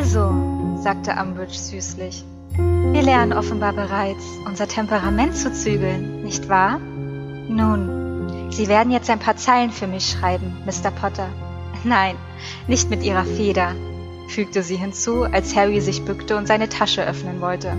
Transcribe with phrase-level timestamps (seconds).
[0.00, 0.32] Also,
[0.80, 2.22] sagte Umbridge süßlich,
[2.56, 6.78] wir lernen offenbar bereits, unser Temperament zu zügeln, nicht wahr?
[6.78, 10.92] Nun, Sie werden jetzt ein paar Zeilen für mich schreiben, Mr.
[10.92, 11.28] Potter.
[11.82, 12.14] Nein,
[12.68, 13.74] nicht mit Ihrer Feder,
[14.28, 17.72] fügte sie hinzu, als Harry sich bückte und seine Tasche öffnen wollte.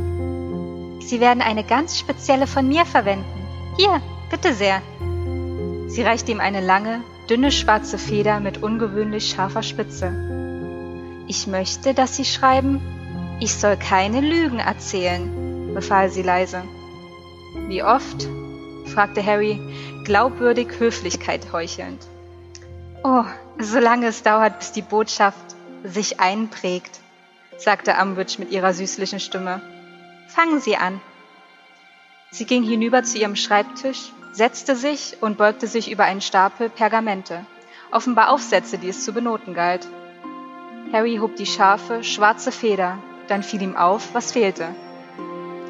[0.99, 3.47] Sie werden eine ganz spezielle von mir verwenden.
[3.77, 4.81] Hier, bitte sehr.
[5.87, 6.99] Sie reichte ihm eine lange,
[7.29, 10.28] dünne schwarze Feder mit ungewöhnlich scharfer Spitze.
[11.29, 12.81] Ich möchte, dass Sie schreiben,
[13.39, 16.63] ich soll keine Lügen erzählen, befahl sie leise.
[17.67, 18.27] Wie oft?
[18.87, 19.61] fragte Harry,
[20.05, 22.01] glaubwürdig Höflichkeit heuchelnd.
[23.03, 23.25] Oh,
[23.59, 26.99] solange es dauert, bis die Botschaft sich einprägt,
[27.59, 29.61] sagte Umbridge mit ihrer süßlichen Stimme.
[30.29, 30.99] Fangen Sie an.
[32.31, 37.45] Sie ging hinüber zu ihrem Schreibtisch, setzte sich und beugte sich über einen Stapel Pergamente,
[37.91, 39.87] offenbar Aufsätze, die es zu benoten galt.
[40.91, 44.67] Harry hob die scharfe, schwarze Feder, dann fiel ihm auf, was fehlte.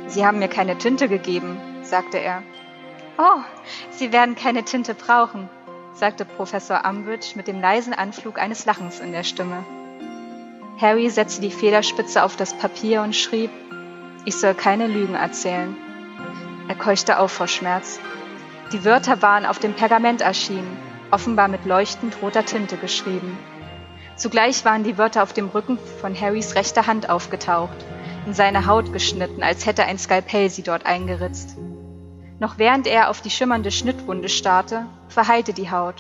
[0.08, 2.42] Sie haben mir keine Tinte gegeben, sagte er.
[3.18, 3.42] Oh,
[3.92, 5.50] Sie werden keine Tinte brauchen,
[5.94, 9.66] sagte Professor Umbridge mit dem leisen Anflug eines Lachens in der Stimme.
[10.80, 13.52] Harry setzte die Federspitze auf das Papier und schrieb,
[14.26, 15.76] ich soll keine Lügen erzählen.
[16.70, 18.00] Er keuchte auf vor Schmerz.
[18.72, 20.78] Die Wörter waren auf dem Pergament erschienen,
[21.12, 23.38] offenbar mit leuchtend roter Tinte geschrieben.
[24.20, 27.78] Zugleich waren die Wörter auf dem Rücken von Harrys rechter Hand aufgetaucht,
[28.26, 31.56] in seine Haut geschnitten, als hätte ein Skalpell sie dort eingeritzt.
[32.38, 35.95] Noch während er auf die schimmernde Schnittwunde starrte, verheilte die Haut,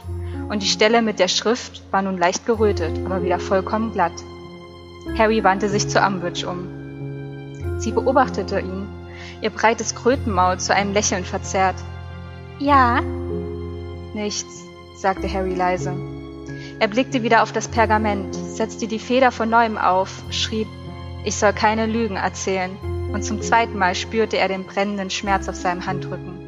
[0.49, 4.11] und die Stelle mit der Schrift war nun leicht gerötet, aber wieder vollkommen glatt.
[5.17, 7.79] Harry wandte sich zu Umbridge um.
[7.79, 8.85] Sie beobachtete ihn,
[9.41, 11.77] ihr breites Krötenmaul zu einem Lächeln verzerrt.
[12.59, 12.99] Ja?
[14.13, 14.65] Nichts,
[14.97, 16.18] sagte Harry leise.
[16.81, 20.67] Er blickte wieder auf das Pergament, setzte die Feder von neuem auf, schrieb,
[21.25, 22.71] ich soll keine Lügen erzählen,
[23.11, 26.39] und zum zweiten Mal spürte er den brennenden Schmerz auf seinem Handrücken.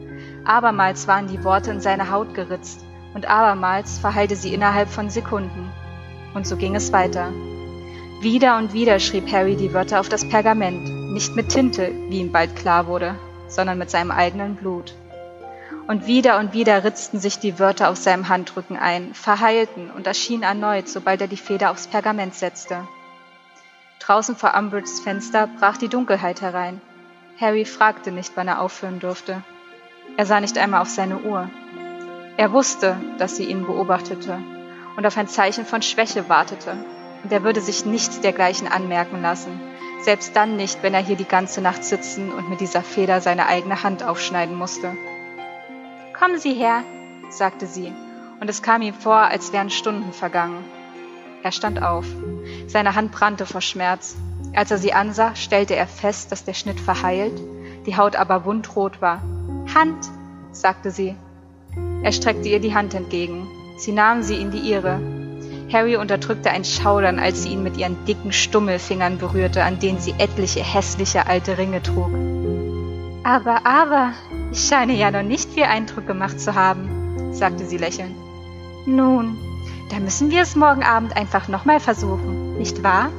[0.45, 5.69] Abermals waren die Worte in seine Haut geritzt, und abermals verheilte sie innerhalb von Sekunden.
[6.33, 7.33] Und so ging es weiter.
[8.21, 12.31] Wieder und wieder schrieb Harry die Wörter auf das Pergament, nicht mit Tinte, wie ihm
[12.31, 13.15] bald klar wurde,
[13.49, 14.93] sondern mit seinem eigenen Blut.
[15.87, 20.43] Und wieder und wieder ritzten sich die Wörter auf seinem Handrücken ein, verheilten und erschienen
[20.43, 22.87] erneut, sobald er die Feder aufs Pergament setzte.
[23.99, 26.81] Draußen vor Umbridges Fenster brach die Dunkelheit herein.
[27.39, 29.43] Harry fragte nicht, wann er aufhören durfte.
[30.17, 31.49] Er sah nicht einmal auf seine Uhr.
[32.37, 34.39] Er wusste, dass sie ihn beobachtete
[34.97, 36.75] und auf ein Zeichen von Schwäche wartete,
[37.23, 39.59] und er würde sich nichts dergleichen anmerken lassen,
[40.01, 43.45] selbst dann nicht, wenn er hier die ganze Nacht sitzen und mit dieser Feder seine
[43.45, 44.97] eigene Hand aufschneiden musste.
[46.21, 46.83] Kommen Sie her,
[47.31, 47.91] sagte sie,
[48.39, 50.63] und es kam ihm vor, als wären Stunden vergangen.
[51.41, 52.05] Er stand auf.
[52.67, 54.15] Seine Hand brannte vor Schmerz.
[54.53, 57.41] Als er sie ansah, stellte er fest, dass der Schnitt verheilt,
[57.87, 59.23] die Haut aber wundrot war.
[59.73, 60.11] Hand,
[60.51, 61.15] sagte sie.
[62.03, 63.47] Er streckte ihr die Hand entgegen.
[63.79, 65.01] Sie nahm sie in die ihre,
[65.73, 70.13] Harry unterdrückte ein Schaudern, als sie ihn mit ihren dicken Stummelfingern berührte, an denen sie
[70.19, 72.11] etliche hässliche alte Ringe trug.
[73.23, 74.13] Aber, aber,
[74.51, 78.15] ich scheine ja noch nicht viel Eindruck gemacht zu haben, sagte sie lächelnd.
[78.85, 79.37] Nun,
[79.89, 83.09] da müssen wir es morgen Abend einfach nochmal versuchen, nicht wahr?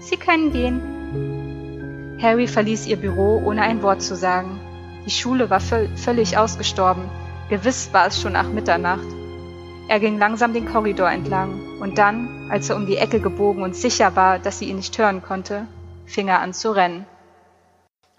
[0.00, 2.18] Sie können gehen.
[2.20, 4.60] Harry verließ ihr Büro, ohne ein Wort zu sagen.
[5.06, 7.04] Die Schule war völlig ausgestorben.
[7.48, 9.06] Gewiss war es schon nach Mitternacht.
[9.88, 13.74] Er ging langsam den Korridor entlang, und dann, als er um die Ecke gebogen und
[13.74, 15.66] sicher war, dass sie ihn nicht hören konnte,
[16.06, 17.06] fing er an zu rennen.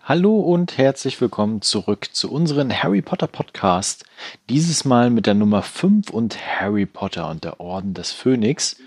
[0.04, 4.04] Hallo und herzlich willkommen zurück zu unserem Harry Potter Podcast.
[4.50, 8.78] Dieses Mal mit der Nummer 5 und Harry Potter und der Orden des Phönix.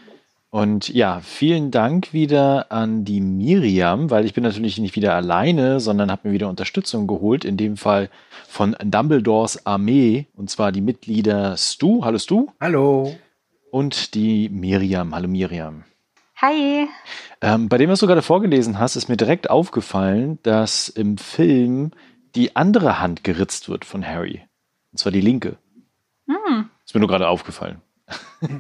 [0.51, 5.79] Und ja, vielen Dank wieder an die Miriam, weil ich bin natürlich nicht wieder alleine,
[5.79, 8.11] sondern habe mir wieder Unterstützung geholt, in dem Fall
[8.49, 12.05] von Dumbledores Armee, und zwar die Mitglieder Stu.
[12.05, 12.49] Hallo Stu.
[12.61, 13.15] Hallo.
[13.71, 15.15] Und die Miriam.
[15.15, 15.85] Hallo Miriam.
[16.45, 16.91] Hi.
[17.41, 21.93] Ähm, bei dem, was du gerade vorgelesen hast, ist mir direkt aufgefallen, dass im Film
[22.35, 24.43] die andere Hand geritzt wird von Harry.
[24.93, 25.57] Und zwar die linke.
[26.27, 26.69] Hm.
[26.85, 27.81] Ist mir nur gerade aufgefallen.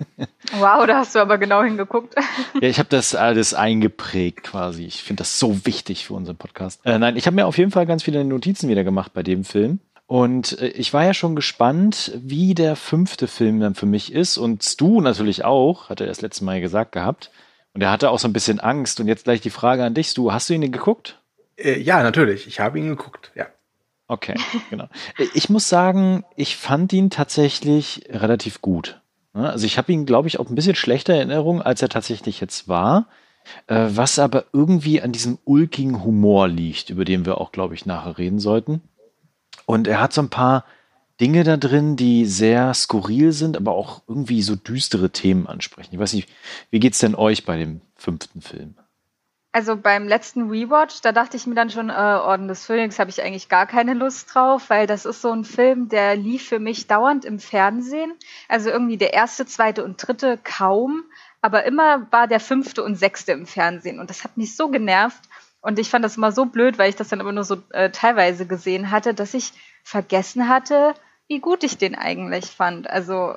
[0.59, 2.15] wow, da hast du aber genau hingeguckt.
[2.55, 4.87] ja, ich habe das alles eingeprägt quasi.
[4.87, 6.81] Ich finde das so wichtig für unseren Podcast.
[6.87, 9.45] Äh, nein, ich habe mir auf jeden Fall ganz viele Notizen wieder gemacht bei dem
[9.45, 9.81] Film.
[10.07, 14.39] Und äh, ich war ja schon gespannt, wie der fünfte Film dann für mich ist.
[14.39, 17.31] Und Stu natürlich auch, hat er das letzte Mal gesagt gehabt.
[17.75, 19.01] Und er hatte auch so ein bisschen Angst.
[19.01, 21.21] Und jetzt gleich die Frage an dich, Stu, hast du ihn denn geguckt?
[21.57, 22.47] Äh, ja, natürlich.
[22.47, 23.47] Ich habe ihn geguckt, ja.
[24.07, 24.35] Okay,
[24.71, 24.89] genau.
[25.35, 29.01] Ich muss sagen, ich fand ihn tatsächlich relativ gut.
[29.33, 32.69] Also ich habe ihn, glaube ich, auch ein bisschen schlechter Erinnerung, als er tatsächlich jetzt
[32.69, 33.09] war.
[33.67, 37.87] äh, was aber irgendwie an diesem ulkigen Humor liegt, über den wir auch, glaube ich,
[37.87, 38.83] nachher reden sollten.
[39.67, 40.65] Und er hat so ein paar
[41.21, 45.91] Dinge da drin, die sehr skurril sind, aber auch irgendwie so düstere Themen ansprechen.
[45.93, 46.29] Ich weiß nicht,
[46.71, 48.75] wie geht's denn euch bei dem fünften Film?
[49.53, 53.11] Also beim letzten Rewatch, da dachte ich mir dann schon, äh, Orden des Phönix habe
[53.11, 56.59] ich eigentlich gar keine Lust drauf, weil das ist so ein Film, der lief für
[56.59, 58.13] mich dauernd im Fernsehen.
[58.49, 61.05] Also irgendwie der erste, zweite und dritte kaum,
[61.41, 65.23] aber immer war der fünfte und sechste im Fernsehen und das hat mich so genervt
[65.65, 67.89] und ich fand das immer so blöd, weil ich das dann immer nur so äh,
[67.89, 69.53] teilweise gesehen hatte, dass ich
[69.83, 70.93] vergessen hatte,
[71.27, 72.89] wie gut ich den eigentlich fand.
[72.89, 73.37] Also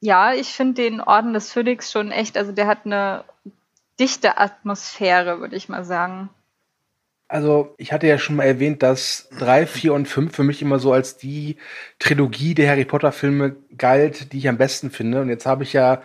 [0.00, 3.24] ja, ich finde den Orden des Phönix schon echt, also der hat eine
[3.98, 6.28] dichte Atmosphäre, würde ich mal sagen.
[7.30, 10.78] Also, ich hatte ja schon mal erwähnt, dass drei, vier und fünf für mich immer
[10.78, 11.56] so als die
[11.98, 15.20] Trilogie der Harry Potter-Filme galt, die ich am besten finde.
[15.20, 16.02] Und jetzt habe ich ja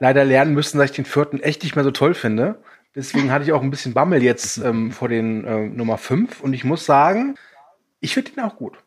[0.00, 2.60] leider lernen müssen, dass ich den vierten echt nicht mehr so toll finde.
[2.94, 6.40] Deswegen hatte ich auch ein bisschen Bammel jetzt ähm, vor den äh, Nummer fünf.
[6.40, 7.36] Und ich muss sagen,
[8.00, 8.78] ich finde ihn auch gut.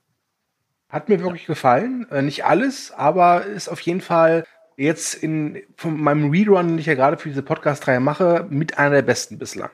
[0.89, 2.07] Hat mir wirklich gefallen.
[2.11, 4.45] Äh, nicht alles, aber ist auf jeden Fall
[4.75, 8.95] jetzt in von meinem Rerun, den ich ja gerade für diese Podcast-Reihe mache, mit einer
[8.95, 9.69] der besten bislang.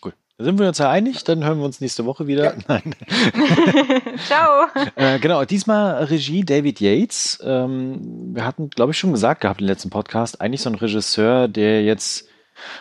[0.00, 0.14] Gut.
[0.38, 2.44] Da sind wir uns ja einig, dann hören wir uns nächste Woche wieder.
[2.44, 2.54] Ja.
[2.68, 2.94] Nein.
[4.24, 4.68] Ciao.
[4.94, 7.40] Äh, genau, diesmal Regie David Yates.
[7.44, 11.48] Ähm, wir hatten, glaube ich, schon gesagt gehabt im letzten Podcast, eigentlich so ein Regisseur,
[11.48, 12.28] der jetzt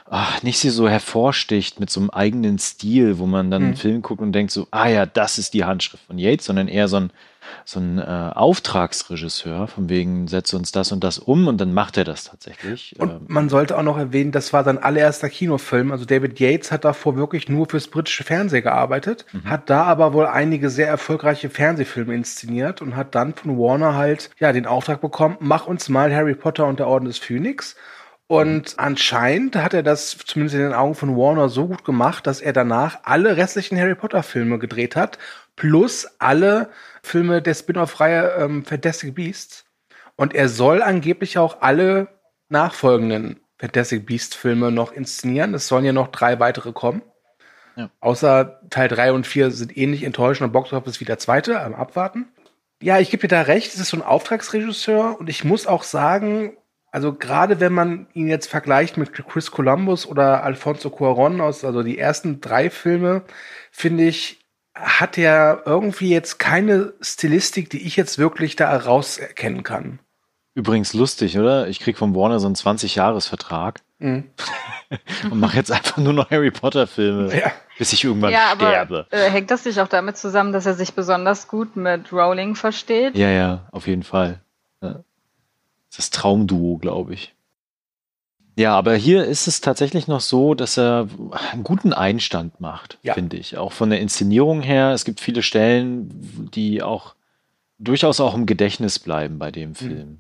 [0.10, 3.68] ach, nicht so hervorsticht mit so einem eigenen Stil, wo man dann mhm.
[3.70, 6.68] einen Film guckt und denkt so, ah ja, das ist die Handschrift von Yates, sondern
[6.68, 7.12] eher so ein
[7.66, 11.98] so ein äh, Auftragsregisseur, von wegen, setze uns das und das um und dann macht
[11.98, 12.96] er das tatsächlich.
[13.00, 15.92] Und ähm, man sollte auch noch erwähnen, das war sein allererster Kinofilm.
[15.92, 19.50] Also David Yates hat davor wirklich nur fürs britische Fernsehen gearbeitet, mhm.
[19.50, 24.30] hat da aber wohl einige sehr erfolgreiche Fernsehfilme inszeniert und hat dann von Warner halt
[24.40, 27.76] ja den Auftrag bekommen, mach uns mal Harry Potter und der Orden des Phönix.
[28.28, 32.42] Und anscheinend hat er das zumindest in den Augen von Warner so gut gemacht, dass
[32.42, 35.20] er danach alle restlichen Harry Potter Filme gedreht hat,
[35.56, 36.70] plus alle
[37.04, 39.66] Filme der Spin-off-Reihe ähm, Fantastic Beasts.
[40.16, 42.08] Und er soll angeblich auch alle
[42.50, 45.54] nachfolgenden Fantastic Beasts-Filme noch inszenieren.
[45.54, 47.02] Es sollen ja noch drei weitere kommen.
[47.76, 47.90] Ja.
[48.00, 51.74] Außer Teil 3 und 4 sind ähnlich enttäuschend und Box Office wie der zweite, am
[51.74, 52.28] Abwarten.
[52.82, 55.84] Ja, ich gebe dir da recht, es ist so ein Auftragsregisseur und ich muss auch
[55.84, 56.58] sagen,
[56.94, 61.82] also gerade wenn man ihn jetzt vergleicht mit Chris Columbus oder Alfonso Cuaron aus, also
[61.82, 63.24] die ersten drei Filme,
[63.72, 64.46] finde ich,
[64.76, 69.98] hat er irgendwie jetzt keine Stilistik, die ich jetzt wirklich da herauserkennen kann.
[70.54, 71.68] Übrigens lustig, oder?
[71.68, 74.30] Ich krieg von Warner so einen 20-Jahres-Vertrag mhm.
[75.32, 77.52] und mache jetzt einfach nur noch Harry Potter-Filme, ja.
[77.80, 79.08] bis ich irgendwann ja, sterbe.
[79.10, 82.54] Aber, äh, hängt das nicht auch damit zusammen, dass er sich besonders gut mit Rowling
[82.54, 83.18] versteht?
[83.18, 84.42] Ja, ja, auf jeden Fall.
[85.96, 87.34] Das Traumduo, glaube ich.
[88.56, 91.08] Ja, aber hier ist es tatsächlich noch so, dass er
[91.52, 93.16] einen guten Einstand macht, ja.
[93.16, 93.58] finde ich.
[93.58, 94.92] Auch von der Inszenierung her.
[94.92, 97.16] Es gibt viele Stellen, die auch
[97.80, 99.76] durchaus auch im Gedächtnis bleiben bei dem mhm.
[99.76, 100.20] Film.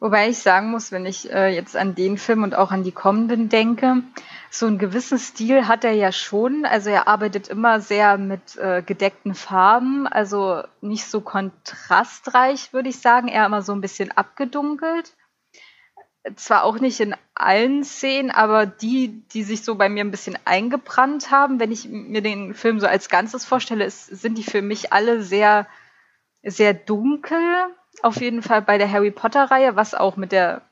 [0.00, 2.92] Wobei ich sagen muss, wenn ich äh, jetzt an den Film und auch an die
[2.92, 4.02] kommenden denke,
[4.58, 6.64] so einen gewissen Stil hat er ja schon.
[6.64, 13.00] Also er arbeitet immer sehr mit äh, gedeckten Farben, also nicht so kontrastreich, würde ich
[13.00, 15.12] sagen, eher immer so ein bisschen abgedunkelt
[16.36, 20.38] zwar auch nicht in allen Szenen, aber die, die sich so bei mir ein bisschen
[20.44, 24.62] eingebrannt haben, wenn ich mir den Film so als Ganzes vorstelle, ist, sind die für
[24.62, 25.66] mich alle sehr,
[26.42, 27.38] sehr dunkel.
[28.02, 30.62] Auf jeden Fall bei der Harry Potter-Reihe, was auch mit der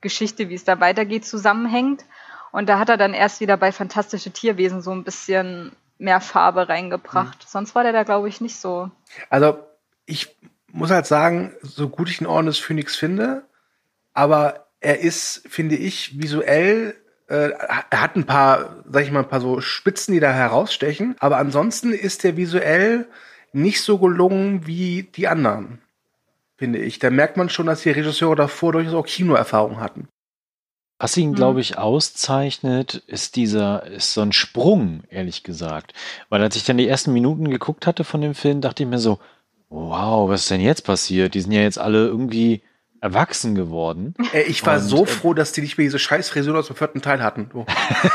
[0.00, 2.04] Geschichte, wie es da weitergeht, zusammenhängt.
[2.52, 6.68] Und da hat er dann erst wieder bei Fantastische Tierwesen so ein bisschen mehr Farbe
[6.68, 7.38] reingebracht.
[7.44, 7.46] Mhm.
[7.48, 8.90] Sonst war der da, glaube ich, nicht so.
[9.28, 9.58] Also,
[10.06, 10.36] ich
[10.72, 13.44] muss halt sagen, so gut ich den Orden des Phönix finde,
[14.12, 16.94] aber er ist, finde ich, visuell
[17.30, 17.52] äh,
[17.90, 21.36] er hat ein paar, sag ich mal, ein paar so Spitzen, die da herausstechen, aber
[21.36, 23.06] ansonsten ist er visuell
[23.52, 25.80] nicht so gelungen wie die anderen,
[26.56, 26.98] finde ich.
[26.98, 30.08] Da merkt man schon, dass die Regisseure davor durchaus auch Kinoerfahrung hatten.
[31.00, 31.60] Was ihn, glaube mhm.
[31.60, 35.94] ich, auszeichnet, ist dieser, ist so ein Sprung, ehrlich gesagt.
[36.28, 38.98] Weil als ich dann die ersten Minuten geguckt hatte von dem Film, dachte ich mir
[38.98, 39.18] so,
[39.70, 41.32] wow, was ist denn jetzt passiert?
[41.32, 42.60] Die sind ja jetzt alle irgendwie
[43.00, 44.14] erwachsen geworden.
[44.34, 46.66] Äh, ich war und, so äh, froh, dass die nicht mehr diese scheiß Frisuren aus
[46.66, 47.50] dem vierten Teil hatten.
[47.54, 47.64] Oh.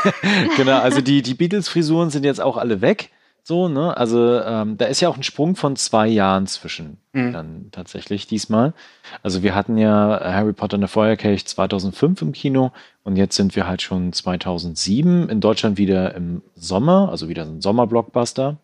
[0.56, 3.10] genau, also die, die Beatles-Frisuren sind jetzt auch alle weg.
[3.48, 3.96] So, ne?
[3.96, 7.32] Also ähm, da ist ja auch ein Sprung von zwei Jahren zwischen mhm.
[7.32, 8.74] dann tatsächlich diesmal.
[9.22, 12.72] Also wir hatten ja Harry Potter und der Feuerkelch 2005 im Kino
[13.04, 17.60] und jetzt sind wir halt schon 2007 in Deutschland wieder im Sommer, also wieder ein
[17.60, 18.56] Sommerblockbuster.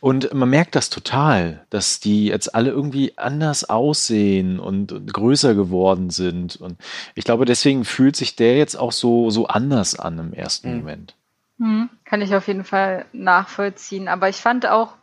[0.00, 5.54] Und man merkt das total, dass die jetzt alle irgendwie anders aussehen und, und, größer
[5.54, 6.56] geworden sind.
[6.56, 6.76] Und
[7.14, 10.76] ich glaube, deswegen fühlt sich der jetzt auch so, so anders an im ersten mhm.
[10.76, 11.14] Moment.
[11.56, 14.08] Mhm, kann ich auf jeden Fall nachvollziehen.
[14.08, 14.94] Aber ich fand auch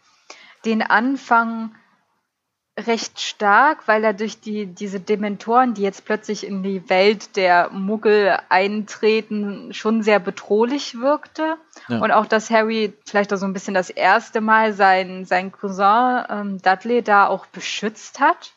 [0.65, 1.75] den Anfang
[2.79, 7.69] recht stark, weil er durch die, diese Dementoren, die jetzt plötzlich in die Welt der
[7.69, 11.57] Muggel eintreten, schon sehr bedrohlich wirkte.
[11.87, 11.99] Ja.
[11.99, 16.25] Und auch, dass Harry vielleicht auch so ein bisschen das erste Mal seinen, seinen Cousin
[16.29, 18.53] ähm, Dudley da auch beschützt hat.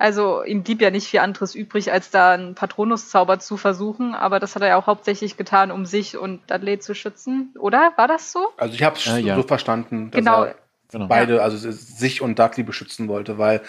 [0.00, 4.40] Also ihm blieb ja nicht viel anderes übrig, als da einen Patronuszauber zu versuchen, aber
[4.40, 7.92] das hat er ja auch hauptsächlich getan, um sich und Dudley zu schützen, oder?
[7.96, 8.48] War das so?
[8.56, 9.36] Also ich habe es ja, ja.
[9.36, 10.10] so verstanden.
[10.10, 10.44] genau.
[10.44, 10.54] Er
[10.90, 11.06] genau.
[11.06, 13.60] beide, also sich und Dudley beschützen wollte, weil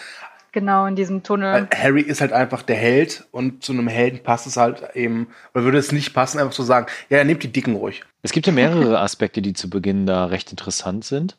[0.54, 1.68] Genau, in diesem Tunnel.
[1.76, 5.66] Harry ist halt einfach der Held und zu einem Helden passt es halt eben, oder
[5.66, 8.04] würde es nicht passen, einfach zu sagen, ja, er nimmt die Dicken ruhig.
[8.22, 11.36] Es gibt ja mehrere Aspekte, die zu Beginn da recht interessant sind.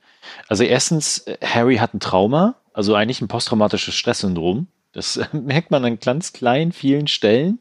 [0.48, 4.66] Also erstens, Harry hat ein Trauma, also eigentlich ein posttraumatisches Stresssyndrom.
[4.92, 7.58] Das merkt man an ganz kleinen, vielen Stellen.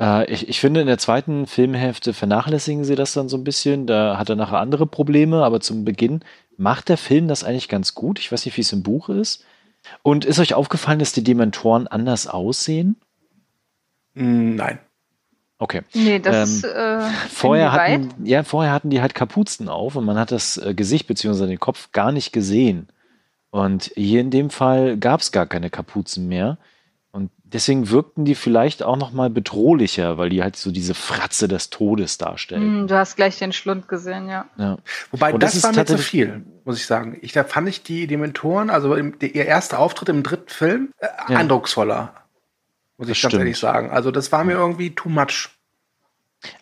[0.00, 3.86] Äh, ich, ich finde, in der zweiten Filmhälfte vernachlässigen sie das dann so ein bisschen.
[3.86, 6.20] Da hat er nachher andere Probleme, aber zum Beginn
[6.56, 8.18] macht der Film das eigentlich ganz gut.
[8.18, 9.44] Ich weiß nicht, wie es im Buch ist.
[10.02, 12.96] Und ist euch aufgefallen, dass die Dementoren anders aussehen?
[14.14, 14.78] Mm, nein.
[15.58, 15.82] Okay.
[15.92, 20.18] Nee, das ähm, äh, vorher hatten, ja, vorher hatten die halt Kapuzen auf und man
[20.18, 21.46] hat das äh, Gesicht bzw.
[21.46, 22.88] den Kopf gar nicht gesehen.
[23.50, 26.58] Und hier in dem Fall gab es gar keine Kapuzen mehr.
[27.12, 31.48] Und deswegen wirkten die vielleicht auch noch mal bedrohlicher, weil die halt so diese Fratze
[31.48, 32.84] des Todes darstellen.
[32.84, 34.46] Mm, du hast gleich den Schlund gesehen, ja.
[34.56, 34.78] ja.
[35.10, 37.18] Wobei das, das war mir zu viel, muss ich sagen.
[37.22, 40.92] Ich, da fand ich die Dementoren, also im, der, ihr erster Auftritt im dritten Film,
[40.98, 41.38] äh, ja.
[41.38, 42.14] eindrucksvoller.
[42.96, 43.40] Muss ich das ganz stimmt.
[43.40, 43.90] ehrlich sagen.
[43.90, 45.48] Also das war mir irgendwie too much.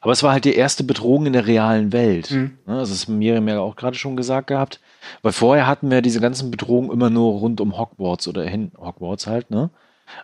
[0.00, 2.30] Aber es war halt die erste Bedrohung in der realen Welt.
[2.30, 2.58] Mhm.
[2.66, 4.80] Das ist Miriam ja auch gerade schon gesagt gehabt.
[5.22, 9.26] Weil vorher hatten wir diese ganzen Bedrohungen immer nur rund um Hogwarts oder hin Hogwarts
[9.26, 9.70] halt, ne?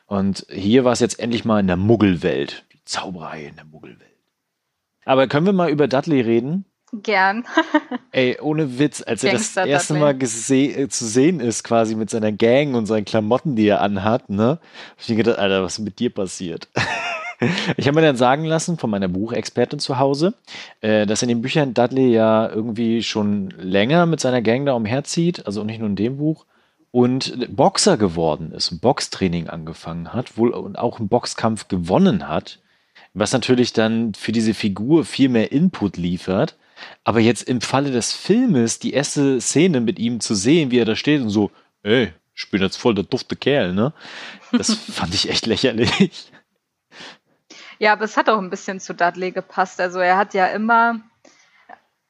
[0.07, 2.65] Und hier war es jetzt endlich mal in der Muggelwelt.
[2.73, 4.01] Die Zauberei in der Muggelwelt.
[5.05, 6.65] Aber können wir mal über Dudley reden?
[7.03, 7.45] Gern.
[8.13, 12.33] Ey, ohne Witz, als er das erste Mal äh, zu sehen ist, quasi mit seiner
[12.33, 14.61] Gang und seinen Klamotten, die er anhat, ne?
[14.91, 16.69] Hab ich mir gedacht, Alter, was ist mit dir passiert?
[17.77, 20.35] Ich habe mir dann sagen lassen von meiner Buchexpertin zu Hause,
[20.81, 25.47] äh, dass in den Büchern Dudley ja irgendwie schon länger mit seiner Gang da umherzieht,
[25.47, 26.47] also nicht nur in dem Buch,
[26.91, 32.61] und Boxer geworden ist, Boxtraining angefangen hat, wohl und auch einen Boxkampf gewonnen hat,
[33.15, 36.57] was natürlich dann für diese Figur viel mehr Input liefert.
[37.03, 40.85] Aber jetzt im Falle des Filmes die erste Szene mit ihm zu sehen, wie er
[40.85, 41.51] da steht und so,
[41.83, 43.93] ey, ich bin jetzt voll der dufte Kerl, ne?
[44.53, 46.31] Das fand ich echt lächerlich.
[47.85, 49.79] Ja, aber es hat auch ein bisschen zu Dudley gepasst.
[49.79, 51.01] Also er hat ja immer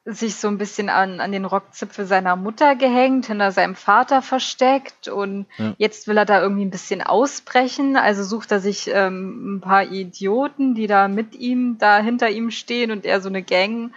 [0.04, 5.09] sich so ein bisschen an, an den Rockzipfel seiner Mutter gehängt, hinter seinem Vater versteckt
[5.09, 5.75] und ja.
[5.78, 7.97] jetzt will er da irgendwie ein bisschen ausbrechen.
[7.97, 12.52] Also sucht er sich ähm, ein paar Idioten, die da mit ihm, da hinter ihm
[12.52, 13.93] stehen und er so eine Gang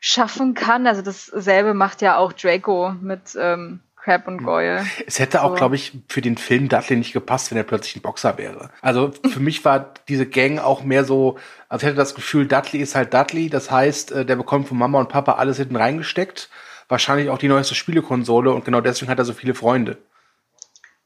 [0.00, 0.86] schaffen kann.
[0.86, 4.84] Also dasselbe macht ja auch Draco mit ähm, Crab und Goyle.
[5.06, 5.56] Es hätte auch, so.
[5.56, 8.70] glaube ich, für den Film Dudley nicht gepasst, wenn er plötzlich ein Boxer wäre.
[8.80, 11.38] Also für mich war diese Gang auch mehr so,
[11.68, 13.50] also ich hatte das Gefühl, Dudley ist halt Dudley.
[13.50, 16.48] Das heißt, äh, der bekommt von Mama und Papa alles hinten reingesteckt.
[16.88, 19.98] Wahrscheinlich auch die neueste Spielekonsole und genau deswegen hat er so viele Freunde.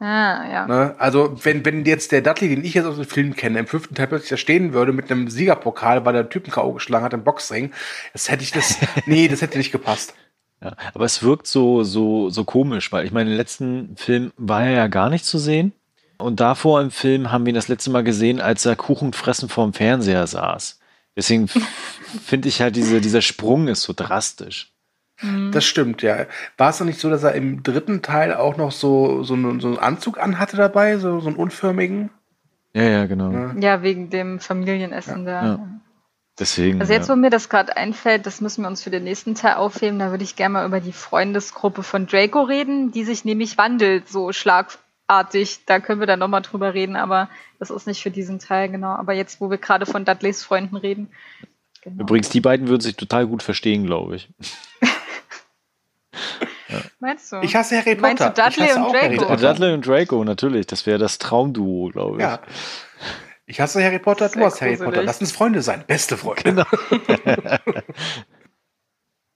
[0.00, 0.66] Ah, ja.
[0.66, 0.94] Ne?
[0.98, 3.94] Also, wenn, wenn jetzt der Dudley, den ich jetzt aus dem Film kenne, im fünften
[3.94, 6.72] Teil plötzlich da stehen würde mit einem Siegerpokal, weil der Typen K.O.
[6.72, 7.72] geschlagen hat im Boxring,
[8.12, 10.14] das hätte ich das, nee, das hätte nicht gepasst.
[10.64, 14.64] Ja, aber es wirkt so, so, so komisch, weil ich meine, im letzten Film war
[14.64, 15.72] er ja gar nicht zu sehen.
[16.16, 19.48] Und davor im Film haben wir ihn das letzte Mal gesehen, als er Kuchen fressen
[19.48, 20.80] vorm Fernseher saß.
[21.16, 21.48] Deswegen
[22.24, 24.72] finde ich halt, diese, dieser Sprung ist so drastisch.
[25.20, 25.52] Mhm.
[25.52, 26.26] Das stimmt, ja.
[26.56, 29.60] War es doch nicht so, dass er im dritten Teil auch noch so, so, einen,
[29.60, 32.10] so einen Anzug anhatte dabei, so, so einen unförmigen?
[32.74, 33.30] Ja, ja, genau.
[33.30, 35.42] Ja, ja wegen dem Familienessen ja.
[35.42, 35.46] da.
[35.46, 35.68] Ja.
[36.38, 36.80] Deswegen.
[36.80, 39.54] Also jetzt, wo mir das gerade einfällt, das müssen wir uns für den nächsten Teil
[39.54, 43.56] aufheben, da würde ich gerne mal über die Freundesgruppe von Draco reden, die sich nämlich
[43.56, 45.60] wandelt, so schlagartig.
[45.66, 47.28] Da können wir dann nochmal drüber reden, aber
[47.60, 48.94] das ist nicht für diesen Teil, genau.
[48.94, 51.08] Aber jetzt, wo wir gerade von Dudleys Freunden reden.
[51.82, 52.02] Genau.
[52.02, 54.28] Übrigens, die beiden würden sich total gut verstehen, glaube ich.
[56.68, 56.80] ja.
[56.98, 57.42] Meinst du?
[57.42, 58.24] Ich hasse Harry Potter.
[58.24, 59.36] Meinst du Dudley und Draco?
[59.36, 60.66] Dudley und Draco, natürlich.
[60.66, 62.22] Das wäre das Traumduo, glaube ich.
[62.22, 62.40] Ja.
[63.46, 65.02] Ich hasse Harry Potter, du hast Harry Potter.
[65.02, 65.84] Lass uns Freunde sein.
[65.86, 66.42] Beste Freunde.
[66.44, 66.64] Genau.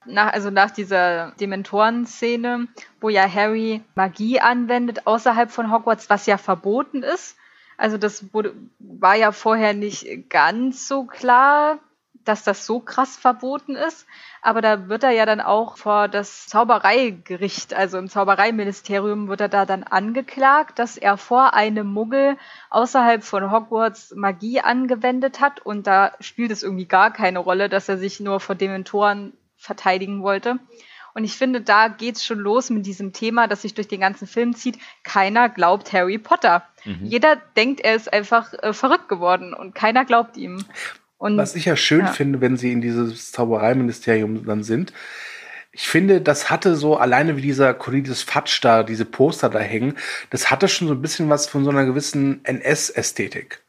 [0.05, 2.67] nach, also nach dieser Dementoren-Szene,
[2.99, 7.37] wo ja Harry Magie anwendet außerhalb von Hogwarts, was ja verboten ist.
[7.77, 11.79] Also das wurde, war ja vorher nicht ganz so klar,
[12.25, 14.05] dass das so krass verboten ist.
[14.41, 19.49] Aber da wird er ja dann auch vor das Zaubereigericht, also im Zaubereiministerium, wird er
[19.49, 22.37] da dann angeklagt, dass er vor einem Muggel
[22.69, 25.59] außerhalb von Hogwarts Magie angewendet hat.
[25.59, 30.23] Und da spielt es irgendwie gar keine Rolle, dass er sich nur vor Dementoren verteidigen
[30.23, 30.59] wollte.
[31.13, 34.27] Und ich finde, da geht's schon los mit diesem Thema, das sich durch den ganzen
[34.27, 34.77] Film zieht.
[35.03, 36.63] Keiner glaubt Harry Potter.
[36.85, 37.05] Mhm.
[37.05, 40.63] Jeder denkt, er ist einfach äh, verrückt geworden und keiner glaubt ihm.
[41.19, 42.11] Und, Was ich ja schön ja.
[42.11, 44.93] finde, wenn sie in dieses Zaubereiministerium dann sind,
[45.71, 49.97] ich finde, das hatte so, alleine wie dieser Cornelius Fatsch da, diese Poster da hängen,
[50.29, 53.61] das hatte schon so ein bisschen was von so einer gewissen NS-Ästhetik.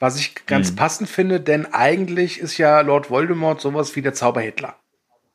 [0.00, 0.76] Was ich ganz mhm.
[0.76, 4.74] passend finde, denn eigentlich ist ja Lord Voldemort sowas wie der Zauberhitler.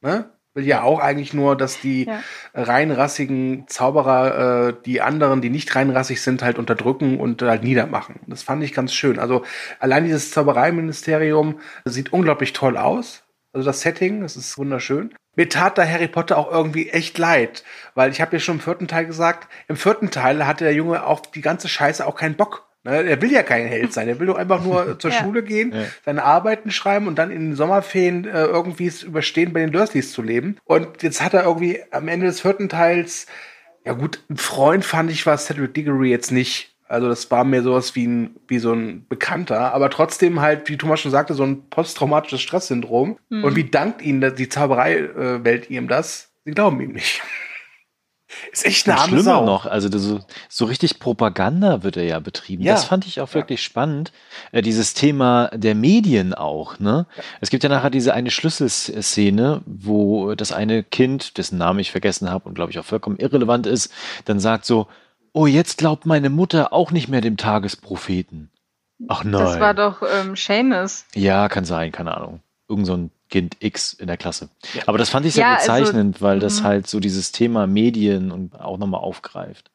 [0.01, 0.29] Ne?
[0.55, 2.21] Will ja auch eigentlich nur, dass die ja.
[2.53, 8.21] reinrassigen Zauberer äh, die anderen, die nicht reinrassig sind, halt unterdrücken und halt niedermachen.
[8.27, 9.19] Das fand ich ganz schön.
[9.19, 9.43] Also
[9.79, 13.23] allein dieses Zaubereiministerium sieht unglaublich toll aus.
[13.53, 15.13] Also das Setting, das ist wunderschön.
[15.35, 18.61] Mir tat da Harry Potter auch irgendwie echt leid, weil ich habe ja schon im
[18.61, 22.35] vierten Teil gesagt, im vierten Teil hatte der Junge auf die ganze Scheiße auch keinen
[22.35, 22.64] Bock.
[22.85, 24.07] Ne, er will ja kein Held sein.
[24.07, 25.17] Er will doch einfach nur zur ja.
[25.17, 25.85] Schule gehen, ja.
[26.05, 30.11] seine Arbeiten schreiben und dann in den Sommerferien äh, irgendwie es überstehen, bei den Dursleys
[30.11, 30.57] zu leben.
[30.65, 33.25] Und jetzt hat er irgendwie am Ende des vierten Teils,
[33.83, 36.75] ja gut, ein Freund fand ich war Cedric Diggory jetzt nicht.
[36.87, 40.77] Also das war mir sowas wie ein wie so ein Bekannter, aber trotzdem halt, wie
[40.77, 43.17] Thomas schon sagte, so ein posttraumatisches Stresssyndrom.
[43.29, 43.43] Mhm.
[43.43, 46.29] Und wie dankt ihnen die Zauberei-Welt ihm das?
[46.45, 47.23] Sie glauben ihm nicht.
[48.51, 49.45] Ist echt eine arme Sau.
[49.45, 52.63] noch, also so, so richtig Propaganda wird er ja betrieben.
[52.63, 52.73] Ja.
[52.73, 53.65] Das fand ich auch wirklich ja.
[53.65, 54.11] spannend.
[54.51, 57.07] Äh, dieses Thema der Medien auch, ne?
[57.15, 57.23] Ja.
[57.41, 62.29] Es gibt ja nachher diese eine Schlüsselszene, wo das eine Kind, dessen Namen ich vergessen
[62.29, 63.91] habe und glaube ich auch vollkommen irrelevant ist,
[64.25, 64.87] dann sagt so,
[65.33, 68.51] oh, jetzt glaubt meine Mutter auch nicht mehr dem Tagespropheten.
[69.07, 69.43] Ach nein.
[69.43, 71.05] Das war doch ähm, Seamus.
[71.13, 72.41] Ja, kann sein, keine Ahnung.
[72.69, 74.49] Irgend so ein Kind X in der Klasse.
[74.85, 76.65] Aber das fand ich sehr ja, also, bezeichnend, also, weil das mhm.
[76.65, 79.71] halt so dieses Thema Medien und auch nochmal aufgreift.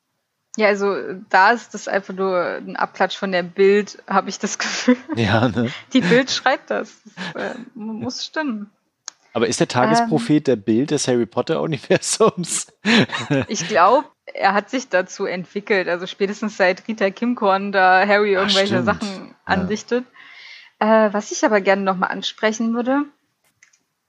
[0.57, 0.97] Ja, also
[1.28, 4.97] da ist das einfach nur ein Abklatsch von der Bild, habe ich das Gefühl.
[5.16, 5.71] Ja, ne?
[5.92, 7.00] Die Bild schreibt das.
[7.34, 8.71] das äh, muss stimmen.
[9.32, 12.73] Aber ist der Tagesprophet ähm, der Bild des Harry Potter-Universums?
[13.49, 15.89] ich glaube, er hat sich dazu entwickelt.
[15.89, 20.04] Also spätestens seit Rita Kimkorn da Harry irgendwelche Ach, Sachen andichtet.
[20.80, 21.06] Ja.
[21.06, 23.04] Äh, was ich aber gerne nochmal ansprechen würde,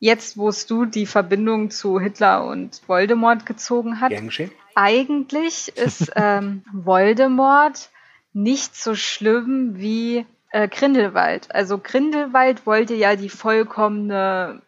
[0.01, 4.13] jetzt, wo du die Verbindung zu Hitler und Voldemort gezogen hast,
[4.75, 7.89] eigentlich ist ähm, Voldemort
[8.33, 11.53] nicht so schlimm wie äh, Grindelwald.
[11.53, 14.61] Also Grindelwald wollte ja die vollkommene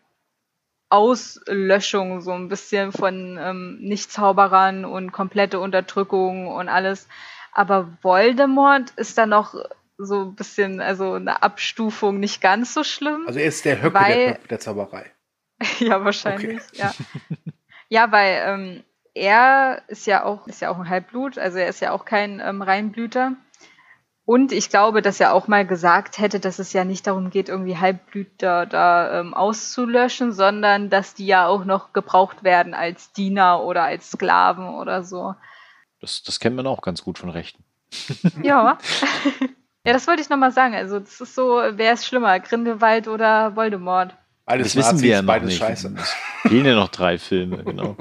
[0.90, 7.08] Auslöschung so ein bisschen von ähm, Nichtzauberern und komplette Unterdrückung und alles.
[7.54, 9.56] Aber Voldemort ist da noch
[9.98, 13.24] so ein bisschen, also eine Abstufung nicht ganz so schlimm.
[13.26, 15.12] Also er ist der Höcke weil, der, der Zauberei.
[15.80, 16.78] ja, wahrscheinlich, okay.
[16.78, 16.94] ja.
[17.90, 21.80] Ja, weil ähm, er ist ja auch, ist ja auch ein Halbblut, also er ist
[21.80, 23.34] ja auch kein ähm, Reinblüter.
[24.26, 27.50] Und ich glaube, dass er auch mal gesagt hätte, dass es ja nicht darum geht,
[27.50, 33.62] irgendwie Halbblüter da ähm, auszulöschen, sondern dass die ja auch noch gebraucht werden als Diener
[33.64, 35.36] oder als Sklaven oder so.
[36.00, 37.64] Das, das kennt man auch ganz gut von Rechten.
[38.44, 38.78] ja.
[39.86, 40.74] ja, das wollte ich nochmal sagen.
[40.74, 44.18] Also, das ist so, wer ist schlimmer, Grindelwald oder Voldemort?
[44.46, 45.58] Alles das wissen Nazis, wir ja noch nicht.
[45.58, 45.94] Scheiße.
[45.96, 47.96] Es fehlen ja noch drei Filme, genau.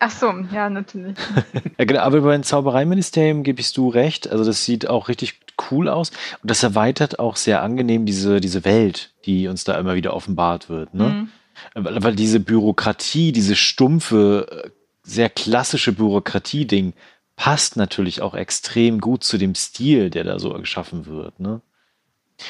[0.00, 1.16] Ach so, ja, natürlich.
[1.78, 4.28] ja, genau, aber über ein Zaubereiministerium gibst du recht.
[4.28, 6.10] Also das sieht auch richtig cool aus.
[6.42, 10.68] Und das erweitert auch sehr angenehm diese, diese Welt, die uns da immer wieder offenbart
[10.68, 10.94] wird.
[10.94, 11.08] Ne?
[11.08, 11.28] Mhm.
[11.74, 14.72] Weil, weil diese Bürokratie, diese stumpfe,
[15.04, 16.94] sehr klassische Bürokratie-Ding
[17.36, 21.38] passt natürlich auch extrem gut zu dem Stil, der da so geschaffen wird.
[21.38, 21.60] Ne?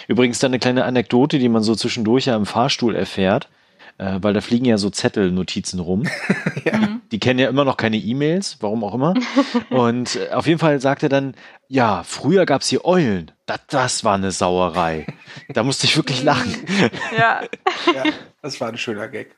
[0.09, 3.49] Übrigens dann eine kleine Anekdote, die man so zwischendurch ja im Fahrstuhl erfährt,
[3.99, 6.05] äh, weil da fliegen ja so Zettelnotizen rum.
[6.65, 6.99] ja.
[7.11, 9.15] Die kennen ja immer noch keine E-Mails, warum auch immer.
[9.71, 11.35] Und äh, auf jeden Fall sagt er dann,
[11.69, 13.31] ja, früher gab es hier Eulen.
[13.47, 15.07] Das, das war eine Sauerei.
[15.49, 16.55] Da musste ich wirklich lachen.
[17.17, 17.43] ja.
[17.95, 18.05] ja.
[18.41, 19.35] Das war ein schöner Gag.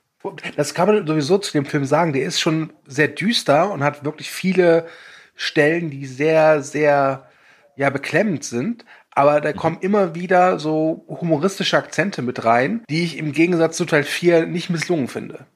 [0.57, 2.13] Das kann man sowieso zu dem Film sagen.
[2.13, 4.87] Der ist schon sehr düster und hat wirklich viele
[5.35, 7.29] Stellen, die sehr, sehr
[7.77, 13.17] ja, beklemmend sind aber da kommen immer wieder so humoristische Akzente mit rein, die ich
[13.19, 15.47] im Gegensatz zu Teil 4 nicht misslungen finde.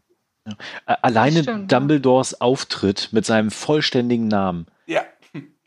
[0.46, 0.54] Ja.
[1.02, 1.72] Alleine Stimmt.
[1.72, 4.66] Dumbledores Auftritt mit seinem vollständigen Namen.
[4.86, 5.02] Ja.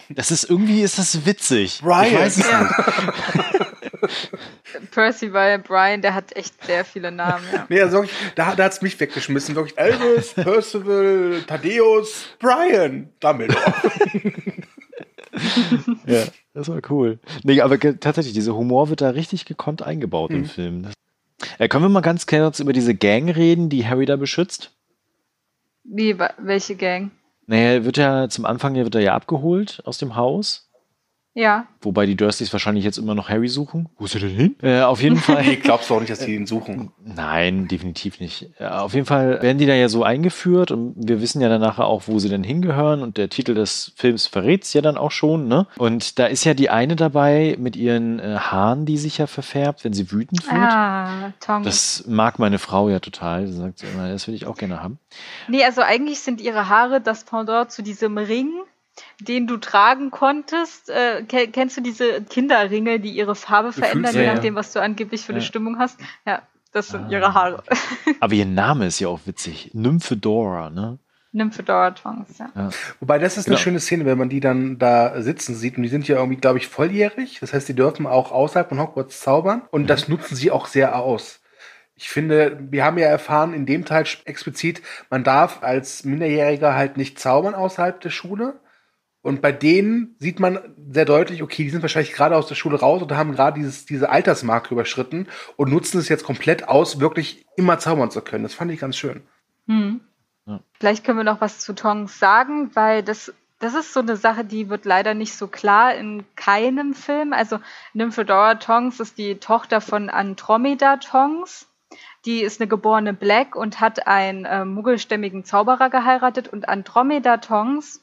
[0.09, 1.79] Das ist irgendwie ist das witzig.
[1.81, 2.07] Brian.
[2.07, 2.63] Ich weiß es ja.
[2.63, 3.71] nicht.
[4.91, 7.45] Percival, Brian, der hat echt sehr viele Namen.
[7.53, 7.65] Ja.
[7.69, 9.55] Nee, also wirklich, da, da hat es mich weggeschmissen.
[9.55, 13.73] Wirklich Elvis, Percival, Thaddeus, Brian, Dumbledore.
[16.05, 16.23] ja.
[16.53, 17.19] Das war cool.
[17.43, 20.37] Nee, aber tatsächlich, dieser Humor wird da richtig gekonnt eingebaut mhm.
[20.37, 20.87] im Film.
[21.57, 24.71] Äh, können wir mal ganz kurz über diese Gang reden, die Harry da beschützt?
[25.83, 27.11] Wie, welche Gang?
[27.47, 30.70] Naja, wird ja zum Anfang wird er ja abgeholt aus dem Haus.
[31.33, 31.65] Ja.
[31.81, 33.87] Wobei die Dursleys wahrscheinlich jetzt immer noch Harry suchen.
[33.97, 34.55] Wo ist er denn hin?
[34.61, 35.47] Äh, auf jeden Fall.
[35.47, 36.91] Ich glaubst du auch nicht, dass die ihn suchen?
[37.03, 38.49] Nein, definitiv nicht.
[38.59, 41.85] Auf jeden Fall werden die da ja so eingeführt und wir wissen ja dann nachher
[41.85, 45.11] auch, wo sie denn hingehören und der Titel des Films verrät es ja dann auch
[45.11, 45.67] schon, ne?
[45.77, 49.85] Und da ist ja die eine dabei mit ihren äh, Haaren, die sich ja verfärbt,
[49.85, 50.61] wenn sie wütend wird.
[50.61, 51.63] Ah, Tom.
[51.63, 53.47] Das mag meine Frau ja total.
[53.47, 54.99] Sie sagt immer, das würde ich auch gerne haben.
[55.47, 58.51] Nee, also eigentlich sind ihre Haare das Pendant zu diesem Ring,
[59.19, 60.89] den du tragen konntest.
[60.89, 65.31] Äh, kennst du diese Kinderringe, die ihre Farbe verändern, je nachdem, was du angeblich für
[65.31, 65.37] ja.
[65.37, 65.99] eine Stimmung hast?
[66.25, 67.09] Ja, das sind ah.
[67.09, 67.63] ihre Haare.
[68.19, 69.71] Aber ihr Name ist ja auch witzig.
[69.73, 70.99] Nymphedora, ne?
[71.33, 72.49] Nymphedora Tongs, ja.
[72.55, 72.69] ja.
[72.99, 73.55] Wobei das ist genau.
[73.55, 75.77] eine schöne Szene, wenn man die dann da sitzen sieht.
[75.77, 77.39] Und die sind ja irgendwie, glaube ich, volljährig.
[77.39, 79.61] Das heißt, die dürfen auch außerhalb von Hogwarts zaubern.
[79.71, 79.87] Und mhm.
[79.87, 81.39] das nutzen sie auch sehr aus.
[81.95, 86.97] Ich finde, wir haben ja erfahren in dem Teil explizit, man darf als Minderjähriger halt
[86.97, 88.59] nicht zaubern außerhalb der Schule.
[89.23, 90.59] Und bei denen sieht man
[90.91, 93.85] sehr deutlich, okay, die sind wahrscheinlich gerade aus der Schule raus und haben gerade dieses,
[93.85, 98.43] diese Altersmarke überschritten und nutzen es jetzt komplett aus, wirklich immer zaubern zu können.
[98.43, 99.21] Das fand ich ganz schön.
[99.67, 100.01] Hm.
[100.47, 100.59] Ja.
[100.79, 104.43] Vielleicht können wir noch was zu Tongs sagen, weil das, das ist so eine Sache,
[104.43, 107.31] die wird leider nicht so klar in keinem Film.
[107.31, 107.59] Also
[107.93, 111.67] Nymphedora Tongs ist die Tochter von Andromeda Tongs.
[112.25, 118.00] Die ist eine geborene Black und hat einen äh, muggelstämmigen Zauberer geheiratet und Andromeda Tongs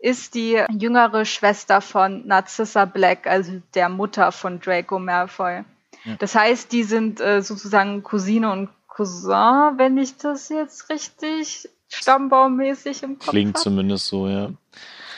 [0.00, 5.64] ist die jüngere Schwester von Narcissa Black, also der Mutter von Draco Malfoy.
[6.04, 6.16] Ja.
[6.18, 13.02] Das heißt, die sind äh, sozusagen Cousine und Cousin, wenn ich das jetzt richtig stammbaummäßig
[13.02, 13.62] im Kopf Klingt hab.
[13.62, 14.50] zumindest so, ja.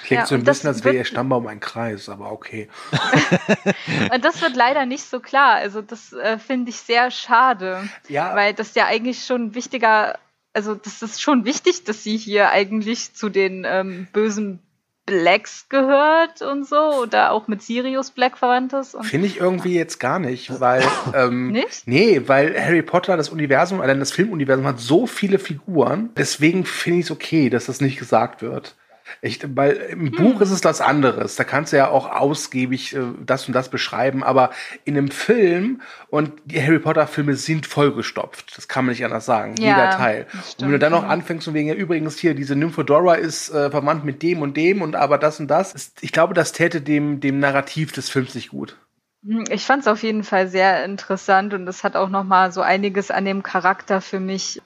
[0.05, 2.69] Klingt ja, so ein bisschen, als wäre ihr Stammbaum ein Kreis, aber okay.
[4.13, 5.55] und das wird leider nicht so klar.
[5.55, 7.89] Also das äh, finde ich sehr schade.
[8.09, 8.35] Ja.
[8.35, 10.19] Weil das ja eigentlich schon ein wichtiger,
[10.53, 14.59] also das ist schon wichtig, dass sie hier eigentlich zu den ähm, bösen
[15.05, 18.97] Blacks gehört und so oder auch mit Sirius Black verwandt ist.
[19.03, 20.83] Finde ich irgendwie jetzt gar nicht, weil
[21.15, 21.87] ähm, nicht?
[21.87, 27.01] nee, weil Harry Potter das Universum, allein das Filmuniversum hat so viele Figuren, deswegen finde
[27.01, 28.77] ich es okay, dass das nicht gesagt wird.
[29.21, 30.13] Ich, weil im hm.
[30.13, 31.37] Buch ist es was anderes.
[31.37, 34.23] Da kannst du ja auch ausgiebig äh, das und das beschreiben.
[34.23, 34.51] Aber
[34.85, 38.57] in einem Film und die Harry Potter Filme sind vollgestopft.
[38.57, 39.55] Das kann man nicht anders sagen.
[39.59, 40.27] Ja, Jeder Teil.
[40.33, 43.71] Und wenn du dann noch anfängst und wegen ja übrigens hier diese Nymphedora ist äh,
[43.71, 45.73] verwandt mit dem und dem und aber das und das.
[45.73, 48.77] Ist, ich glaube, das täte dem dem Narrativ des Films nicht gut.
[49.25, 52.53] Hm, ich fand es auf jeden Fall sehr interessant und es hat auch noch mal
[52.53, 54.61] so einiges an dem Charakter für mich.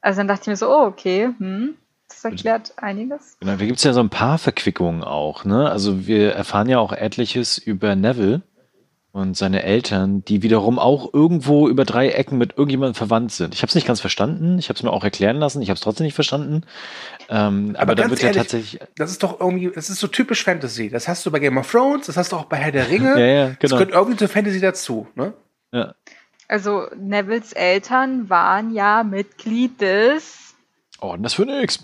[0.00, 1.76] Also dann dachte ich mir so, oh okay, hm,
[2.14, 3.36] das erklärt einiges.
[3.40, 5.44] Genau, da gibt es ja so ein paar Verquickungen auch.
[5.44, 5.70] Ne?
[5.70, 8.42] Also wir erfahren ja auch etliches über Neville
[9.12, 13.54] und seine Eltern, die wiederum auch irgendwo über drei Ecken mit irgendjemandem verwandt sind.
[13.54, 14.58] Ich habe es nicht ganz verstanden.
[14.58, 15.60] Ich habe es mir auch erklären lassen.
[15.60, 16.62] Ich habe es trotzdem nicht verstanden.
[17.28, 18.80] Ähm, aber, aber da wird ehrlich, ja tatsächlich.
[18.96, 20.88] Das ist doch irgendwie, das ist so typisch Fantasy.
[20.88, 23.10] Das hast du bei Game of Thrones, das hast du auch bei Herr der Ringe.
[23.18, 23.56] ja, ja, genau.
[23.60, 25.06] Das gehört irgendwie zur Fantasy dazu.
[25.14, 25.34] Ne?
[25.72, 25.94] Ja.
[26.48, 30.54] Also Nevilles Eltern waren ja Mitglied des
[31.00, 31.80] Orden des Phönix.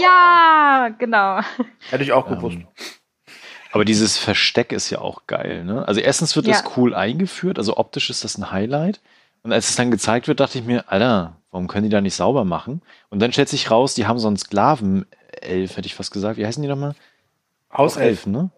[0.00, 1.40] Ja, genau.
[1.90, 2.56] Hätte ich auch gewusst.
[2.56, 2.66] Ähm,
[3.72, 5.64] aber dieses Versteck ist ja auch geil.
[5.64, 5.86] Ne?
[5.86, 6.52] Also erstens wird ja.
[6.52, 9.00] das cool eingeführt, also optisch ist das ein Highlight.
[9.42, 12.14] Und als es dann gezeigt wird, dachte ich mir, Alter, warum können die da nicht
[12.14, 12.82] sauber machen?
[13.08, 15.06] Und dann stellt sich raus, die haben so einen Sklavenelf,
[15.42, 16.36] hätte ich fast gesagt.
[16.36, 16.94] Wie heißen die nochmal?
[17.72, 18.50] Hauself, ne?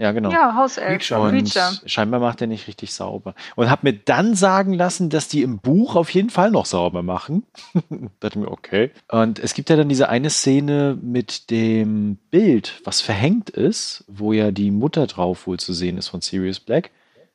[0.00, 0.30] Ja, genau.
[0.30, 1.10] Ja, Hauself.
[1.10, 1.72] Und Reacher.
[1.84, 3.34] scheinbar macht er nicht richtig sauber.
[3.54, 7.02] Und habe mir dann sagen lassen, dass die im Buch auf jeden Fall noch sauber
[7.02, 7.44] machen.
[8.20, 8.92] dachte mir, okay.
[9.08, 14.32] Und es gibt ja dann diese eine Szene mit dem Bild, was verhängt ist, wo
[14.32, 16.92] ja die Mutter drauf wohl zu sehen ist von Sirius Black,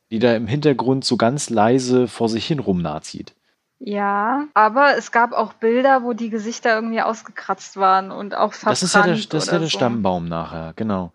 [0.10, 3.36] die da im Hintergrund so ganz leise vor sich hin rumnazieht.
[3.78, 8.72] Ja, aber es gab auch Bilder, wo die Gesichter irgendwie ausgekratzt waren und auch verbrannt
[8.72, 9.78] Das ist ja der, das ist ja der so.
[9.78, 11.12] Stammbaum nachher, genau.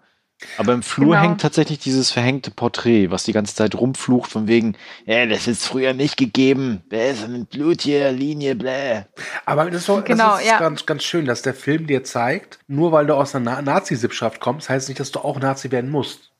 [0.56, 1.20] Aber im Flur genau.
[1.22, 5.66] hängt tatsächlich dieses verhängte Porträt, was die ganze Zeit rumflucht, von wegen, ja, das ist
[5.66, 6.82] früher nicht gegeben.
[6.88, 9.02] Wer ist mit Blut hier, Linie, bläh.
[9.44, 10.58] Aber das ist, doch, genau, das ist ja.
[10.58, 14.68] ganz, ganz schön, dass der Film dir zeigt, nur weil du aus einer Nazi-Sippschaft kommst,
[14.68, 16.32] heißt nicht, dass du auch Nazi werden musst.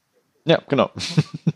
[0.45, 0.91] Ja, genau.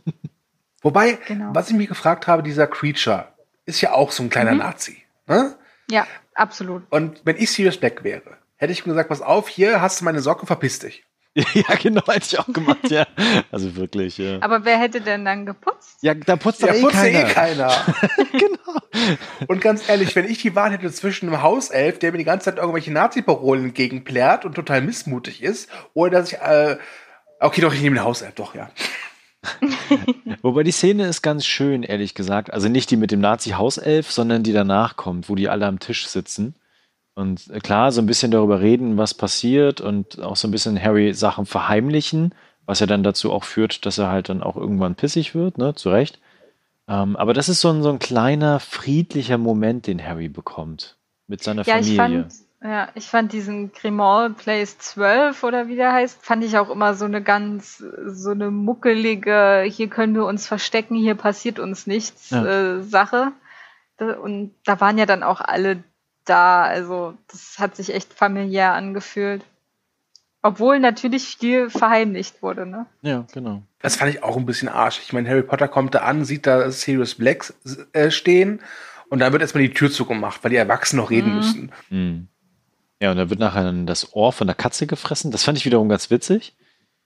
[0.83, 1.51] Wobei, genau.
[1.55, 3.29] was ich mich gefragt habe, dieser Creature
[3.65, 4.59] ist ja auch so ein kleiner mhm.
[4.59, 5.03] Nazi.
[5.27, 5.57] Ne?
[5.91, 6.83] Ja, absolut.
[6.91, 10.05] Und wenn ich Sirius Black wäre, hätte ich mir gesagt, pass auf, hier hast du
[10.05, 11.05] meine Socke, verpiss dich.
[11.55, 13.07] Ja, genau, hätte ich auch gemacht, ja.
[13.51, 14.41] Also wirklich, ja.
[14.41, 15.99] Aber wer hätte denn dann geputzt?
[16.03, 17.29] Ja, da putzt ja, eh putzt keiner.
[17.29, 17.73] eh keiner.
[18.33, 18.81] genau.
[19.49, 22.47] Und ganz ehrlich, wenn ich die Wahl hätte zwischen einem Hauself, der mir die ganze
[22.47, 26.77] Zeit irgendwelche Nazi-Parolen entgegenplärt und total missmutig ist, oder dass ich, äh,
[27.41, 28.71] okay, doch, ich nehme den Hauself, doch, ja.
[30.43, 32.53] Wobei die Szene ist ganz schön, ehrlich gesagt.
[32.53, 36.07] Also nicht die mit dem Nazi-Hauself, sondern die danach kommt, wo die alle am Tisch
[36.07, 36.55] sitzen.
[37.15, 40.83] Und äh, klar, so ein bisschen darüber reden, was passiert und auch so ein bisschen
[40.83, 42.35] Harry Sachen verheimlichen,
[42.67, 45.75] was ja dann dazu auch führt, dass er halt dann auch irgendwann pissig wird, ne,
[45.75, 46.19] zu Recht.
[46.89, 50.97] Ähm, aber das ist so ein, so ein kleiner, friedlicher Moment, den Harry bekommt
[51.29, 51.91] mit seiner Ja, Familie.
[51.93, 56.59] ich fand, ja, ich fand diesen Grimald Place 12 oder wie der heißt, fand ich
[56.59, 61.59] auch immer so eine ganz, so eine muckelige, hier können wir uns verstecken, hier passiert
[61.59, 62.45] uns nichts Ja.
[62.45, 63.33] äh, Sache.
[64.23, 65.85] Und da waren ja dann auch alle
[66.25, 69.43] da, also das hat sich echt familiär angefühlt.
[70.43, 72.85] Obwohl natürlich viel verheimlicht wurde, ne?
[73.01, 73.63] ja, genau.
[73.81, 75.01] Das fand ich auch ein bisschen arsch.
[75.03, 77.55] Ich meine, Harry Potter kommt da an, sieht da Sirius Black
[77.95, 78.61] äh, stehen
[79.09, 81.37] und dann wird erstmal die Tür zugemacht, weil die Erwachsenen noch reden Mhm.
[81.37, 81.73] müssen.
[81.89, 82.29] Hm.
[83.01, 85.31] Ja, und da wird nachher dann das Ohr von der Katze gefressen.
[85.31, 86.55] Das fand ich wiederum ganz witzig.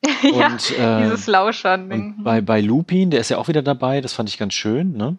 [0.22, 2.14] ja, Und, äh, dieses Lauschern-Ding.
[2.18, 4.92] Und bei, bei Lupin, der ist ja auch wieder dabei, das fand ich ganz schön,
[4.96, 5.16] ne?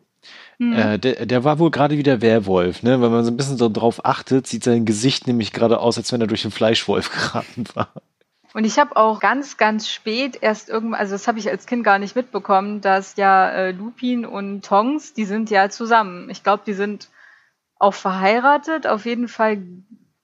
[0.59, 0.73] Hm.
[0.73, 3.01] Äh, der, der war wohl gerade wieder Werwolf, ne?
[3.01, 6.11] Wenn man so ein bisschen so drauf achtet, sieht sein Gesicht nämlich gerade aus, als
[6.11, 7.89] wenn er durch den Fleischwolf geraten war.
[8.53, 11.83] Und ich habe auch ganz, ganz spät erst irgendwann, also das habe ich als Kind
[11.83, 16.29] gar nicht mitbekommen, dass ja äh, Lupin und Tongs, die sind ja zusammen.
[16.29, 17.09] Ich glaube, die sind
[17.77, 18.87] auch verheiratet.
[18.87, 19.63] Auf jeden Fall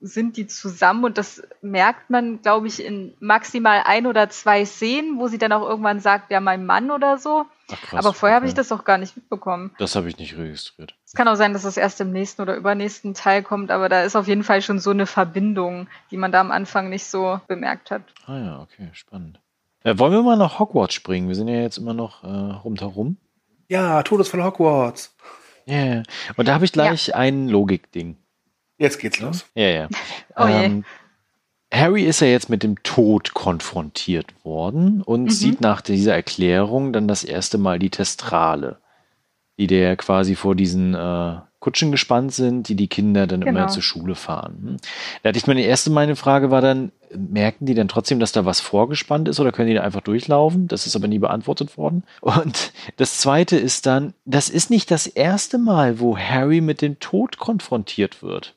[0.05, 5.19] sind die zusammen und das merkt man, glaube ich, in maximal ein oder zwei Szenen,
[5.19, 7.45] wo sie dann auch irgendwann sagt, ja, mein Mann oder so.
[7.71, 8.51] Ach, krass, Aber vorher habe okay.
[8.51, 9.71] ich das auch gar nicht mitbekommen.
[9.79, 10.95] Das habe ich nicht registriert.
[11.05, 14.03] Es kann auch sein, dass das erst im nächsten oder übernächsten Teil kommt, aber da
[14.03, 17.41] ist auf jeden Fall schon so eine Verbindung, die man da am Anfang nicht so
[17.47, 18.03] bemerkt hat.
[18.27, 19.39] Ah ja, okay, spannend.
[19.83, 21.27] Äh, wollen wir mal nach Hogwarts springen?
[21.27, 23.17] Wir sind ja jetzt immer noch äh, rundherum.
[23.67, 25.15] Ja, Todesfall Hogwarts.
[25.65, 26.03] Ja, yeah.
[26.37, 28.17] und da habe ich gleich ein Logikding.
[28.77, 29.45] Jetzt geht's los.
[29.55, 29.87] Ja, ja.
[30.37, 30.83] Oh ähm,
[31.73, 35.29] Harry ist ja jetzt mit dem Tod konfrontiert worden und Mhm.
[35.29, 38.77] sieht nach dieser Erklärung dann das erste Mal die Testrale,
[39.57, 43.67] die der quasi vor diesen äh, Kutschen gespannt sind, die die Kinder dann immer Genau.
[43.71, 44.57] zur Schule fahren.
[44.61, 44.77] Hm.
[45.23, 48.45] Da hatte ich meine erste meine Frage war dann, merken die dann trotzdem, dass da
[48.45, 50.67] was vorgespannt ist oder können die da einfach durchlaufen?
[50.67, 52.03] Das ist aber nie beantwortet worden.
[52.21, 56.99] Und das zweite ist dann, das ist nicht das erste Mal, wo Harry mit dem
[56.99, 58.53] Tod konfrontiert wird.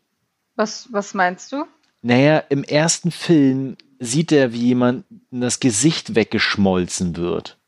[0.59, 1.67] Was, was meinst du?
[2.03, 7.59] Naja, im ersten Film sieht er, wie jemand das Gesicht weggeschmolzen wird.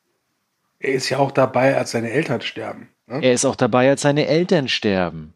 [0.81, 2.89] Er ist ja auch dabei, als seine Eltern sterben.
[3.07, 3.23] Ne?
[3.23, 5.35] Er ist auch dabei, als seine Eltern sterben.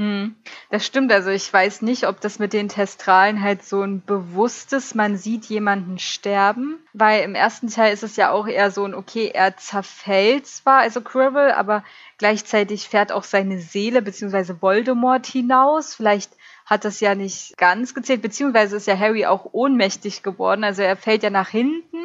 [0.00, 0.34] Hm,
[0.70, 1.12] das stimmt.
[1.12, 5.44] Also ich weiß nicht, ob das mit den Testralen halt so ein bewusstes, man sieht
[5.44, 9.58] jemanden sterben, weil im ersten Teil ist es ja auch eher so ein, okay, er
[9.58, 11.84] zerfällt zwar, also Quirrell, aber
[12.16, 15.94] gleichzeitig fährt auch seine Seele beziehungsweise Voldemort hinaus.
[15.94, 16.32] Vielleicht
[16.64, 20.64] hat das ja nicht ganz gezählt, beziehungsweise ist ja Harry auch ohnmächtig geworden.
[20.64, 21.98] Also er fällt ja nach hinten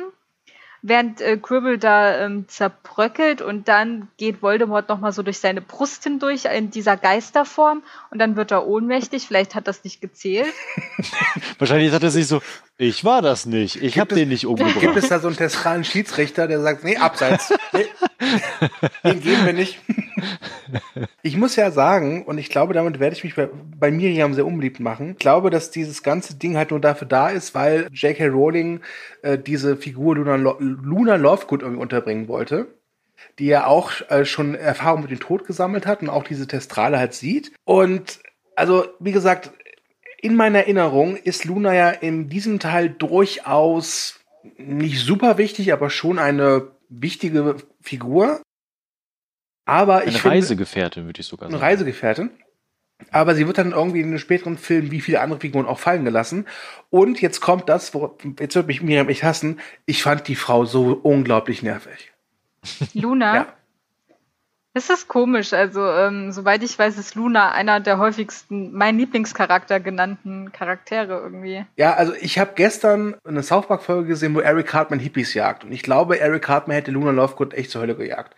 [0.88, 6.04] während äh, Quirrell da ähm, zerbröckelt und dann geht Voldemort nochmal so durch seine Brust
[6.04, 9.26] hindurch in dieser Geisterform und dann wird er ohnmächtig.
[9.26, 10.54] Vielleicht hat das nicht gezählt.
[11.58, 12.40] Wahrscheinlich hat er sich so,
[12.78, 14.98] ich war das nicht, ich habe den nicht Gibt umgebracht.
[14.98, 17.52] es da so einen testralen Schiedsrichter, der sagt, nee, abseits.
[17.74, 17.88] Nee,
[19.04, 19.80] den geben wir nicht.
[21.22, 24.46] Ich muss ja sagen, und ich glaube, damit werde ich mich bei, bei Miriam sehr
[24.46, 25.12] unbeliebt machen.
[25.12, 28.28] Ich glaube, dass dieses ganze Ding halt nur dafür da ist, weil J.K.
[28.28, 28.82] Rowling
[29.22, 32.68] äh, diese Figur Luna, Lo Luna Lovegood irgendwie unterbringen wollte.
[33.40, 37.00] Die ja auch äh, schon Erfahrung mit dem Tod gesammelt hat und auch diese Testrale
[37.00, 37.52] halt sieht.
[37.64, 38.20] Und
[38.56, 39.52] also, wie gesagt,
[40.22, 44.20] in meiner Erinnerung ist Luna ja in diesem Teil durchaus
[44.58, 48.42] nicht super wichtig, aber schon eine wichtige Figur.
[49.66, 51.66] Aber Eine ich finde, Reisegefährtin, würde ich sogar eine sagen.
[51.66, 52.30] Reisegefährtin.
[53.12, 56.06] Aber sie wird dann irgendwie in den späteren Filmen wie viele andere Figuren auch fallen
[56.06, 56.48] gelassen.
[56.90, 59.60] Und jetzt kommt das, wo, jetzt wird mich Miriam echt hassen.
[59.86, 62.14] Ich fand die Frau so unglaublich nervig.
[62.94, 63.36] Luna.
[63.36, 63.54] Ja.
[64.78, 65.54] Es ist komisch.
[65.54, 71.66] Also, ähm, soweit ich weiß, ist Luna einer der häufigsten, mein Lieblingscharakter genannten Charaktere irgendwie.
[71.78, 75.64] Ja, also ich habe gestern eine South Park Folge gesehen, wo Eric Cartman Hippies jagt
[75.64, 78.36] und ich glaube, Eric Cartman hätte Luna Lovegood echt zur Hölle gejagt.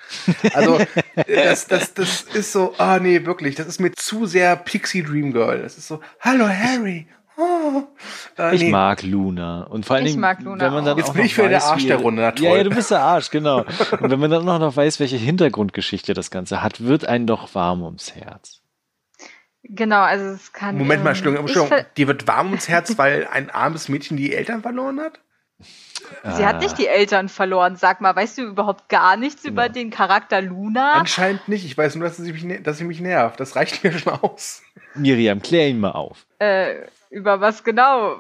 [0.53, 0.77] Also
[1.27, 5.33] das, das, das ist so, ah nee, wirklich, das ist mir zu sehr Pixie Dream
[5.33, 5.63] Girl.
[5.63, 7.07] Das ist so, hallo Harry.
[7.37, 7.83] Oh.
[8.37, 8.71] Äh, Ich nee.
[8.71, 9.63] mag Luna.
[9.63, 10.97] Und vor allen Ich Dingen, mag Luna wenn man dann auch.
[10.97, 12.45] Jetzt auch bin noch ich wieder der weiß, Arsch der Runde, na toll.
[12.45, 13.59] Ja, ja, du bist der Arsch, genau.
[14.01, 17.53] Und wenn man dann auch noch weiß, welche Hintergrundgeschichte das Ganze hat, wird einen doch
[17.53, 18.61] warm ums Herz.
[19.63, 20.77] Genau, also es kann.
[20.77, 24.33] Moment mal, ähm, Entschuldigung, Entschuldigung, dir wird warm ums Herz, weil ein armes Mädchen die
[24.33, 25.19] Eltern verloren hat?
[26.37, 27.75] Sie hat nicht die Eltern verloren.
[27.75, 29.53] Sag mal, weißt du überhaupt gar nichts Genau.
[29.53, 30.93] über den Charakter Luna?
[30.93, 31.65] Anscheinend nicht.
[31.65, 33.39] Ich weiß nur, dass sie mich, dass sie mich nervt.
[33.39, 34.61] Das reicht mir schon aus.
[34.93, 36.25] Miriam, klär ihn mal auf.
[36.39, 36.75] Äh,
[37.09, 38.17] über was genau?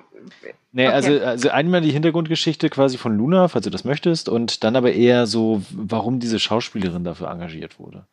[0.71, 0.95] Nee, Okay.
[0.95, 4.91] also, also einmal die Hintergrundgeschichte quasi von Luna, falls du das möchtest, und dann aber
[4.91, 8.05] eher so, warum diese Schauspielerin dafür engagiert wurde.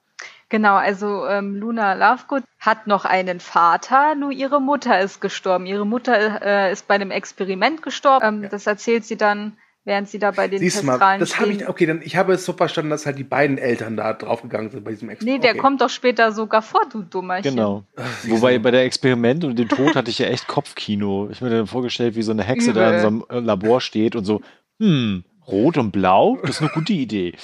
[0.50, 5.66] Genau, also ähm, Luna Lovegood hat noch einen Vater, nur ihre Mutter ist gestorben.
[5.66, 8.44] Ihre Mutter äh, ist bei einem Experiment gestorben.
[8.44, 11.36] Ähm, Das erzählt sie dann, während sie da bei den Siehst du mal, Testralen das
[11.36, 11.60] habe stehen.
[11.60, 14.70] ich, okay, dann, ich habe es so verstanden, dass halt die beiden Eltern da draufgegangen
[14.70, 15.42] sind bei diesem Experiment.
[15.42, 15.60] Nee, der okay.
[15.60, 17.54] kommt doch später sogar vor, du Dummerchen.
[17.54, 17.84] Genau.
[18.22, 21.28] siehst Wobei bei der Experiment und dem Tod hatte ich ja echt Kopfkino.
[21.30, 23.00] Ich habe mir dann vorgestellt, wie so eine Hexe da in Übel.
[23.00, 24.40] so einem äh, Labor steht und so,
[24.78, 27.34] hm, rot und blau, das ist eine gute Idee.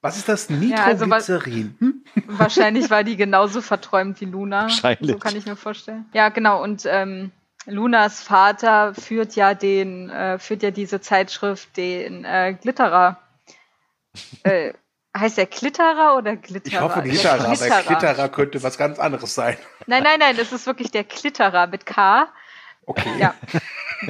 [0.00, 0.48] Was ist das?
[0.48, 1.76] Ja, also Nitroglycerin?
[1.78, 2.04] hm?
[2.26, 4.62] Wahrscheinlich war die genauso verträumt wie Luna.
[4.62, 5.12] Wahrscheinlich.
[5.12, 6.06] So kann ich mir vorstellen.
[6.12, 6.60] Ja, genau.
[6.60, 7.30] Und ähm,
[7.66, 13.18] Lunas Vater führt ja den, äh, führt ja diese Zeitschrift, den äh, Glitterer.
[14.42, 14.72] äh,
[15.16, 16.74] heißt der Glitterer oder Glitterer?
[16.74, 19.56] Ich hoffe Der Glitterer, Glitterer könnte was ganz anderes sein.
[19.86, 22.28] Nein, nein, nein, das ist wirklich der Glitterer mit K.
[22.86, 23.18] Okay.
[23.18, 23.34] Ja.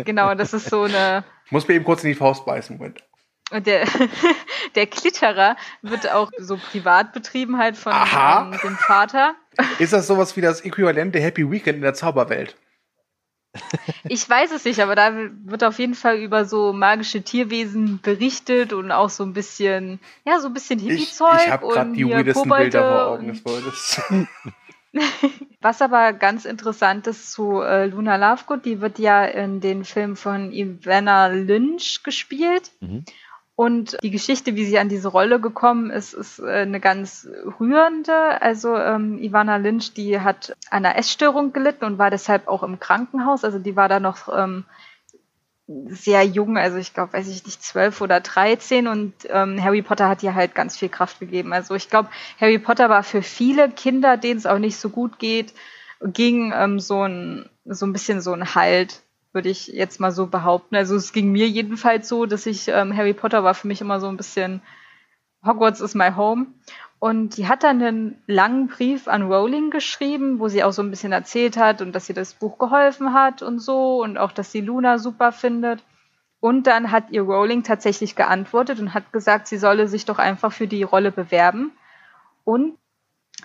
[0.04, 1.24] genau, das ist so eine.
[1.46, 2.78] Ich muss mir eben kurz in die Faust beißen.
[2.78, 3.02] Moment.
[3.50, 3.86] Und der,
[4.74, 9.34] der Glitterer wird auch so privat betrieben halt von ähm, dem Vater.
[9.78, 12.56] Ist das sowas wie das Äquivalent der Happy Weekend in der Zauberwelt?
[14.04, 15.12] Ich weiß es nicht, aber da
[15.44, 20.40] wird auf jeden Fall über so magische Tierwesen berichtet und auch so ein bisschen, ja,
[20.40, 23.06] so ein bisschen Ich, Hippie-Zeug ich habe gerade und die hier weirdesten Kobolde Bilder vor
[23.08, 24.02] Augen und- des Wortes.
[25.62, 30.16] Was aber ganz interessant ist zu äh, Luna Lovegood, die wird ja in den Filmen
[30.16, 32.70] von Ivana Lynch gespielt.
[32.80, 33.04] Mhm.
[33.54, 37.28] Und die Geschichte, wie sie an diese Rolle gekommen ist, ist äh, eine ganz
[37.60, 38.40] rührende.
[38.40, 42.80] Also ähm, Ivana Lynch, die hat an einer Essstörung gelitten und war deshalb auch im
[42.80, 43.44] Krankenhaus.
[43.44, 44.64] Also die war da noch ähm,
[45.88, 50.08] sehr jung, also ich glaube, weiß ich nicht, zwölf oder dreizehn und ähm, Harry Potter
[50.08, 51.52] hat ihr halt ganz viel Kraft gegeben.
[51.52, 52.10] Also ich glaube,
[52.40, 55.54] Harry Potter war für viele Kinder, denen es auch nicht so gut geht,
[56.04, 59.02] ging ähm, so ein so ein bisschen so ein Halt,
[59.32, 60.76] würde ich jetzt mal so behaupten.
[60.76, 64.00] Also es ging mir jedenfalls so, dass ich ähm, Harry Potter war für mich immer
[64.00, 64.62] so ein bisschen
[65.44, 66.46] Hogwarts is my home.
[66.98, 70.90] Und die hat dann einen langen Brief an Rowling geschrieben, wo sie auch so ein
[70.90, 74.52] bisschen erzählt hat und dass ihr das Buch geholfen hat und so und auch, dass
[74.52, 75.82] sie Luna super findet.
[76.38, 80.52] Und dann hat ihr Rowling tatsächlich geantwortet und hat gesagt, sie solle sich doch einfach
[80.52, 81.72] für die Rolle bewerben
[82.44, 82.76] und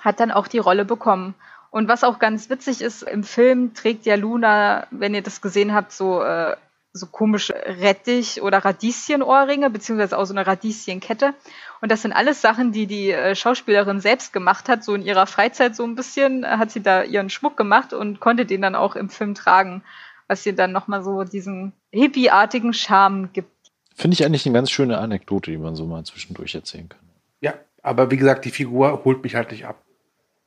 [0.01, 1.33] hat dann auch die Rolle bekommen.
[1.69, 5.73] Und was auch ganz witzig ist, im Film trägt ja Luna, wenn ihr das gesehen
[5.73, 6.55] habt, so, äh,
[6.93, 11.33] so komische Rettich- oder Radieschenohrringe, beziehungsweise auch so eine Radieschenkette.
[11.81, 14.83] Und das sind alles Sachen, die die äh, Schauspielerin selbst gemacht hat.
[14.83, 18.19] So in ihrer Freizeit so ein bisschen äh, hat sie da ihren Schmuck gemacht und
[18.19, 19.83] konnte den dann auch im Film tragen,
[20.27, 23.51] was ihr dann nochmal so diesen hippie-artigen Charme gibt.
[23.95, 26.99] Finde ich eigentlich eine ganz schöne Anekdote, die man so mal zwischendurch erzählen kann.
[27.41, 29.83] Ja, aber wie gesagt, die Figur holt mich halt nicht ab.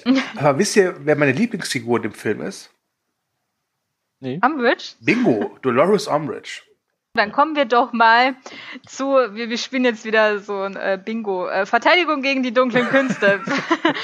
[0.36, 2.70] Aber wisst ihr, wer meine Lieblingsfigur in dem Film ist?
[4.20, 4.38] Nee.
[4.44, 4.94] Umbridge?
[5.00, 6.62] Bingo, Dolores Umbridge.
[7.14, 8.36] Dann kommen wir doch mal
[8.86, 11.48] zu, wir, wir spielen jetzt wieder so ein äh, Bingo.
[11.48, 13.40] Äh, Verteidigung gegen die dunklen Künste.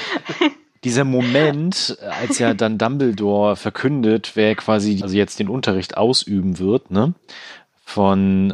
[0.83, 6.91] Dieser Moment, als ja dann Dumbledore verkündet, wer quasi also jetzt den Unterricht ausüben wird,
[6.91, 7.13] ne?
[7.83, 8.53] Von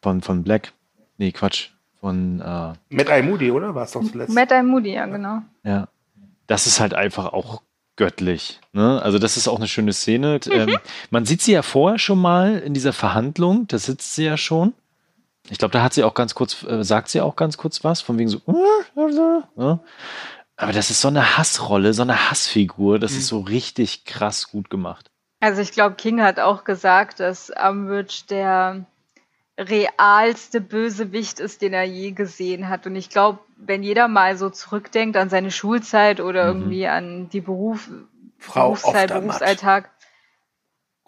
[0.00, 0.72] von von Black.
[1.18, 1.70] Nee, Quatsch.
[2.00, 3.74] Von äh, Matt Eye Moody, oder?
[3.74, 4.34] War es doch zuletzt?
[4.34, 5.42] Mad Eye Moody, ja, genau.
[5.62, 5.88] Ja.
[6.52, 7.62] Das ist halt einfach auch
[7.96, 8.60] göttlich.
[8.74, 9.00] Ne?
[9.00, 10.38] Also das ist auch eine schöne Szene.
[10.50, 10.76] Ähm,
[11.08, 14.74] man sieht sie ja vorher schon mal in dieser Verhandlung, da sitzt sie ja schon.
[15.48, 18.02] Ich glaube, da hat sie auch ganz kurz, äh, sagt sie auch ganz kurz was,
[18.02, 18.42] von wegen so,
[19.56, 19.80] ne?
[20.56, 24.68] aber das ist so eine Hassrolle, so eine Hassfigur, das ist so richtig krass gut
[24.68, 25.10] gemacht.
[25.40, 28.84] Also ich glaube, King hat auch gesagt, dass Umbridge der
[29.58, 32.86] realste Bösewicht ist, den er je gesehen hat.
[32.86, 36.60] Und ich glaube, wenn jeder mal so zurückdenkt an seine Schulzeit oder Mhm.
[36.60, 37.88] irgendwie an die Beruf,
[38.38, 39.12] Frau Berufszeit.
[39.12, 39.90] Berufsalltag,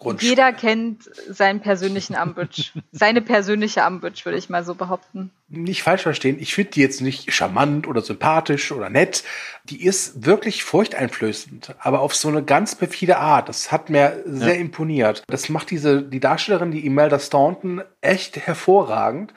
[0.05, 0.29] Grundschule.
[0.29, 2.71] jeder kennt seinen persönlichen Umbridge.
[2.91, 5.31] Seine persönliche Umbridge, würde ich mal so behaupten.
[5.47, 9.23] Nicht falsch verstehen, ich finde die jetzt nicht charmant oder sympathisch oder nett.
[9.65, 13.49] Die ist wirklich furchteinflößend, aber auf so eine ganz perfide Art.
[13.49, 15.23] Das hat mir sehr imponiert.
[15.27, 19.33] Das macht diese, die Darstellerin, die Imelda Staunton, echt hervorragend.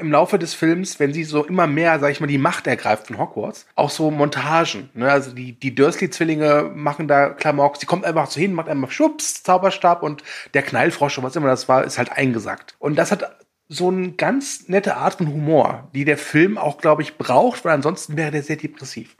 [0.00, 3.08] Im Laufe des Films, wenn sie so immer mehr, sag ich mal, die Macht ergreift
[3.08, 4.90] von Hogwarts, auch so Montagen.
[4.94, 5.10] Ne?
[5.10, 7.76] Also die, die Dursley-Zwillinge machen da Klamauk.
[7.76, 10.22] Sie kommt einfach so hin, macht einmal Schubs, Zauberstab und
[10.54, 12.74] der Knallfrosch, was immer das war, ist halt eingesackt.
[12.78, 13.38] Und das hat
[13.68, 17.72] so eine ganz nette Art von Humor, die der Film auch, glaube ich, braucht, weil
[17.72, 19.14] ansonsten wäre der sehr depressiv.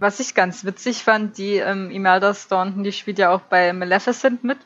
[0.00, 4.42] Was ich ganz witzig fand, die ähm, Imelda Staunton, die spielt ja auch bei Maleficent
[4.42, 4.58] mit.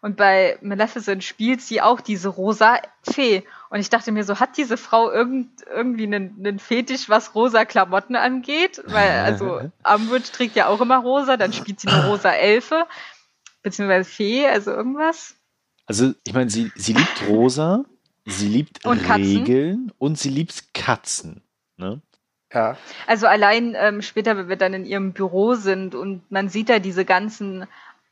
[0.00, 3.42] Und bei Maleficent spielt sie auch diese rosa Fee.
[3.76, 7.66] Und ich dachte mir so, hat diese Frau irgend, irgendwie einen, einen Fetisch, was rosa
[7.66, 8.82] Klamotten angeht?
[8.86, 12.86] Weil, also, Umbridge trägt ja auch immer rosa, dann spielt sie eine rosa Elfe,
[13.62, 15.34] beziehungsweise Fee, also irgendwas.
[15.84, 17.84] Also, ich meine, sie, sie liebt rosa,
[18.24, 19.06] sie liebt Und.
[19.10, 21.42] Regeln und sie liebt Katzen.
[21.76, 22.00] Ne?
[22.50, 22.78] Ja.
[23.06, 26.78] Also allein ähm, später, wenn wir dann in ihrem Büro sind und man sieht da
[26.78, 27.66] diese ganzen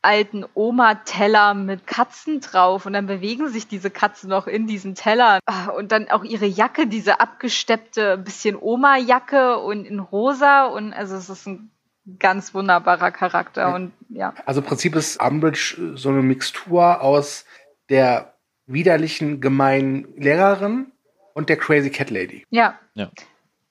[0.05, 5.39] alten Oma-Teller mit Katzen drauf und dann bewegen sich diese Katzen noch in diesen Tellern.
[5.45, 11.15] Ah, Und dann auch ihre Jacke, diese abgesteppte bisschen Oma-Jacke und in rosa und also
[11.15, 11.71] es ist ein
[12.19, 14.33] ganz wunderbarer Charakter und ja.
[14.45, 17.45] Also im Prinzip ist Umbridge äh, so eine Mixtur aus
[17.89, 18.35] der
[18.67, 20.91] widerlichen, gemeinen Lehrerin
[21.33, 22.45] und der Crazy Cat Lady.
[22.49, 22.79] Ja.
[22.93, 23.09] Ja.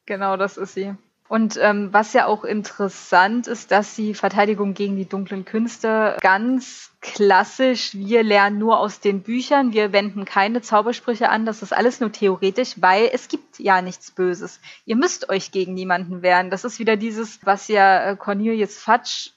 [0.07, 0.95] Genau, das ist sie.
[1.35, 6.93] Und ähm, was ja auch interessant ist, dass sie Verteidigung gegen die dunklen Künste ganz
[7.01, 11.99] klassisch, wir lernen nur aus den Büchern, wir wenden keine Zaubersprüche an, das ist alles
[11.99, 14.61] nur theoretisch, weil es gibt ja nichts Böses.
[14.85, 16.51] Ihr müsst euch gegen niemanden wehren.
[16.51, 19.31] Das ist wieder dieses, was ja äh, Cornelius Fudge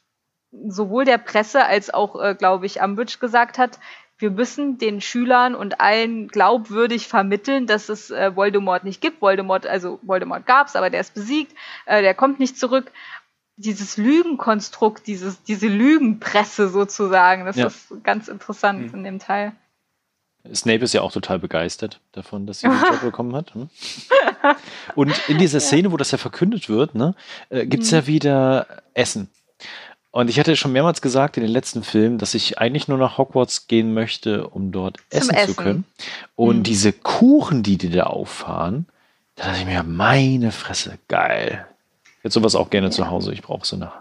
[0.67, 3.79] sowohl der Presse als auch, äh, glaube ich, Umbridge gesagt hat,
[4.19, 9.21] wir müssen den Schülern und allen glaubwürdig vermitteln, dass es äh, Voldemort nicht gibt.
[9.21, 11.55] Voldemort, also Voldemort gab's, aber der ist besiegt,
[11.85, 12.91] äh, der kommt nicht zurück.
[13.57, 17.67] Dieses Lügenkonstrukt, dieses, diese Lügenpresse sozusagen, das Ja.
[17.67, 19.53] ist ganz interessant in dem Teil.
[20.53, 23.53] Snape ist ja auch total begeistert davon, dass sie den Job bekommen hat.
[23.53, 23.69] Hm?
[24.95, 27.15] Und in dieser Szene, wo das ja verkündet wird, ne,
[27.49, 27.95] äh, gibt es Mhm.
[27.97, 29.29] ja wieder Essen.
[30.11, 33.17] Und ich hatte schon mehrmals gesagt in den letzten Filmen, dass ich eigentlich nur nach
[33.17, 35.49] Hogwarts gehen möchte, um dort essen, Essen.
[35.49, 35.83] zu können.
[36.35, 36.63] Und Mhm.
[36.63, 38.87] diese Kuchen, die die da auffahren,
[39.35, 41.65] da dachte ich mir, meine Fresse, geil.
[42.17, 43.31] Ich hätte sowas auch gerne zu Hause.
[43.33, 43.91] Ich brauche so eine.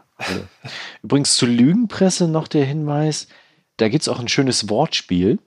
[1.02, 3.28] Übrigens zur Lügenpresse noch der Hinweis,
[3.76, 5.38] da gibt es auch ein schönes Wortspiel.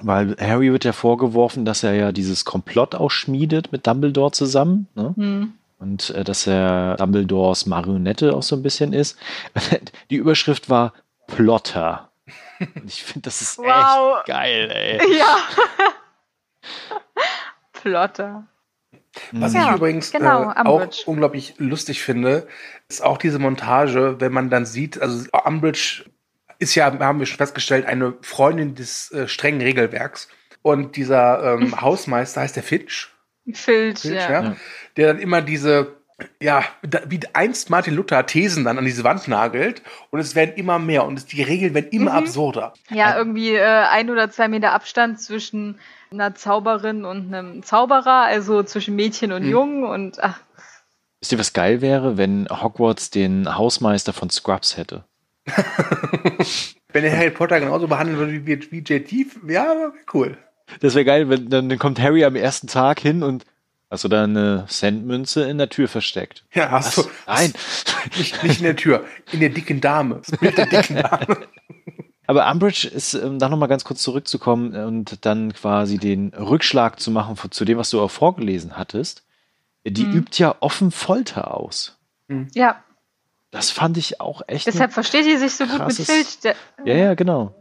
[0.00, 4.86] Weil Harry wird ja vorgeworfen, dass er ja dieses Komplott ausschmiedet mit Dumbledore zusammen.
[4.94, 5.12] Ne?
[5.16, 5.52] Hm.
[5.78, 9.16] Und äh, dass er Dumbledores Marionette auch so ein bisschen ist.
[10.10, 10.92] Die Überschrift war
[11.28, 12.10] Plotter.
[12.58, 14.18] Und ich finde, das ist Wow.
[14.18, 15.18] echt geil, ey.
[15.18, 15.36] Ja.
[17.72, 18.46] Plotter.
[19.32, 21.02] Was Ja, ich übrigens genau, äh, auch Umbridge.
[21.06, 22.46] unglaublich lustig finde,
[22.88, 26.04] ist auch diese Montage, wenn man dann sieht, also Umbridge
[26.58, 30.28] ist ja, haben wir schon festgestellt, eine Freundin des äh, strengen Regelwerks.
[30.62, 33.14] Und dieser ähm, Hausmeister heißt der Fitch,
[33.54, 34.30] Filch, Fitch ja.
[34.30, 34.56] ja, Ja.
[34.96, 35.96] der dann immer diese,
[36.40, 36.64] ja,
[37.06, 41.04] wie einst Martin Luther Thesen dann an diese Wand nagelt und es werden immer mehr
[41.04, 42.18] und es, die Regeln werden immer Mhm.
[42.18, 42.72] absurder.
[42.90, 45.78] Ja, irgendwie äh, ein oder zwei Meter Abstand zwischen
[46.10, 49.50] einer Zauberin und einem Zauberer, also zwischen Mädchen und Mhm.
[49.50, 50.40] Jungen und ach,
[51.20, 55.04] Wisst ihr, was geil wäre, wenn Hogwarts den Hausmeister von Scrubs hätte?
[56.92, 60.38] Wenn der Harry Potter genauso behandeln würde wie, wie JT, ja, cool.
[60.80, 63.44] Das wäre geil, wenn dann, dann kommt Harry am ersten Tag hin und
[63.90, 66.44] hast du da eine Centmünze in der Tür versteckt?
[66.52, 67.02] Ja, hast du.
[67.26, 67.52] Nein.
[68.16, 70.20] Nicht, nicht in der Tür, in der dicken Dame.
[70.40, 71.46] Bild der dicken Dame.
[72.26, 77.10] Aber Umbridge ist, ähm, da nochmal ganz kurz zurückzukommen und dann quasi den Rückschlag zu
[77.10, 79.22] machen zu dem, was du auch vorgelesen hattest.
[79.86, 80.12] Die Mhm.
[80.18, 81.96] übt ja offen Folter aus.
[82.54, 82.82] ja.
[83.50, 84.66] Das fand ich auch echt.
[84.66, 86.36] Deshalb versteht die sich so gut mit Filch.
[86.84, 87.54] Ja, ja, genau.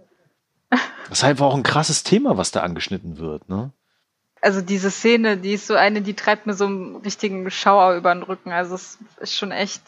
[0.70, 3.72] Das ist einfach auch ein krasses Thema, was da angeschnitten wird, ne?
[4.42, 8.14] also diese Szene, die ist so eine, die treibt mir so einen richtigen Schauer über
[8.14, 8.52] den Rücken.
[8.52, 9.82] Also es ist schon echt.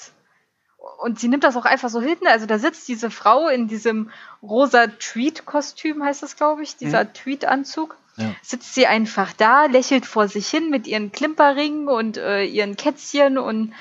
[1.02, 2.18] Und sie nimmt das auch einfach so hin.
[2.26, 4.12] Also da sitzt diese Frau in diesem
[4.42, 7.98] rosa Tweed-Kostüm, heißt das, glaube ich, dieser Tweed-Anzug.
[8.18, 8.36] Ja.
[8.42, 13.38] Sitzt sie einfach da, lächelt vor sich hin mit ihren Klimperringen und äh, ihren Kätzchen
[13.38, 13.74] und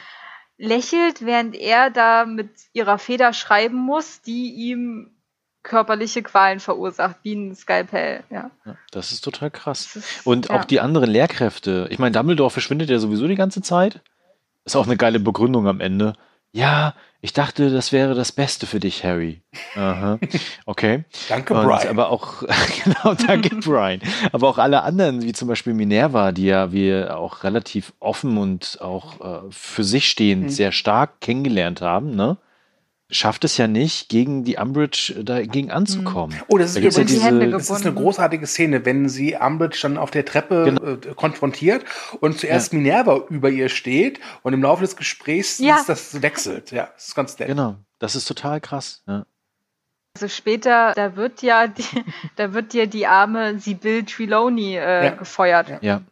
[0.59, 5.18] lächelt, während er da mit ihrer Feder schreiben muss, die ihm
[5.69, 8.25] körperliche Qualen verursacht, wie ein Skalpell.
[8.31, 8.51] Ja.
[8.65, 9.95] Ja, das ist total krass.
[9.97, 10.57] Ist- Und ja.
[10.57, 11.87] auch die anderen Lehrkräfte.
[11.91, 14.01] Ich meine, Dumbledore verschwindet ja sowieso die ganze Zeit.
[14.65, 16.15] Ist auch eine geile Begründung am Ende.
[16.53, 19.43] Ja, ich dachte, das wäre das Beste für dich, Harry.
[19.77, 20.19] Aha.
[20.67, 21.05] Okay.
[21.29, 21.89] Danke, Und, Brian.
[21.89, 22.43] aber auch,
[22.85, 24.01] genau, danke, Brian.
[24.33, 28.79] Aber auch alle anderen, wie zum Beispiel Minerva, die ja wir auch relativ offen und
[28.81, 30.49] auch äh, für sich stehend Mhm.
[30.51, 32.39] sehr stark kennengelernt haben, ne?
[33.11, 36.39] Schafft es ja nicht, gegen die Umbridge äh, dagegen anzukommen.
[36.49, 39.09] Oh, das ist Da ja übrigens Die Hände diese, das ist eine großartige Szene, wenn
[39.09, 40.83] sie Umbridge dann auf der Treppe Genau.
[40.85, 41.85] äh, konfrontiert
[42.21, 45.77] und zuerst Minerva über ihr steht und im Laufe des Gesprächs Ja.
[45.77, 46.71] ist das wechselt.
[46.71, 47.49] Ja, das ist ganz nett.
[47.49, 49.03] genau, das ist total krass.
[49.07, 49.25] Ja.
[50.15, 51.85] Also später, da wird ja die,
[52.37, 55.11] da wird ja die arme Sibyl Trelawney äh, Ja.
[55.13, 55.71] gefeuert.
[55.71, 55.79] Ja.
[55.81, 56.03] Ja.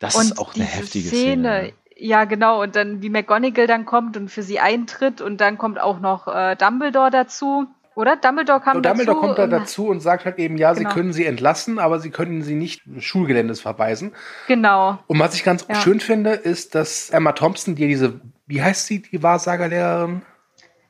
[0.00, 1.72] Das und ist auch eine heftige Szene, Szene.
[1.96, 5.80] Ja genau, und dann wie McGonagall dann kommt und für sie eintritt und dann kommt
[5.80, 7.66] auch noch äh, Dumbledore dazu.
[7.94, 8.16] Oder?
[8.16, 9.20] Dumbledore kam Und Dumbledore dazu.
[9.26, 10.88] kommt da und- dazu und sagt halt eben, ja, Genau.
[10.90, 14.12] sie können sie entlassen, aber sie können sie nicht Schulgeländes verweisen.
[14.48, 14.98] Genau.
[15.06, 15.76] Und was ich ganz Ja.
[15.76, 20.20] schön finde, ist, dass Emma Thompson, die diese, wie heißt sie, die Wahrsagerlehrerin?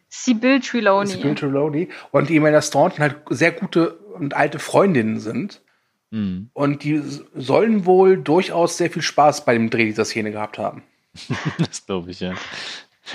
[0.09, 1.07] Sibyl Trelawney.
[1.11, 1.89] Sibyl Trelawney.
[2.11, 5.63] Und die Emma Staunton halt sehr gute und alte Freundinnen sind.
[6.11, 6.51] Mhm.
[6.55, 7.01] Und die
[7.35, 10.83] sollen wohl durchaus sehr viel Spaß bei dem Dreh dieser Szene gehabt haben.
[11.59, 12.35] Das glaube ich, ja.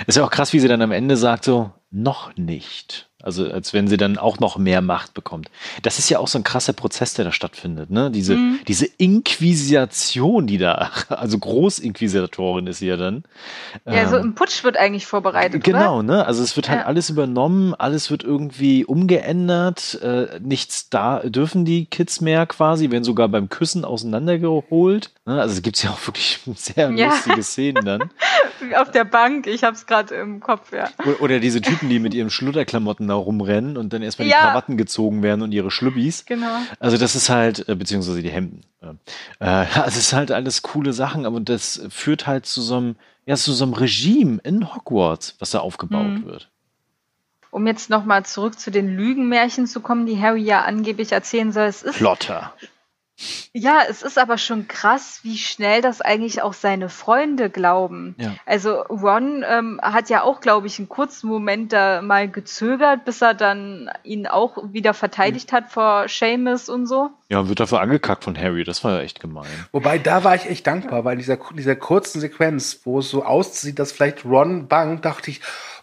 [0.06, 3.10] Ist ja auch krass, wie sie dann am Ende sagt, so, noch nicht.
[3.22, 5.48] Also, als wenn sie dann auch noch mehr Macht bekommt.
[5.82, 8.10] Das ist ja auch so ein krasser Prozess, der da stattfindet, ne?
[8.10, 8.60] Diese, Mhm.
[8.66, 8.86] diese
[9.42, 13.24] Inquisition, die da, also Großinquisitorin ist sie ja dann.
[13.86, 16.26] Ja, so Ähm, ein Putsch wird eigentlich vorbereitet, Genau, ne?
[16.26, 16.86] Also es wird halt Ja.
[16.86, 23.04] alles übernommen, alles wird irgendwie umgeändert, äh, nichts da dürfen die Kids mehr quasi, werden
[23.04, 25.10] sogar beim Küssen auseinandergeholt.
[25.26, 25.40] Ne?
[25.40, 27.06] Also es gibt ja auch wirklich sehr Ja.
[27.08, 28.02] lustige Szenen dann.
[28.02, 28.10] oder?
[28.82, 30.88] Auf der Bank, ich hab's gerade im Kopf, ja.
[31.04, 34.40] O- Oder diese Typen, die mit ihren Schludderklamotten da rumrennen und dann erstmal die Ja.
[34.40, 36.24] Krawatten gezogen werden und ihre Schlübbis.
[36.26, 36.56] Genau.
[36.80, 38.62] Also das ist halt, äh, beziehungsweise die Hemden.
[38.80, 38.86] Äh,
[39.40, 42.96] also es ist halt alles coole Sachen, aber das führt halt zu so einem,
[43.26, 46.24] ja, zu so einem Regime in Hogwarts, was da aufgebaut Mhm.
[46.26, 46.48] wird.
[47.50, 51.64] Um jetzt nochmal zurück zu den Lügenmärchen zu kommen, die Harry ja angeblich erzählen soll.
[51.66, 52.54] Es ist Plotter.
[53.52, 58.14] Ja, es ist aber schon krass, wie schnell das eigentlich auch seine Freunde glauben.
[58.18, 58.34] Ja.
[58.46, 63.20] Also Ron ähm, hat ja auch, glaube ich, einen kurzen Moment da mal gezögert, bis
[63.20, 67.10] er dann ihn auch wieder verteidigt hat vor Seamus und so.
[67.28, 68.64] Ja, wird dafür angekackt von Harry.
[68.64, 69.46] Das war ja echt gemein.
[69.70, 73.24] Wobei, da war ich echt dankbar, weil in dieser, dieser kurzen Sequenz, wo es so
[73.24, 75.40] aussieht, dass vielleicht Ron bangt, dachte ich,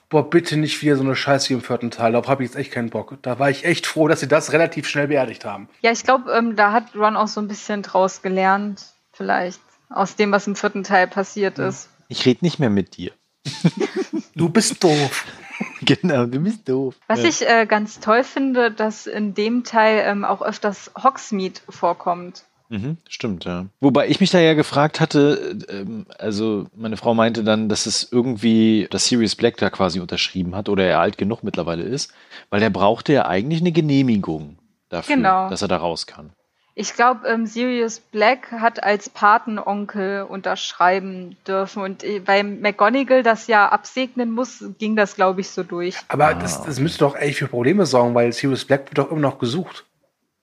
[0.10, 2.12] boah, bitte nicht wieder so eine Scheiße wie im vierten Teil.
[2.12, 3.18] Darauf habe ich jetzt echt keinen Bock.
[3.22, 5.70] Da war ich echt froh, dass sie das relativ schnell beerdigt haben.
[5.82, 10.16] Ja, ich glaube, ähm, da hat Ron auch so ein bisschen draus gelernt, vielleicht, aus
[10.16, 11.90] dem, was im vierten Teil passiert ist.
[12.08, 13.12] Ich rede nicht mehr mit dir.
[14.36, 15.26] Du bist doof.
[15.82, 16.96] genau, du bist doof.
[17.08, 17.28] Was ja.
[17.28, 22.46] ich äh, ganz toll finde, dass in dem Teil ähm, auch öfters Hogsmeade vorkommt.
[22.70, 23.66] Mhm, stimmt, ja.
[23.82, 28.08] Wobei ich mich da ja gefragt hatte, ähm, also meine Frau meinte dann, dass es
[28.12, 32.14] irgendwie, dass Sirius Black da quasi unterschrieben hat oder er alt genug mittlerweile ist,
[32.52, 34.58] weil der brauchte ja eigentlich eine Genehmigung
[34.90, 35.50] dafür, Genau.
[35.50, 36.30] dass er da raus kann.
[36.76, 43.48] Ich glaube, ähm, Sirius Black hat als Patenonkel unterschreiben dürfen und äh, bei McGonagall das
[43.48, 45.98] ja absegnen muss, ging das, glaube ich, so durch.
[46.08, 46.34] Aber Ah.
[46.36, 49.40] das, das müsste doch echt für Probleme sorgen, weil Sirius Black wird doch immer noch
[49.40, 49.86] gesucht.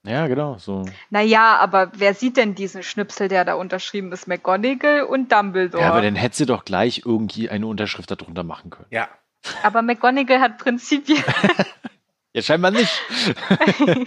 [0.07, 0.85] Ja, genau, so.
[1.11, 4.29] Naja, aber wer sieht denn diesen Schnipsel, der da unterschrieben ist?
[4.29, 5.83] McGonagall und Dumbledore.
[5.83, 8.87] Ja, aber dann hätte sie doch gleich irgendwie eine Unterschrift darunter machen können.
[8.91, 9.09] Ja.
[9.63, 11.23] aber McGonagall hat Prinzipien.
[12.33, 12.93] Ja, scheinbar nicht.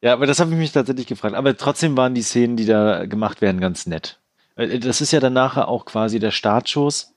[0.00, 1.34] ja, aber das habe ich mich tatsächlich gefragt.
[1.34, 4.20] Aber trotzdem waren die Szenen, die da gemacht werden, ganz nett.
[4.56, 7.12] Äh, Das ist ja dann nachher auch quasi der Startschuss,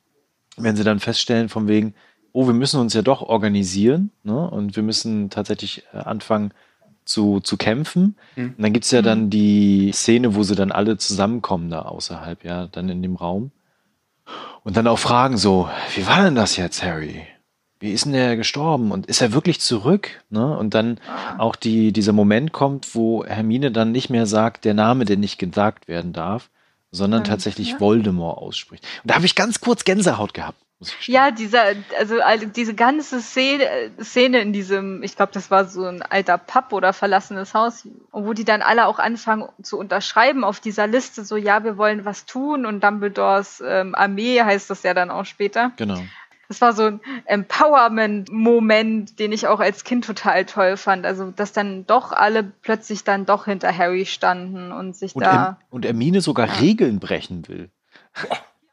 [0.58, 1.94] wenn sie dann feststellen, von wegen,
[2.32, 4.50] oh, wir müssen uns ja doch organisieren, ne?
[4.50, 6.54] Und wir müssen tatsächlich äh, anfangen
[7.08, 8.16] zu, zu kämpfen.
[8.36, 8.56] Mhm.
[8.58, 12.68] Und dann gibt's ja dann die Szene, wo sie dann alle zusammenkommen da außerhalb, ja,
[12.68, 13.52] dann in dem Raum.
[14.64, 17.26] Und dann auch fragen so, wie war denn das jetzt, Harry?
[17.80, 18.92] Wie ist denn der gestorben?
[18.92, 20.10] Und ist er wirklich zurück?
[20.30, 20.58] Ne?
[20.58, 21.00] Und dann
[21.38, 25.38] auch die, dieser Moment kommt, wo Hermine dann nicht mehr sagt, der Name, der nicht
[25.38, 26.50] gesagt werden darf,
[26.92, 27.80] sondern tatsächlich ja.
[27.80, 28.84] Voldemort ausspricht.
[29.04, 30.60] Und da habe ich ganz kurz Gänsehaut gehabt.
[31.06, 31.64] Ja, dieser,
[32.00, 32.18] also
[32.56, 36.94] diese ganze Szene, Szene in diesem, ich glaube, das war so ein alter Pub oder
[36.94, 41.64] verlassenes Haus, wo die dann alle auch anfangen zu unterschreiben auf dieser Liste, so ja,
[41.64, 45.72] wir wollen was tun und Dumbledores ähm, Armee heißt das ja dann auch später.
[45.78, 46.00] Genau.
[46.48, 51.06] Das war so ein Empowerment-Moment, den ich auch als Kind total toll fand.
[51.06, 55.48] Also, dass dann doch alle plötzlich dann doch hinter Harry standen und sich Und, da.
[55.48, 56.54] Em und Hermine sogar Ja.
[56.54, 57.70] Regeln brechen will.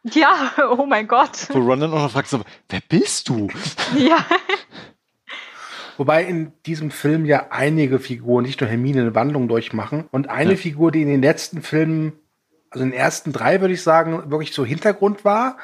[0.04, 1.48] Ja, oh mein Gott.
[1.50, 3.48] Wo Ron dann auch noch fragt, so, wer bist du?
[3.96, 4.24] Ja.
[5.96, 10.08] Wobei in diesem Film ja einige Figuren, nicht nur Hermine, eine Wandlung durchmachen.
[10.10, 10.56] Und eine Ja.
[10.56, 12.12] Figur, die in den letzten Filmen,
[12.70, 15.56] also in den ersten drei, würde ich sagen, wirklich so Hintergrund war.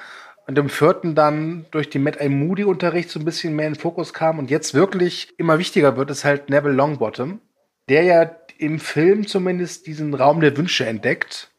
[0.47, 2.29] Und im vierten dann durch den Matt I.
[2.29, 6.11] Moody-Unterricht so ein bisschen mehr in den Fokus kam und jetzt wirklich immer wichtiger wird,
[6.11, 7.41] ist halt Neville Longbottom,
[7.89, 11.50] der ja im Film zumindest diesen Raum der Wünsche entdeckt,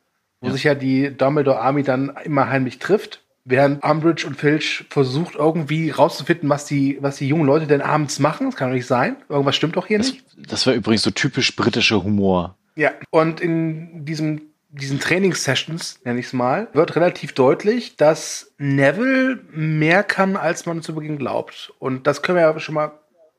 [0.41, 0.53] wo Ja.
[0.53, 3.21] sich ja die Dumbledore Army dann immer heimlich trifft.
[3.43, 8.19] Während Umbridge und Filch versucht irgendwie rauszufinden, was die, was die jungen Leute denn abends
[8.19, 8.47] machen.
[8.47, 9.15] Das kann doch nicht sein.
[9.29, 10.23] Irgendwas stimmt doch hier Das, nicht.
[10.37, 12.55] das war übrigens so typisch britischer Humor.
[12.75, 12.91] Ja.
[13.09, 20.03] Und in diesem, diesen Trainingssessions, nenne ich es mal, wird relativ deutlich, dass Neville mehr
[20.03, 21.73] kann, als man zu Beginn glaubt.
[21.79, 22.91] Und das können wir ja schon mal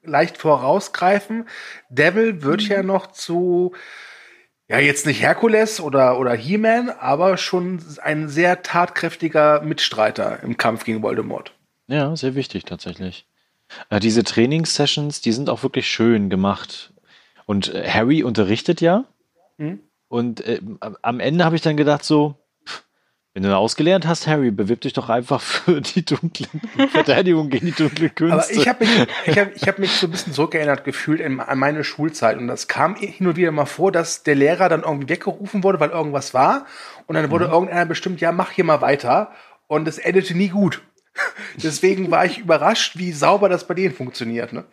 [0.05, 1.47] leicht vorausgreifen.
[1.91, 3.73] Devil wird ja noch zu,
[4.69, 10.85] ja, jetzt nicht Herkules oder, oder He-Man, aber schon ein sehr tatkräftiger Mitstreiter im Kampf
[10.85, 11.53] gegen Voldemort.
[11.89, 13.27] Ja, sehr wichtig tatsächlich.
[13.91, 16.93] Äh, diese Trainingssessions, die sind auch wirklich schön gemacht.
[17.47, 19.05] Und äh, Harry unterrichtet ja.
[19.59, 19.81] Mhm.
[20.09, 22.37] Und äh, am Ende habe ich dann gedacht so,
[23.35, 26.61] wenn du ausgelernt hast, Harry, bewirb dich doch einfach für die dunklen
[26.91, 28.35] Verteidigung gegen die dunklen Künste.
[28.35, 31.59] Aber ich habe mich, ich hab, ich hab mich so ein bisschen zurückerinnert gefühlt an
[31.59, 32.37] meine Schulzeit.
[32.37, 35.81] Und das kam hin und wieder mal vor, dass der Lehrer dann irgendwie weggerufen wurde,
[35.81, 36.67] weil irgendwas war.
[37.07, 37.53] Und dann wurde mhm.
[37.53, 39.33] irgendeiner bestimmt, ja, mach hier mal weiter.
[39.67, 40.83] Und es endete nie gut.
[41.57, 44.53] Deswegen war ich überrascht, wie sauber das bei denen funktioniert.
[44.53, 44.65] Ne?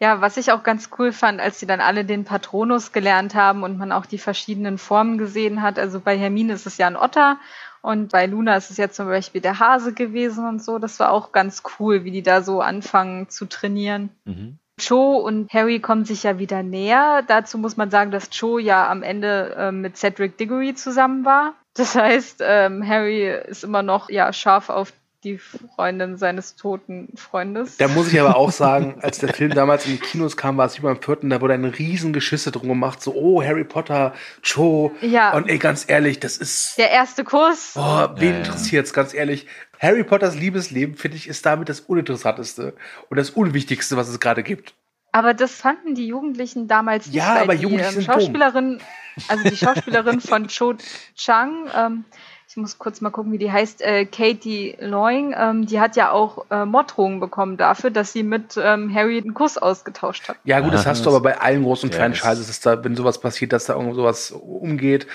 [0.00, 3.62] Ja, was ich auch ganz cool fand, als sie dann alle den Patronus gelernt haben
[3.62, 5.78] und man auch die verschiedenen Formen gesehen hat.
[5.78, 7.38] Also bei Hermine ist es ja ein Otter
[7.80, 10.78] und bei Luna ist es ja zum Beispiel der Hase gewesen und so.
[10.78, 14.10] Das war auch ganz cool, wie die da so anfangen zu trainieren.
[14.24, 14.58] Mhm.
[14.80, 17.22] Cho und Harry kommen sich ja wieder näher.
[17.26, 21.54] Dazu muss man sagen, dass Cho ja am Ende äh, mit Cedric Diggory zusammen war.
[21.74, 24.92] Das heißt, ähm, Harry ist immer noch ja scharf auf
[25.24, 27.76] die Freundin seines toten Freundes.
[27.76, 30.66] Da muss ich aber auch sagen, als der Film damals in die Kinos kam, war
[30.66, 34.14] es wie beim vierten, da wurde ein riesen Geschisse drum gemacht, so, oh, Harry Potter,
[34.42, 34.92] Cho.
[35.00, 35.32] Ja.
[35.34, 36.76] Und ey, ganz ehrlich, das ist.
[36.76, 37.74] Der erste Kuss.
[37.76, 39.46] Oh, wen ja, interessiert's, ganz ehrlich.
[39.78, 42.74] Harry Potters Liebesleben, finde ich, ist damit das Uninteressanteste
[43.08, 44.74] und das Unwichtigste, was es gerade gibt.
[45.12, 47.16] Aber das fanden die Jugendlichen damals nicht.
[47.16, 48.80] Ja, aber Jugendliche die, ähm, Schauspielerin,
[49.28, 50.74] also die Schauspielerin von Cho
[51.14, 52.04] Chang, ähm,
[52.52, 56.10] ich muss kurz mal gucken, wie die heißt, äh, Katie Loing, ähm, die hat ja
[56.10, 60.36] auch äh, Morddrohungen bekommen dafür, dass sie mit ähm, Harry einen Kuss ausgetauscht hat.
[60.44, 63.22] Ja, gut, das hast du aber bei allen großen ja, Franchises, dass da, wenn sowas
[63.22, 65.06] passiert, dass da irgend sowas umgeht.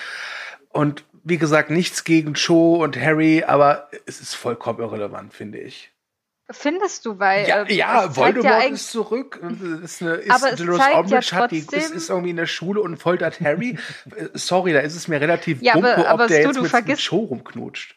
[0.70, 5.92] Und wie gesagt, nichts gegen Cho und Harry, aber es ist vollkommen irrelevant, finde ich.
[6.50, 7.46] Findest du, weil.
[7.46, 9.40] Ja, äh, ja Voldemort ja ist zurück.
[9.82, 12.80] Ist eine, ist aber Dolores Umbridge ja hat die, ist, ist irgendwie in der Schule
[12.80, 13.78] und foltert Harry.
[14.16, 16.56] Äh, sorry, da ist es mir relativ ja, bumpe, aber, aber ob der du, jetzt
[16.56, 17.94] du mit vergisst, Show rumknutscht.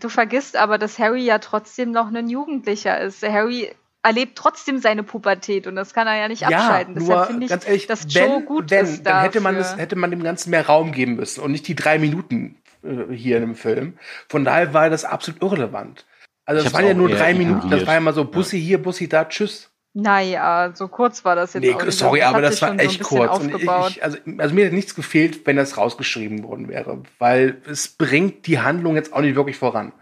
[0.00, 3.22] Du vergisst aber, dass Harry ja trotzdem noch ein Jugendlicher ist.
[3.22, 3.70] Harry
[4.02, 6.94] erlebt trotzdem seine Pubertät und das kann er ja nicht abschalten.
[6.94, 9.04] Ja, Deshalb finde ich, ganz ehrlich, dass wenn, Joe gut wenn, ist.
[9.04, 11.74] Dann hätte man, das, hätte man dem Ganzen mehr Raum geben müssen und nicht die
[11.74, 13.98] drei Minuten äh, hier in dem Film.
[14.28, 16.04] Von daher war das absolut irrelevant.
[16.44, 19.08] Also es waren ja nur drei Minuten, das war ja mal so Bussi hier, Bussi
[19.08, 19.70] da, tschüss.
[19.96, 21.96] Naja, so kurz war das jetzt nee, auch nicht.
[21.96, 23.44] Sorry, das aber das war echt so kurz.
[23.44, 27.86] Ich, ich, also, also, mir hätte nichts gefehlt, wenn das rausgeschrieben worden wäre, weil es
[27.88, 29.92] bringt die Handlung jetzt auch nicht wirklich voran.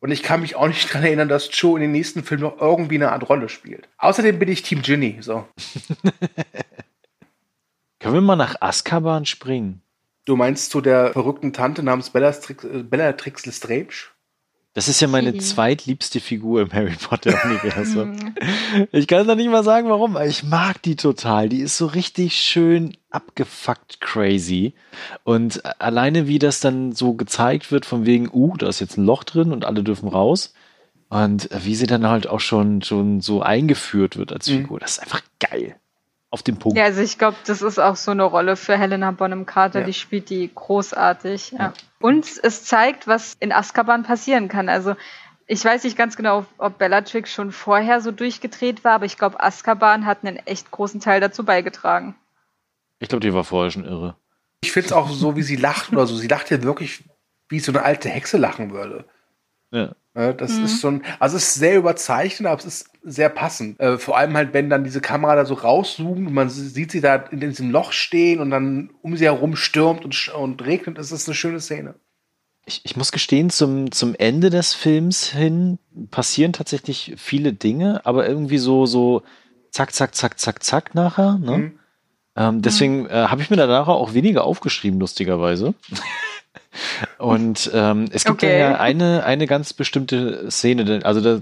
[0.00, 2.60] Und ich kann mich auch nicht dran erinnern, dass Joe in den nächsten Filmen noch
[2.60, 3.88] irgendwie eine Art Rolle spielt.
[3.98, 5.46] Außerdem bin ich Team Ginny, so.
[8.00, 9.82] Können wir mal nach Azkaban springen?
[10.24, 14.08] Du meinst zu der verrückten Tante namens Bellatrix, äh, Bellatrix Lestrange?
[14.78, 18.36] Das ist ja meine zweitliebste Figur im Harry Potter-Universum.
[18.92, 21.48] ich kann da nicht mal sagen, warum, aber ich mag die total.
[21.48, 24.74] Die ist so richtig schön abgefuckt crazy.
[25.24, 29.04] Und alleine, wie das dann so gezeigt wird, von wegen, uh, da ist jetzt ein
[29.04, 30.54] Loch drin und alle dürfen raus.
[31.08, 34.58] Und wie sie dann halt auch schon, schon so eingeführt wird als mhm.
[34.58, 34.80] Figur, mhm.
[34.82, 35.74] das ist einfach geil
[36.30, 36.76] auf den Punkt.
[36.76, 39.86] Ja, also ich glaube, das ist auch so eine Rolle für Helena Bonham Carter, ja.
[39.86, 41.52] die spielt die großartig.
[41.52, 41.72] Ja.
[42.00, 44.68] Und es zeigt, was in Azkaban passieren kann.
[44.68, 44.94] Also
[45.46, 49.42] ich weiß nicht ganz genau, ob Bellatrix schon vorher so durchgedreht war, aber ich glaube,
[49.42, 52.14] Azkaban hat einen echt großen Teil dazu beigetragen.
[52.98, 54.16] Ich glaube, die war vorher schon irre.
[54.60, 56.16] Ich finde es auch so, wie sie lacht oder so.
[56.16, 57.04] Sie lacht ja wirklich,
[57.48, 59.06] wie so eine alte Hexe lachen würde.
[59.70, 59.94] Ja.
[60.18, 60.64] Das mhm.
[60.64, 63.78] ist so ein, also es ist sehr überzeichnet, aber es ist sehr passend.
[63.78, 67.00] Äh, vor allem halt, wenn dann diese Kamera da so rauszoomt und man sieht sie
[67.00, 71.12] da in diesem Loch stehen und dann um sie herum stürmt und, und regnet, ist
[71.12, 71.94] das eine schöne Szene.
[72.66, 75.78] Ich, ich muss gestehen, zum, zum Ende des Films hin
[76.10, 79.22] passieren tatsächlich viele Dinge, aber irgendwie so, so
[79.70, 81.38] zack, zack, zack, zack, zack nachher.
[81.38, 81.58] Ne?
[81.58, 81.78] Mhm.
[82.34, 85.74] Ähm, deswegen äh, habe ich mir danach auch weniger aufgeschrieben, lustigerweise.
[87.18, 88.58] Und ähm, es gibt okay.
[88.58, 91.40] ja eine, eine ganz bestimmte Szene, also da,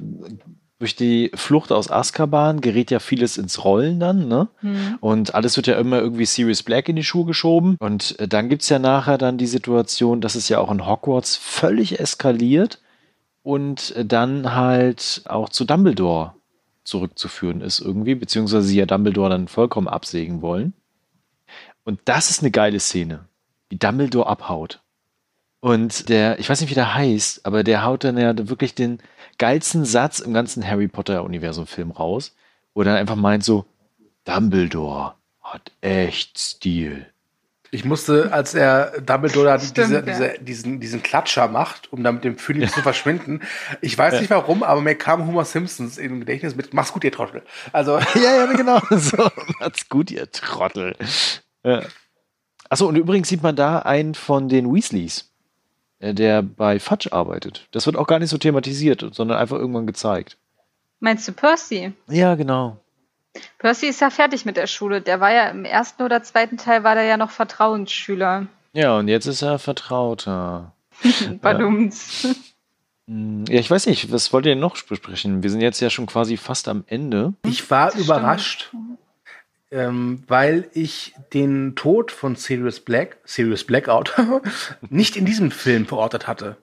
[0.79, 4.49] durch die Flucht aus Azkaban gerät ja vieles ins Rollen dann, ne?
[4.61, 4.99] Mhm.
[5.01, 7.77] Und alles wird ja immer irgendwie Sirius Black in die Schuhe geschoben.
[7.79, 11.37] Und äh, dann gibt's ja nachher dann die Situation, dass es ja auch in Hogwarts
[11.37, 12.81] völlig eskaliert
[13.43, 16.35] und äh, dann halt auch zu Dumbledore
[16.85, 20.73] zurückzuführen ist irgendwie, beziehungsweise sie ja Dumbledore dann vollkommen absägen wollen.
[21.85, 23.27] Und das ist eine geile Szene,
[23.69, 24.83] wie Dumbledore abhaut.
[25.67, 29.01] Und der, ich weiß nicht, wie der heißt, aber der haut dann ja wirklich den
[29.37, 32.37] geilsten Satz im ganzen Harry Potter-Universum-Film raus,
[32.73, 33.65] wo er dann einfach meint so,
[34.25, 37.07] Dumbledore hat echt Stil.
[37.73, 40.03] Ich musste, als er Dumbledore Stimmt, diese, ja.
[40.03, 43.41] diese, diesen, diesen Klatscher macht, um dann mit dem Phönix zu verschwinden.
[43.81, 44.21] Ich weiß ja.
[44.21, 47.43] nicht warum, aber mir kam Homer Simpsons im Gedächtnis mit, mach's gut, ihr Trottel.
[47.73, 47.99] Also.
[48.15, 48.81] ja, ja, genau.
[48.91, 50.95] So, mach's gut, ihr Trottel.
[51.65, 51.83] Ja.
[52.69, 55.33] Achso, und übrigens sieht man da einen von den Weasleys.
[55.99, 57.67] Äh, der bei Fudge arbeitet.
[57.71, 60.37] Das wird auch gar nicht so thematisiert, sondern einfach irgendwann gezeigt.
[61.01, 61.93] Meinst du Percy?
[62.09, 62.79] Ja, genau.
[63.59, 65.01] Percy ist ja fertig mit der Schule.
[65.03, 68.47] Der war ja im ersten oder zweiten Teil war der ja noch Vertrauensschüler.
[68.73, 70.73] Ja, und jetzt ist er Vertrauter.
[71.43, 72.27] Badums.
[73.07, 75.43] Hm, Ja, ich weiß nicht, was wollt ihr denn noch besprechen?
[75.43, 77.35] Wir sind jetzt ja schon quasi fast am Ende.
[77.47, 78.73] Ich war Das überrascht,
[79.71, 84.15] ähm, weil ich den Tod von Sirius Black, Sirius Blackout,
[84.91, 86.57] nicht in diesem Film verortet hatte.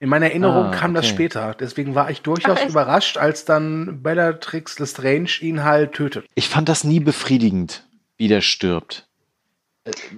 [0.00, 1.56] In meiner Erinnerung Ah, kam das später.
[1.58, 6.24] Deswegen war ich durchaus Ach, überrascht, als dann Bellatrix Lestrange ihn halt tötet.
[6.36, 7.84] Ich fand das nie befriedigend,
[8.16, 9.07] wie der stirbt.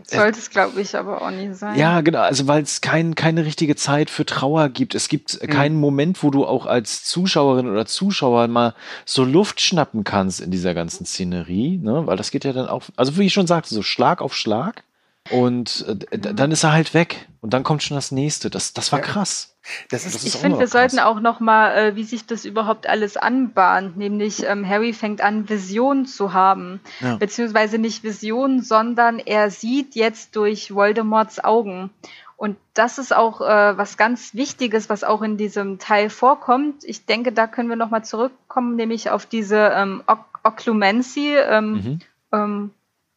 [0.07, 1.79] Sollte es, glaube ich, aber auch nie sein.
[1.79, 4.95] Ja, genau, also weil es kein, keine richtige Zeit für Trauer gibt.
[4.95, 10.05] Es gibt keinen Moment, wo du auch als Zuschauerin oder Zuschauer mal so Luft schnappen
[10.05, 12.07] kannst in dieser ganzen Szenerie, ne?
[12.07, 14.83] Weil das geht ja dann auch, also wie ich schon sagte, so Schlag auf Schlag.
[15.31, 17.29] Und äh, d- dann ist er halt weg.
[17.41, 18.51] Und dann kommt schon das nächste.
[18.51, 19.05] Das, das war Ja.
[19.05, 19.57] krass.
[19.91, 20.73] Das ist, Das Ich finde, wir krass.
[20.73, 25.21] sollten auch noch mal, äh, wie sich das überhaupt alles anbahnt, nämlich ähm, Harry fängt
[25.23, 27.17] an, Visionen zu haben, Ja.
[27.17, 31.91] beziehungsweise nicht Visionen, sondern er sieht jetzt durch Voldemorts Augen.
[32.37, 36.85] Und das ist auch äh, was ganz Wichtiges, was auch in diesem Teil vorkommt.
[36.85, 41.73] Ich denke, da können wir noch mal zurückkommen, nämlich auf diese ähm, Ok Oklumency, ähm,
[41.73, 41.99] Mhm.
[42.33, 42.71] ähm,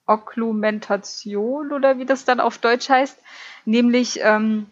[0.05, 3.17] Okklumentation oder wie das dann auf Deutsch heißt,
[3.65, 4.67] nämlich ähm,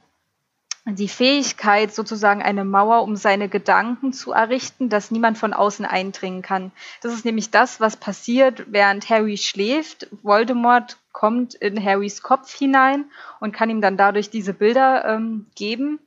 [0.86, 6.42] die Fähigkeit, sozusagen eine Mauer um seine Gedanken zu errichten, dass niemand von außen eindringen
[6.42, 6.72] kann.
[7.02, 10.08] Das ist nämlich das, was passiert, während Harry schläft.
[10.24, 13.06] Voldemort kommt in Harrys Kopf hinein
[13.40, 16.00] und kann ihm dann dadurch diese Bilder ähm, geben.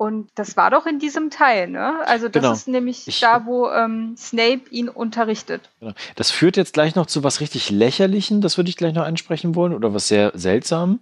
[0.00, 2.00] Und das war doch in diesem Teil, ne?
[2.06, 2.52] Also das Genau.
[2.54, 5.68] ist nämlich Ich- da, wo ähm, Snape ihn unterrichtet.
[5.78, 5.92] Genau.
[6.16, 9.54] Das führt jetzt gleich noch zu was richtig Lächerlichen, das würde ich gleich noch ansprechen
[9.54, 11.00] wollen, oder was sehr seltsam.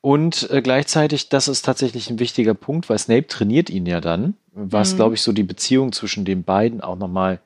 [0.00, 4.32] Und äh, gleichzeitig, das ist tatsächlich ein wichtiger Punkt, weil Snape trainiert ihn ja dann,
[4.54, 4.96] was, Mhm.
[4.96, 7.40] glaube ich, so die Beziehung zwischen den beiden auch nochmal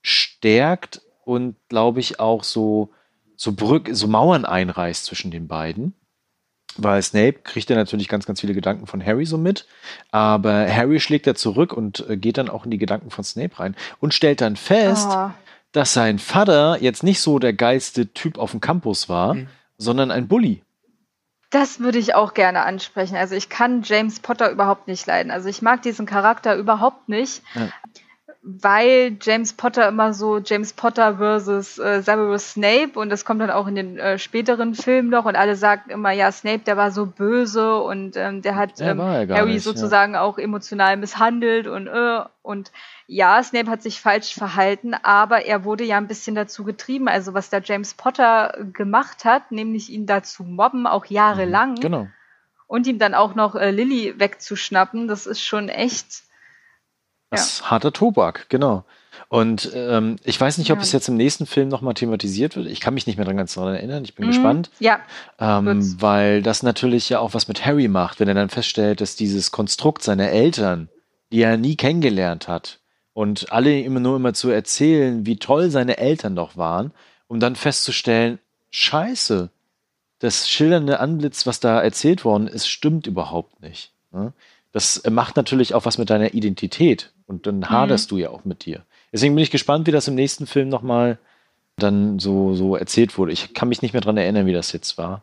[0.00, 2.90] stärkt und, glaube ich, auch so,
[3.36, 5.94] so, Brück, so Mauern einreißt zwischen den beiden.
[6.76, 9.66] Weil Snape kriegt ja natürlich ganz, ganz viele Gedanken von Harry so mit,
[10.10, 13.58] aber Harry schlägt da zurück und äh, geht dann auch in die Gedanken von Snape
[13.58, 15.30] rein und stellt dann fest, Oh.
[15.72, 19.48] dass sein Vater jetzt nicht so der geilste Typ auf dem Campus war, Mhm.
[19.76, 20.62] sondern ein Bully.
[21.50, 23.14] Das würde ich auch gerne ansprechen.
[23.16, 25.30] Also ich kann James Potter überhaupt nicht leiden.
[25.30, 27.68] Also ich mag diesen Charakter überhaupt nicht, Ja.
[28.44, 33.52] Weil James Potter immer so James Potter versus äh, Severus Snape und das kommt dann
[33.52, 36.90] auch in den äh, späteren Filmen noch und alle sagen immer, ja, Snape, der war
[36.90, 39.72] so böse und ähm, der hat ähm, gar Harry nicht, ja.
[39.72, 42.72] sozusagen auch emotional misshandelt und äh, und
[43.06, 47.06] ja, Snape hat sich falsch verhalten, aber er wurde ja ein bisschen dazu getrieben.
[47.06, 52.08] Also was da James Potter gemacht hat, nämlich ihn dazu mobben, auch jahrelang Genau.
[52.66, 56.24] und ihm dann auch noch äh, Lilly wegzuschnappen, das ist schon echt.
[57.32, 58.84] Das ist harter Tobak, genau.
[59.28, 60.82] Und ähm, ich weiß nicht, ob Ja.
[60.82, 62.66] es jetzt im nächsten Film nochmal thematisiert wird.
[62.66, 64.04] Ich kann mich nicht mehr dran ganz daran erinnern.
[64.04, 64.30] Ich bin Mhm.
[64.30, 64.70] gespannt.
[64.78, 65.00] Ja,
[65.38, 69.16] Ähm, weil das natürlich ja auch was mit Harry macht, wenn er dann feststellt, dass
[69.16, 70.88] dieses Konstrukt seiner Eltern,
[71.32, 72.78] die er nie kennengelernt hat,
[73.14, 76.92] und alle immer nur immer zu erzählen, wie toll seine Eltern doch waren,
[77.28, 78.38] um dann festzustellen,
[78.70, 79.50] scheiße,
[80.18, 83.92] das schildernde Antlitz, was da erzählt worden ist, stimmt überhaupt nicht.
[84.12, 84.32] ne?
[84.72, 88.66] Das macht natürlich auch was mit deiner Identität und dann haderst du ja auch mit
[88.66, 88.82] dir.
[89.12, 91.18] Deswegen bin ich gespannt, wie das im nächsten Film nochmal
[91.76, 93.32] dann so, so erzählt wurde.
[93.32, 95.22] Ich kann mich nicht mehr dran erinnern, wie das jetzt war.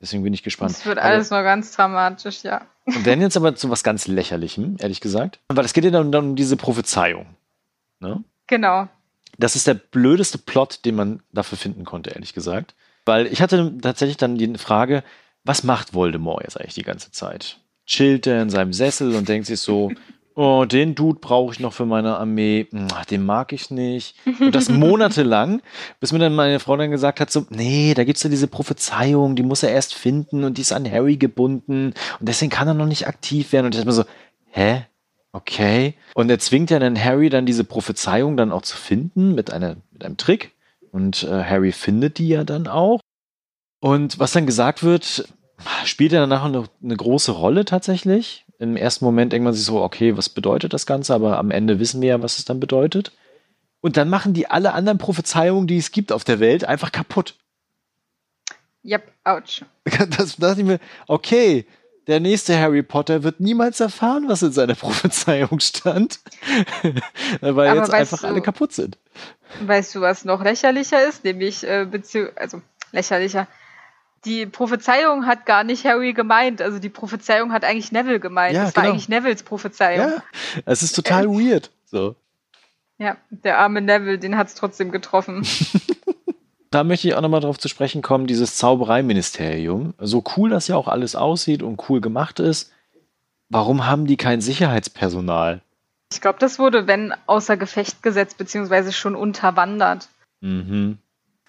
[0.00, 0.72] Deswegen bin ich gespannt.
[0.72, 2.62] es wird alles noch ganz dramatisch, ja.
[2.86, 5.38] und dann jetzt aber zu was ganz Lächerlichem, ehrlich gesagt.
[5.48, 7.26] Weil es geht ja dann, dann um diese Prophezeiung.
[8.00, 8.24] Ne?
[8.48, 8.88] Genau.
[9.38, 12.74] Das ist der blödeste Plot, den man dafür finden konnte, ehrlich gesagt.
[13.04, 15.04] Weil ich hatte tatsächlich dann die Frage,
[15.44, 17.58] was macht Voldemort jetzt eigentlich die ganze Zeit?
[17.86, 19.92] Chillt er in seinem Sessel und denkt sich so,
[20.34, 24.16] oh, den Dude brauche ich noch für meine Armee, Ach, den mag ich nicht.
[24.40, 25.62] Und das monatelang,
[26.00, 29.36] bis mir dann meine Frau dann gesagt hat, so, nee, da gibt's ja diese Prophezeiung,
[29.36, 32.74] die muss er erst finden und die ist an Harry gebunden und deswegen kann er
[32.74, 33.66] noch nicht aktiv werden.
[33.66, 34.04] Und ich dachte mir so,
[34.50, 34.86] hä?
[35.32, 35.94] Okay.
[36.14, 39.76] Und er zwingt ja dann Harry dann diese Prophezeiung dann auch zu finden mit, einer,
[39.90, 40.52] mit einem Trick.
[40.90, 43.00] Und äh, Harry findet die ja dann auch.
[43.80, 45.26] Und was dann gesagt wird,
[45.84, 48.44] spielt ja danach eine, eine große Rolle tatsächlich.
[48.62, 51.12] Im ersten Moment denkt man sich so, okay, was bedeutet das Ganze?
[51.14, 53.10] Aber am Ende wissen wir ja, was es dann bedeutet.
[53.80, 57.34] Und dann machen die alle anderen Prophezeiungen, die es gibt auf der Welt, einfach kaputt.
[58.84, 59.62] Yep, ouch.
[60.16, 61.66] Das dachte ich mir, okay,
[62.06, 66.20] der nächste Harry Potter wird niemals erfahren, was in seiner Prophezeiung stand,
[67.40, 68.96] weil Aber jetzt einfach du- alle kaputt sind.
[69.66, 71.24] Weißt du, was noch lächerlicher ist?
[71.24, 71.88] Nämlich, äh,
[72.36, 73.48] also lächerlicher.
[74.24, 76.62] Die Prophezeiung hat gar nicht Harry gemeint.
[76.62, 78.54] Also die Prophezeiung hat eigentlich Neville gemeint.
[78.54, 78.94] Ja, das war genau.
[78.94, 80.12] eigentlich Nevilles Prophezeiung.
[80.12, 80.22] Ja,
[80.64, 81.70] es ist total weird.
[81.86, 82.14] So.
[82.98, 85.44] Ja, der arme Neville, den hat es trotzdem getroffen.
[86.70, 89.94] da möchte ich auch nochmal drauf zu sprechen kommen, dieses Zaubereiministerium.
[89.98, 92.70] So cool das ja auch alles aussieht und cool gemacht ist,
[93.48, 95.62] warum haben die kein Sicherheitspersonal?
[96.12, 100.08] Ich glaube, das wurde, wenn, außer Gefecht gesetzt, beziehungsweise schon unterwandert.
[100.40, 100.98] Mhm.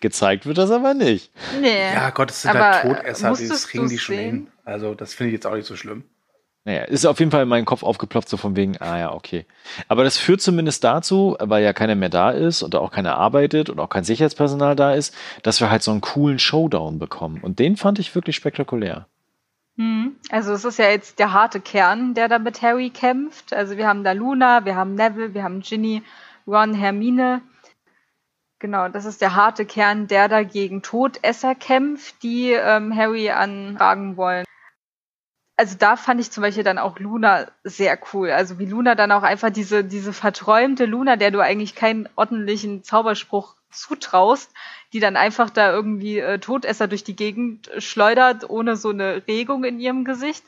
[0.03, 1.31] Gezeigt wird das aber nicht.
[1.61, 1.93] Nee.
[1.93, 4.47] Ja, Gott, es sind aber halt Todesser, das kriegen die schon hin.
[4.65, 6.03] Also, das finde ich jetzt auch nicht so schlimm.
[6.65, 9.45] Naja, ist auf jeden Fall in meinen Kopf aufgeploppt, so von wegen, ah ja, okay.
[9.87, 13.69] Aber das führt zumindest dazu, weil ja keiner mehr da ist und auch keiner arbeitet
[13.69, 17.39] und auch kein Sicherheitspersonal da ist, dass wir halt so einen coolen Showdown bekommen.
[17.41, 19.07] Und den fand ich wirklich spektakulär.
[19.77, 20.17] Hm.
[20.31, 23.53] Also es ist ja jetzt der harte Kern, der da mit Harry kämpft.
[23.53, 26.03] Also wir haben da Luna, wir haben Neville, wir haben Ginny,
[26.45, 27.41] Ron, Hermine.
[28.63, 34.15] Genau, das ist der harte Kern, der da gegen Todesser kämpft, die ähm, Harry antragen
[34.15, 34.45] wollen
[35.55, 38.31] also da fand ich zum Beispiel dann auch Luna sehr cool.
[38.31, 42.83] Also wie Luna dann auch einfach diese, diese verträumte Luna, der du eigentlich keinen ordentlichen
[42.83, 44.51] Zauberspruch zutraust,
[44.93, 49.63] die dann einfach da irgendwie äh, Todesser durch die Gegend schleudert, ohne so eine Regung
[49.63, 50.43] in ihrem Gesicht.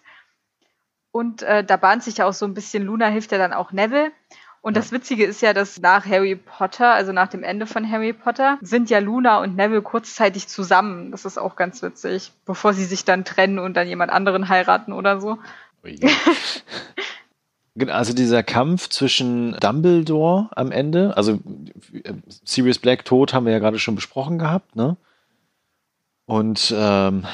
[1.12, 3.72] Und äh, da bahnt sich ja auch so ein bisschen, Luna hilft ja dann auch
[3.72, 4.12] Neville.
[4.66, 8.14] Und das Witzige ist ja, dass nach Harry Potter, also nach dem Ende von Harry
[8.14, 11.12] Potter, sind ja Luna und Neville kurzzeitig zusammen.
[11.12, 14.92] Das ist auch ganz witzig, bevor sie sich dann trennen und dann jemand anderen heiraten
[14.92, 15.38] oder so.
[17.88, 21.40] Also dieser Kampf zwischen Dumbledore am Ende, also
[21.92, 22.14] äh,
[22.46, 24.96] Sirius Black Tod haben wir ja gerade schon besprochen gehabt, ne?
[26.26, 27.26] Und ähm,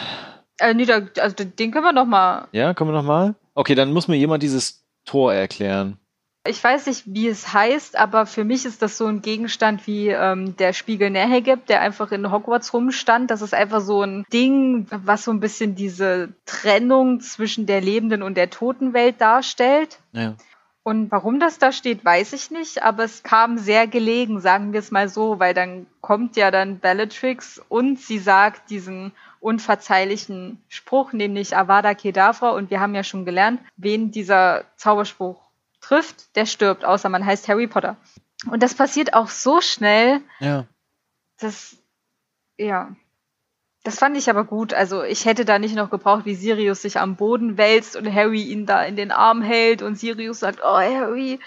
[0.58, 2.48] äh, nee, da, also den können wir noch mal.
[2.54, 3.36] Ja, können wir noch mal?
[3.54, 6.01] Okay, dann muss mir jemand dieses Tor erklären.
[6.44, 10.10] Ich weiß nicht, wie es heißt, aber für mich ist das so ein Gegenstand wie
[10.10, 13.30] ähm, der Spiegel Nehegeb, der einfach in Hogwarts rumstand.
[13.30, 18.24] Das ist einfach so ein Ding, was so ein bisschen diese Trennung zwischen der lebenden
[18.24, 20.00] und der toten Welt darstellt.
[20.14, 20.36] Ja.
[20.84, 24.80] Und warum das da steht, weiß ich nicht, aber es kam sehr gelegen, sagen wir
[24.80, 31.14] es mal so, weil dann kommt ja dann Bellatrix und sie sagt diesen unverzeihlichen Spruch,
[31.14, 35.51] nämlich Avada Kedavra, und wir haben ja schon gelernt, wen dieser Zauberspruch
[35.82, 37.98] trifft, der stirbt, außer man heißt Harry Potter.
[38.50, 40.22] Und das passiert auch so schnell.
[40.40, 40.66] Ja.
[41.40, 41.76] Das,
[42.58, 42.96] ja.
[43.84, 44.74] Das fand ich aber gut.
[44.74, 48.44] Also ich hätte da nicht noch gebraucht, wie Sirius sich am Boden wälzt und Harry
[48.44, 51.40] ihn da in den Arm hält und Sirius sagt, oh Harry,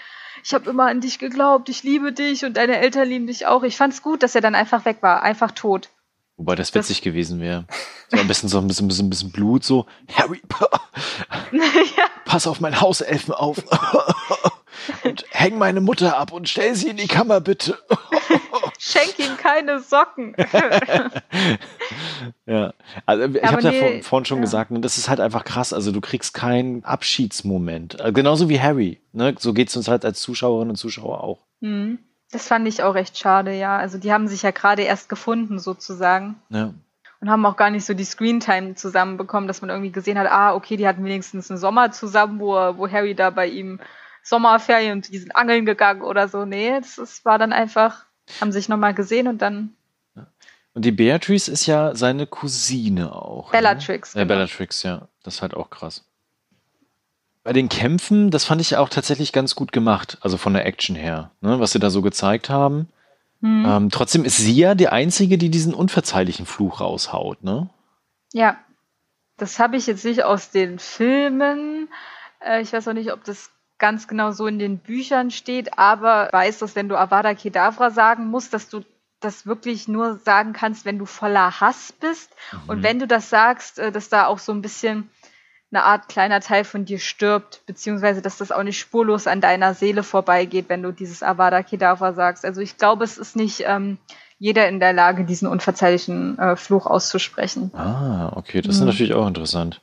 [0.43, 3.63] ich habe immer an dich geglaubt, ich liebe dich und deine Eltern lieben dich auch.
[3.63, 5.89] Ich fand's gut, dass er dann einfach weg war, einfach tot.
[6.37, 7.65] Wobei das witzig das gewesen wäre.
[8.09, 10.41] So ein bisschen so ein bisschen, bisschen, bisschen Blut, so Harry,
[11.51, 12.05] ja.
[12.25, 13.57] pass auf mein Hauselfen auf
[15.35, 17.77] häng meine Mutter ab und stell sie in die Kammer bitte.
[18.79, 20.35] Schenk ihm keine Socken.
[22.45, 22.73] ja,
[23.05, 24.43] also ich habe nee, ja vorhin schon ja.
[24.43, 25.73] gesagt, ne, das ist halt einfach krass.
[25.73, 28.99] Also du kriegst keinen Abschiedsmoment, äh, genauso wie Harry.
[29.11, 29.35] Ne?
[29.37, 31.39] So geht's uns halt als Zuschauerinnen und Zuschauer auch.
[31.59, 31.99] Mhm.
[32.31, 33.77] Das fand ich auch recht schade, ja.
[33.77, 36.35] Also die haben sich ja gerade erst gefunden, sozusagen.
[36.49, 36.73] Ja.
[37.21, 40.53] Und haben auch gar nicht so die Screentime zusammenbekommen, dass man irgendwie gesehen hat, ah,
[40.53, 43.79] okay, die hatten wenigstens einen Sommer zusammen, wo, wo Harry da bei ihm
[44.25, 46.45] Sommerferien und die sind angeln gegangen oder so.
[46.45, 48.05] Nee, das, das war dann einfach,
[48.41, 49.75] haben sich nochmal gesehen und dann.
[50.73, 53.53] Und die Beatrice ist ja seine Cousine auch.
[53.53, 53.59] Ne?
[53.59, 54.15] Bellatrix.
[54.15, 54.21] Ne?
[54.21, 54.35] Ja, genau.
[54.35, 55.07] Bellatrix, ja.
[55.23, 56.03] Das ist halt auch krass.
[57.43, 60.95] Bei den Kämpfen, das fand ich auch tatsächlich ganz gut gemacht, also von der Action
[60.95, 62.89] her, ne, was sie da so gezeigt haben.
[63.41, 63.65] Mhm.
[63.67, 67.69] Ähm, trotzdem ist sie ja die Einzige, die diesen unverzeihlichen Fluch raushaut, ne?
[68.33, 68.57] Ja,
[69.37, 71.89] das habe ich jetzt nicht aus den Filmen.
[72.39, 73.51] Äh, ich weiß auch nicht, ob das
[73.85, 78.25] ganz genau so in den Büchern steht, aber weiß, dass wenn du Avada Kedavra sagen
[78.25, 78.81] musst, dass du
[79.19, 82.31] das wirklich nur sagen kannst, wenn du voller Hass bist.
[82.51, 82.59] Mhm.
[82.65, 85.11] Und wenn du das sagst, äh, dass da auch so ein bisschen
[85.71, 89.75] eine Art kleiner Teil von dir stirbt, beziehungsweise dass das auch nicht spurlos an deiner
[89.75, 92.43] Seele vorbeigeht, wenn du dieses Avada Kedavra sagst.
[92.43, 93.99] Also ich glaube, es ist nicht ähm,
[94.39, 97.69] jeder in der Lage, diesen unverzeihlichen äh, Fluch auszusprechen.
[97.75, 98.87] Ah, okay, das ist mhm.
[98.87, 99.79] natürlich auch interessant.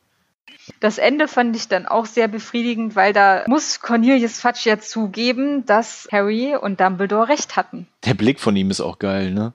[0.81, 5.67] Das Ende fand ich dann auch sehr befriedigend, weil da muss Cornelius Fudge ja zugeben,
[5.67, 7.89] dass Harry und Dumbledore recht hatten.
[8.05, 9.53] Der Blick von ihm ist auch geil, ne?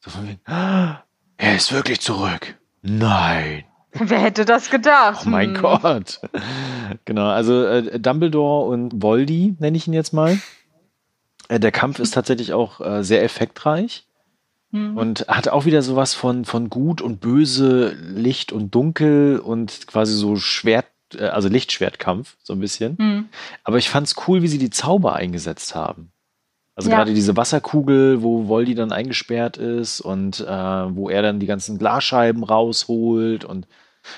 [0.00, 1.02] So von wegen, ah,
[1.36, 2.56] er ist wirklich zurück.
[2.82, 3.64] Nein.
[3.92, 5.24] Wer hätte das gedacht?
[5.26, 5.62] Oh mein hm.
[5.62, 6.20] Gott.
[7.04, 10.38] Genau, also äh, Dumbledore und Voldy nenne ich ihn jetzt mal.
[11.48, 14.06] Äh, der Kampf ist tatsächlich auch äh, sehr effektreich
[14.74, 14.98] mhm.
[14.98, 20.14] und hat auch wieder sowas von, von gut und böse, Licht und dunkel und quasi
[20.14, 22.96] so Schwert, äh, also Lichtschwertkampf, so ein bisschen.
[22.98, 23.28] Mhm.
[23.62, 26.10] Aber ich fand's cool, wie sie die Zauber eingesetzt haben.
[26.76, 26.96] Also ja.
[26.96, 31.78] gerade diese Wasserkugel, wo Voldy dann eingesperrt ist und äh, wo er dann die ganzen
[31.78, 33.68] Glasscheiben rausholt und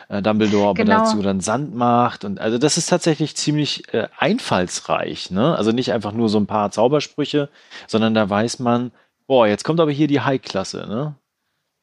[0.08, 1.00] äh, Dumbledore, genau.
[1.00, 2.24] dazu dann Sand macht.
[2.24, 5.30] Und also das ist tatsächlich ziemlich äh, einfallsreich.
[5.30, 5.54] Ne?
[5.54, 7.50] Also nicht einfach nur so ein paar Zaubersprüche,
[7.86, 8.90] sondern da weiß man,
[9.26, 10.86] boah, jetzt kommt aber hier die High-Klasse.
[10.88, 11.14] Ne?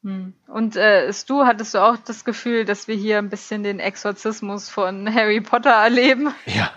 [0.03, 0.33] Hm.
[0.47, 4.69] Und äh, Stu, hattest du auch das Gefühl, dass wir hier ein bisschen den Exorzismus
[4.69, 6.33] von Harry Potter erleben?
[6.45, 6.71] Ja.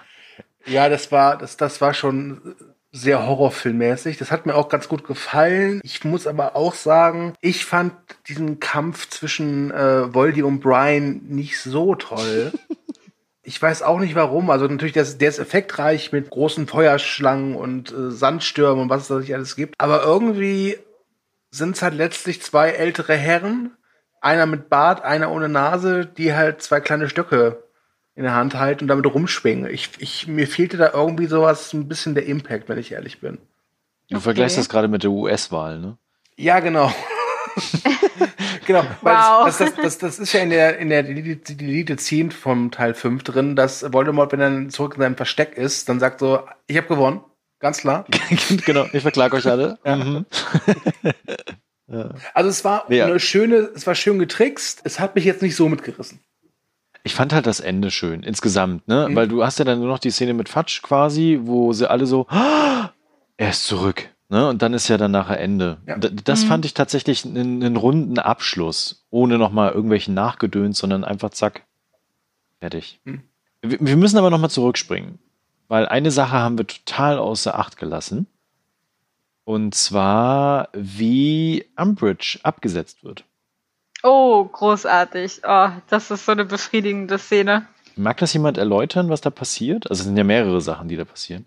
[0.67, 2.57] Ja, das war, das, das war schon
[2.91, 4.17] sehr horrorfilmmäßig.
[4.19, 5.81] Das hat mir auch ganz gut gefallen.
[5.85, 7.93] Ich muss aber auch sagen, ich fand
[8.27, 12.53] diesen Kampf zwischen äh, Voldy und Brian nicht so toll.
[13.47, 14.51] ich weiß auch nicht warum.
[14.51, 19.03] Also natürlich, der ist, der ist effektreich mit großen Feuerschlangen und äh, Sandstürmen und was
[19.03, 19.77] es da nicht alles gibt.
[19.79, 20.77] Aber irgendwie
[21.51, 23.71] sind es halt letztlich zwei ältere Herren,
[24.21, 27.63] einer mit Bart, einer ohne Nase, die halt zwei kleine Stöcke
[28.17, 29.71] in der Hand halten und damit rumschwingen.
[29.71, 33.39] Ich, ich, mir fehlte da irgendwie sowas, ein bisschen der Impact, wenn ich ehrlich bin.
[34.09, 34.25] Du okay.
[34.25, 35.99] vergleichst das gerade mit der US-Wahl, ne?
[36.37, 36.93] Ja, genau.
[38.67, 39.47] genau, weil wow.
[39.47, 43.23] das, das, das, das, ist ja in der, in der Deleted Scene vom Teil 5
[43.23, 46.89] drin, dass Voldemort, wenn er zurück in seinem Versteck ist, dann sagt so, ich habe
[46.89, 47.21] gewonnen,
[47.59, 48.07] ganz klar.
[48.67, 49.79] genau, ich verklage euch alle.
[49.85, 49.97] Ja.
[49.97, 50.27] Mhm.
[52.35, 53.07] Also es war ja.
[53.07, 56.19] eine schöne, es war schön getrickst, es hat mich jetzt nicht so mitgerissen.
[57.05, 59.07] Ich fand halt das Ende schön, insgesamt, ne?
[59.09, 59.15] Mhm.
[59.15, 62.07] Weil du hast ja dann nur noch die Szene mit Fatsch quasi, wo sie alle
[62.07, 62.89] so, oh,
[63.37, 64.09] er ist zurück.
[64.29, 64.49] Ne?
[64.49, 65.79] Und dann ist ja dann nachher Ende.
[65.87, 65.99] Ja.
[65.99, 66.49] Das mhm.
[66.49, 71.63] fand ich tatsächlich einen, einen runden Abschluss, ohne nochmal irgendwelchen Nachgedöns, sondern einfach zack,
[72.61, 73.01] fertig.
[73.05, 73.23] Mhm.
[73.63, 75.19] Wir, wir müssen aber nochmal zurückspringen,
[75.69, 78.27] weil eine Sache haben wir total außer Acht gelassen.
[79.45, 83.23] Und zwar, wie Umbridge abgesetzt wird.
[84.03, 85.43] Oh, großartig.
[85.47, 87.67] Oh, das ist so eine befriedigende Szene.
[87.95, 89.89] Mag das jemand erläutern, was da passiert?
[89.89, 91.47] Also es sind ja mehrere Sachen, die da passieren.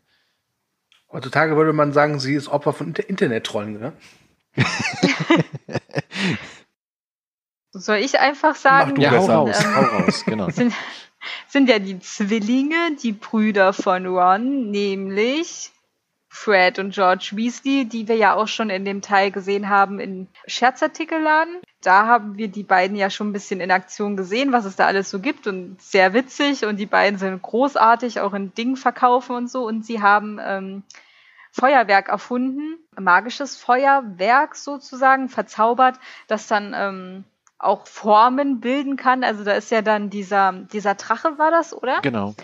[1.11, 3.93] Heutzutage würde man sagen, sie ist Opfer von Internet-Trollen, ne?
[7.71, 8.91] Soll ich einfach sagen?
[8.91, 10.49] Mach du ja, hau raus, ähm, hau raus, genau.
[10.51, 10.73] Sind,
[11.47, 15.71] sind ja die Zwillinge, die Brüder von Ron, nämlich
[16.27, 20.27] Fred und George Weasley, die wir ja auch schon in dem Teil gesehen haben in
[20.47, 21.57] Scherzartikelladen.
[21.81, 24.85] Da haben wir die beiden ja schon ein bisschen in Aktion gesehen, was es da
[24.85, 29.35] alles so gibt und sehr witzig und die beiden sind großartig, auch in Dingen verkaufen
[29.35, 30.83] und so und sie haben ähm,
[31.51, 37.23] Feuerwerk erfunden, magisches Feuerwerk sozusagen, verzaubert, das dann ähm,
[37.57, 39.23] auch Formen bilden kann.
[39.23, 42.01] Also da ist ja dann dieser, dieser Drache war das, oder?
[42.01, 42.35] Genau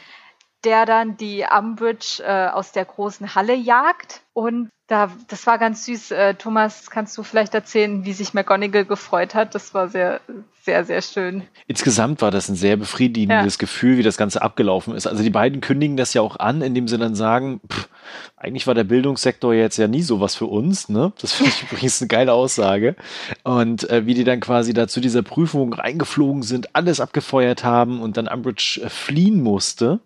[0.65, 4.21] der dann die Umbridge äh, aus der großen Halle jagt.
[4.33, 6.11] Und da, das war ganz süß.
[6.11, 9.55] Äh, Thomas, kannst du vielleicht erzählen, wie sich McGonagall gefreut hat?
[9.55, 10.21] Das war sehr,
[10.61, 11.43] sehr, sehr schön.
[11.65, 13.57] Insgesamt war das ein sehr befriedigendes ja.
[13.57, 15.07] Gefühl, wie das Ganze abgelaufen ist.
[15.07, 17.89] Also die beiden kündigen das ja auch an, indem sie dann sagen, pff,
[18.37, 20.87] eigentlich war der Bildungssektor jetzt ja nie sowas für uns.
[20.87, 21.13] Ne?
[21.19, 22.95] Das finde ich übrigens eine geile Aussage.
[23.43, 28.01] Und äh, wie die dann quasi da zu dieser Prüfung reingeflogen sind, alles abgefeuert haben
[28.01, 29.99] und dann Umbridge äh, fliehen musste.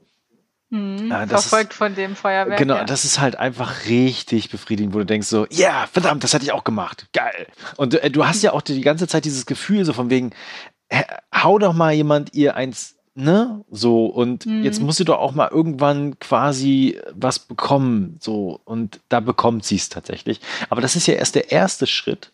[0.70, 2.60] Mhm, ja, verfolgt ist, von dem Feuerwerk.
[2.60, 2.84] Genau, ja.
[2.84, 6.46] das ist halt einfach richtig befriedigend, wo du denkst so, ja, yeah, verdammt, das hätte
[6.46, 7.08] ich auch gemacht.
[7.12, 7.48] Geil.
[7.78, 10.32] Und äh, du hast ja auch die ganze Zeit dieses Gefühl so von wegen,
[10.90, 11.04] äh,
[11.34, 13.66] hau doch mal jemand ihr eins, ne?
[13.72, 14.64] So, und mhm.
[14.64, 18.18] jetzt muss sie doch auch mal irgendwann quasi was bekommen.
[18.20, 20.40] So, und da bekommt sie es tatsächlich.
[20.70, 22.32] Aber das ist ja erst der erste Schritt.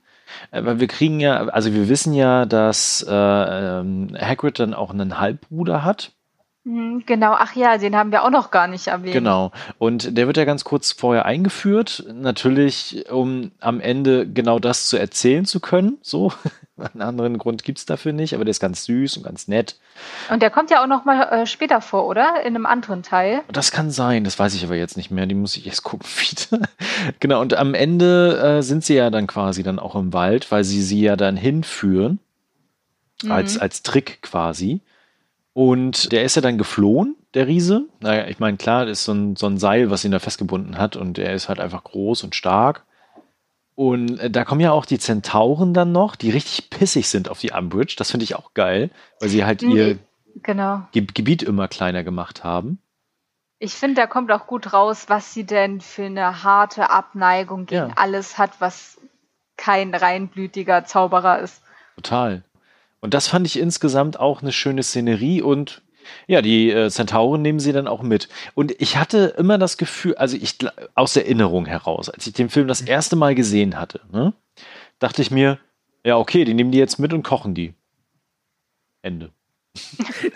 [0.51, 4.91] Äh, weil wir kriegen ja, also wir wissen ja, dass äh, ähm, Hagrid dann auch
[4.91, 6.11] einen Halbbruder hat.
[6.66, 9.13] Mhm, genau, ach ja, den haben wir auch noch gar nicht erwähnt.
[9.13, 9.51] Genau.
[9.78, 14.97] Und der wird ja ganz kurz vorher eingeführt, natürlich, um am Ende genau das zu
[14.97, 15.99] erzählen zu können.
[16.01, 16.34] So,
[16.93, 19.76] einen anderen Grund gibt es dafür nicht, aber der ist ganz süß und ganz nett.
[20.32, 22.41] Und der kommt ja auch noch mal äh, später vor, oder?
[22.41, 23.43] In einem anderen Teil.
[23.51, 25.28] Das kann sein, das weiß ich aber jetzt nicht mehr.
[25.28, 26.68] Die muss ich erst gucken wieder.
[27.20, 30.63] genau, und am Ende äh, sind sie ja dann quasi dann auch im Wald, weil
[30.63, 32.18] sie sie ja dann hinführen.
[33.22, 33.32] Mhm.
[33.32, 34.82] Als, als Trick quasi.
[35.56, 37.86] Und der ist ja dann geflohen, der Riese.
[38.01, 40.78] Naja, ich meine, klar, das ist so ein, so ein Seil, was ihn da festgebunden
[40.78, 42.84] hat und er ist halt einfach groß und stark.
[43.74, 47.39] Und äh, da kommen ja auch die Zentauren dann noch, die richtig pissig sind auf
[47.39, 47.95] die Umbridge.
[47.97, 48.89] Das finde ich auch geil,
[49.22, 49.97] weil sie halt ihr
[50.43, 50.82] genau.
[50.91, 52.80] Ge Gebiet immer kleiner gemacht haben.
[53.58, 57.91] Ich finde, da kommt auch gut raus, was sie denn für eine harte Abneigung gegen
[57.91, 57.95] ja.
[57.95, 58.99] alles hat, was
[59.56, 61.62] kein reinblütiger Zauberer ist.
[61.95, 62.43] Total.
[63.06, 65.84] Und das fand ich insgesamt auch eine schöne Szenerie und
[66.26, 68.30] ja, die äh, Zentauren nehmen sie dann auch mit.
[68.56, 70.58] Und ich hatte immer das Gefühl, also ich
[70.95, 74.34] aus Erinnerung heraus, als ich den Film das erste Mal gesehen hatte, ne,
[74.97, 75.60] dachte ich mir,
[76.03, 77.76] ja, okay, die nehmen die jetzt mit und kochen die.
[79.03, 79.30] Ende.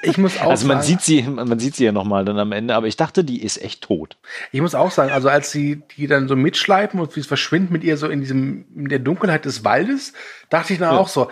[0.04, 2.38] Ich muss auch also man sagen, sieht sie, man sieht sie ja noch mal dann
[2.38, 4.18] am Ende, aber ich dachte, die ist echt tot.
[4.52, 7.72] Ich muss auch sagen, also als sie die dann so mitschleifen und wie es verschwindet
[7.72, 10.14] mit ihr so in diesem in der Dunkelheit des Waldes,
[10.52, 11.00] dachte ich dann ja.
[11.00, 11.32] auch so,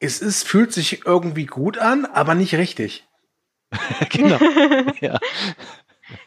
[0.00, 3.06] Es ist, fühlt sich irgendwie gut an, aber nicht richtig.
[4.10, 4.38] genau.
[5.00, 5.18] ja.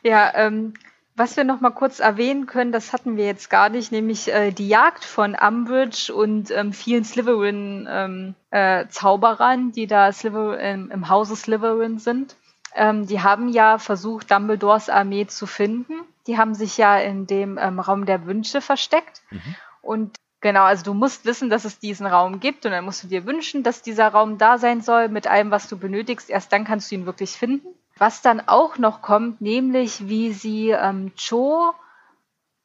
[0.03, 0.73] Ja, ähm,
[1.15, 4.51] was wir noch mal kurz erwähnen können, das hatten wir jetzt gar nicht, nämlich äh,
[4.51, 11.35] die Jagd von Umbridge und ähm, vielen Slytherin-Zauberern, ähm, äh, die da Slytherin, im Hause
[11.35, 12.35] Slytherin sind.
[12.73, 15.93] Ähm, die haben ja versucht, Dumbledores Armee zu finden.
[16.27, 19.21] Die haben sich ja in dem ähm, Raum der Wünsche versteckt.
[19.29, 19.55] Mhm.
[19.81, 23.07] Und genau, also du musst wissen, dass es diesen Raum gibt und dann musst du
[23.07, 26.29] dir wünschen, dass dieser Raum da sein soll mit allem, was du benötigst.
[26.29, 27.67] Erst dann kannst du ihn wirklich finden.
[27.97, 31.73] Was dann auch noch kommt, nämlich wie sie ähm, Cho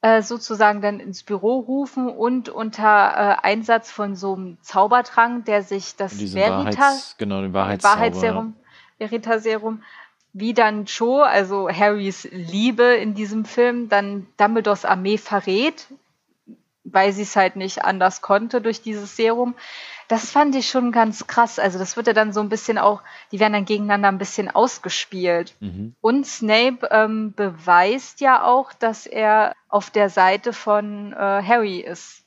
[0.00, 2.84] äh, sozusagen dann ins Büro rufen und unter
[3.42, 8.54] äh, Einsatz von so einem Zaubertrank, der sich das Veritas, Wahrheits, genau, den Wahrheitsserum,
[8.98, 9.82] Veritaserum,
[10.32, 15.86] wie dann Cho, also Harrys Liebe in diesem Film, dann Dumbledores Armee verrät,
[16.92, 19.54] weil sie es halt nicht anders konnte durch dieses Serum.
[20.08, 21.58] Das fand ich schon ganz krass.
[21.58, 24.48] Also das wird ja dann so ein bisschen auch, die werden dann gegeneinander ein bisschen
[24.48, 25.54] ausgespielt.
[25.60, 25.94] Mhm.
[26.00, 32.22] Und Snape ähm, beweist ja auch, dass er auf der Seite von äh, Harry ist.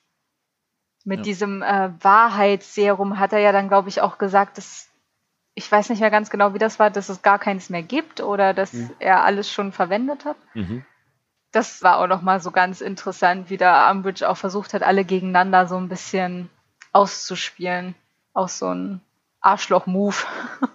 [1.06, 1.24] Mit ja.
[1.24, 4.90] diesem äh, Wahrheitsserum hat er ja dann, glaube ich, auch gesagt, dass
[5.56, 8.22] ich weiß nicht mehr ganz genau, wie das war, dass es gar keins mehr gibt
[8.22, 8.92] oder dass mhm.
[9.00, 10.38] er alles schon verwendet hat.
[10.54, 10.86] Mhm.
[11.52, 15.68] Das war auch nochmal so ganz interessant, wie da Umbridge auch versucht hat, alle gegeneinander
[15.68, 16.50] so ein bisschen
[16.92, 17.96] auszuspielen.
[18.34, 19.02] Auch so ein
[19.42, 20.16] Arschloch-Move.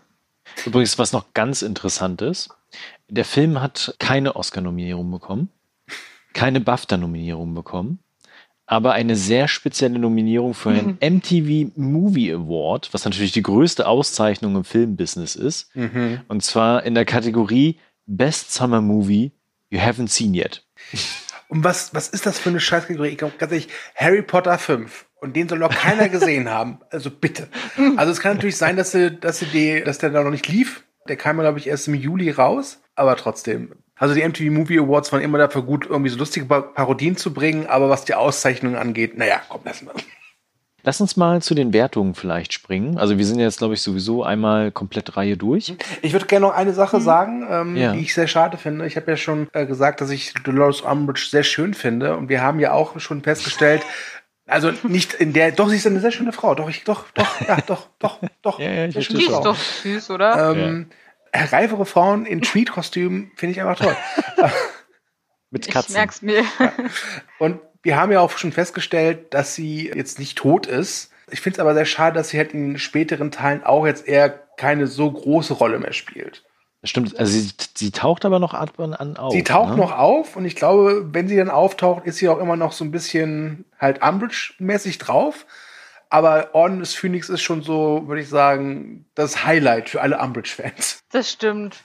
[0.67, 2.51] Übrigens, was noch ganz interessant ist,
[3.09, 5.49] der Film hat keine Oscar-Nominierung bekommen,
[6.33, 8.01] keine BAFTA-Nominierung bekommen,
[8.67, 11.17] aber eine sehr spezielle Nominierung für einen mhm.
[11.17, 15.75] MTV Movie Award, was natürlich die größte Auszeichnung im Filmbusiness ist.
[15.77, 16.21] Mhm.
[16.29, 19.33] Und zwar in der Kategorie Best Summer Movie
[19.71, 20.64] You Haven't Seen Yet.
[21.49, 23.11] Und was, was ist das für eine Scheißkategorie?
[23.11, 26.81] Ich glaube ganz ehrlich, Harry Potter 5 und den soll noch keiner gesehen haben.
[26.91, 27.49] Also bitte.
[27.97, 30.49] Also es kann natürlich sein, dass sie, dass sie die, dass der da noch nicht
[30.49, 30.85] lief.
[31.09, 32.81] Der kam, glaube ich, erst im Juli raus.
[32.95, 33.73] Aber trotzdem.
[33.97, 37.67] Also die MTV Movie Awards waren immer dafür gut, irgendwie so lustige Parodien zu bringen.
[37.67, 39.95] Aber was die Auszeichnungen angeht, naja, komm, lassen wir.
[40.87, 42.99] Lass uns mal zu den Wertungen vielleicht springen.
[42.99, 45.75] Also wir sind jetzt, glaube ich, sowieso einmal komplett Reihe durch.
[46.03, 47.03] Ich würde gerne noch eine Sache mhm.
[47.03, 47.93] sagen, ähm, ja.
[47.93, 48.87] die ich sehr schade finde.
[48.87, 52.19] Ich habe ja schon äh, gesagt, dass ich Dolores Umbridge sehr schön finde.
[52.19, 53.83] Und wir haben ja auch schon festgestellt,
[54.47, 56.55] also nicht in der, doch, sie ist eine sehr schöne Frau.
[56.55, 58.59] Doch, ich, doch, doch, ja, doch, doch, doch.
[58.61, 60.53] ja, ja, ich die ist doch süß, oder?
[60.53, 60.87] Ähm,
[61.35, 61.45] ja.
[61.47, 63.97] Reifere Frauen in Tweed-Kostümen finde ich einfach toll.
[65.51, 65.93] Mit Katzen.
[65.93, 66.43] Ich merk's mir.
[66.59, 66.73] Ja.
[67.39, 71.13] Und wir haben ja auch schon festgestellt, dass sie jetzt nicht tot ist.
[71.31, 74.31] Ich finde es aber sehr schade, dass sie halt in späteren Teilen auch jetzt eher
[74.31, 76.43] keine so große Rolle mehr spielt.
[76.83, 79.33] Stimmt, also sie, sie taucht aber noch ab und an auf.
[79.33, 79.77] Sie taucht ne?
[79.77, 82.85] noch auf und ich glaube, wenn sie dann auftaucht, ist sie auch immer noch so
[82.85, 85.47] ein bisschen halt Umbridge-mäßig drauf.
[86.11, 91.01] Aber Orden des Phoenix ist schon so, würde ich sagen, das Highlight für alle Umbridge-Fans.
[91.11, 91.83] Das stimmt.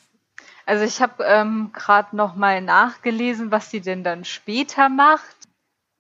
[0.66, 5.36] Also ich habe ähm, gerade noch mal nachgelesen, was sie denn dann später macht.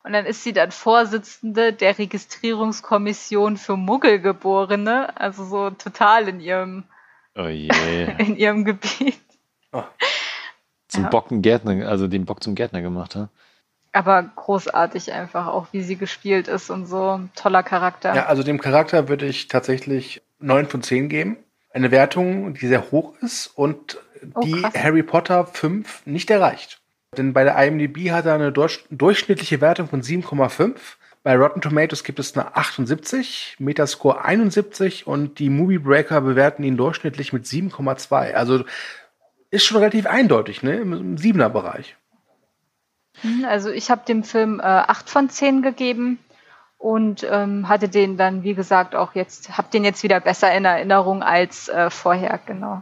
[0.03, 5.17] Und dann ist sie dann Vorsitzende der Registrierungskommission für Muggelgeborene.
[5.19, 6.85] Also so total in ihrem
[7.35, 7.69] Oh je.
[8.17, 9.19] in ihrem Gebiet.
[9.71, 9.83] Oh.
[10.87, 11.09] Zum ja.
[11.09, 13.29] Bockengärtner, also den Bock zum Gärtner gemacht, ha?
[13.91, 17.21] Aber großartig einfach, auch wie sie gespielt ist und so.
[17.35, 18.15] Toller Charakter.
[18.15, 21.37] Ja, also dem Charakter würde ich tatsächlich 9 von 10 geben.
[21.71, 23.97] Eine Wertung, die sehr hoch ist und
[24.35, 24.73] oh, die krass.
[24.75, 26.78] Harry Potter 5 nicht erreicht.
[27.17, 30.75] Denn bei der IMDb hat er eine durchschnittliche Wertung von 7,5
[31.21, 36.77] bei Rotten Tomatoes gibt es eine 78, Metascore 71 und die Movie Breaker bewerten ihn
[36.77, 38.33] durchschnittlich mit 7,2.
[38.33, 38.63] Also
[39.51, 40.77] ist schon relativ eindeutig, ne?
[40.77, 41.97] Im, siebener Bereich.
[43.23, 46.19] Mhm, also ich habe dem Film äh, 8 von 10 gegeben
[46.77, 50.63] und ähm, hatte den dann, wie gesagt, auch jetzt, habe den jetzt wieder besser in
[50.63, 52.81] Erinnerung als äh, vorher, genau.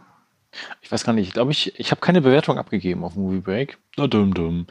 [0.82, 3.78] Ich weiß gar nicht, ich glaube, ich, ich habe keine Bewertung abgegeben auf Movie Break.
[3.98, 4.68] Na, dumm, dumm.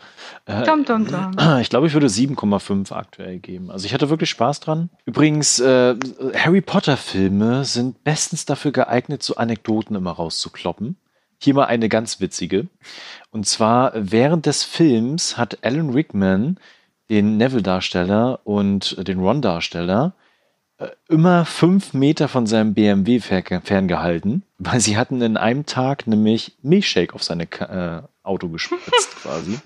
[0.47, 1.37] Äh, dumm, dumm, dumm.
[1.61, 3.71] Ich glaube, ich würde 7,5 aktuell geben.
[3.71, 4.91] Also ich hatte wirklich Spaß dran.
[5.05, 5.97] Übrigens, äh,
[6.35, 10.97] Harry Potter-Filme sind bestens dafür geeignet, so Anekdoten immer rauszukloppen.
[11.39, 12.67] Hier mal eine ganz witzige.
[13.31, 16.59] Und zwar, während des Films hat Alan Rickman
[17.11, 20.26] den Neville-Darsteller und den Ron-Darsteller äh,
[21.09, 27.15] immer fünf Meter von seinem BMW ferngehalten, weil sie hatten in einem Tag nämlich Milchshake
[27.15, 29.59] auf seine äh, Auto gespritzt quasi.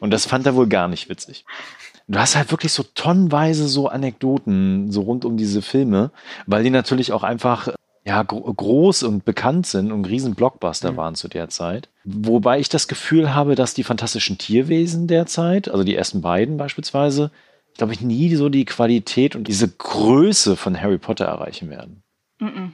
[0.00, 1.44] Und das fand er wohl gar nicht witzig.
[2.08, 6.10] Du hast halt wirklich so tonnenweise so Anekdoten so rund um diese Filme,
[6.46, 7.68] weil die natürlich auch einfach
[8.04, 10.96] ja gro groß und bekannt sind und riesen Blockbuster mhm.
[10.96, 11.88] waren zu der Zeit.
[12.04, 17.32] Wobei ich das Gefühl habe, dass die fantastischen Tierwesen derzeit, also die ersten beiden beispielsweise,
[17.76, 22.02] glaube ich, nie so die Qualität und diese Größe von Harry Potter erreichen werden.
[22.38, 22.72] Mm -mm.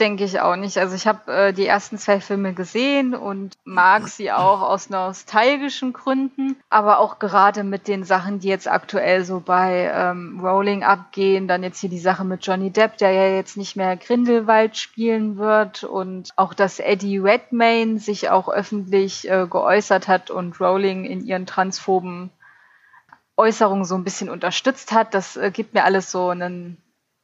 [0.00, 0.76] Denke ich auch nicht.
[0.78, 5.92] Also ich habe äh, die ersten zwei Filme gesehen und mag sie auch aus nostalgischen
[5.92, 11.46] Gründen, aber auch gerade mit den Sachen, die jetzt aktuell so bei ähm, Rolling abgehen,
[11.46, 15.36] dann jetzt hier die Sache mit Johnny Depp, der ja jetzt nicht mehr Grindelwald spielen
[15.36, 21.24] wird und auch, dass Eddie Redmayne sich auch öffentlich äh, geäußert hat und Rowling in
[21.24, 22.30] ihren transphoben
[23.36, 26.78] Äußerungen so ein bisschen unterstützt hat, das äh, gibt mir alles so einen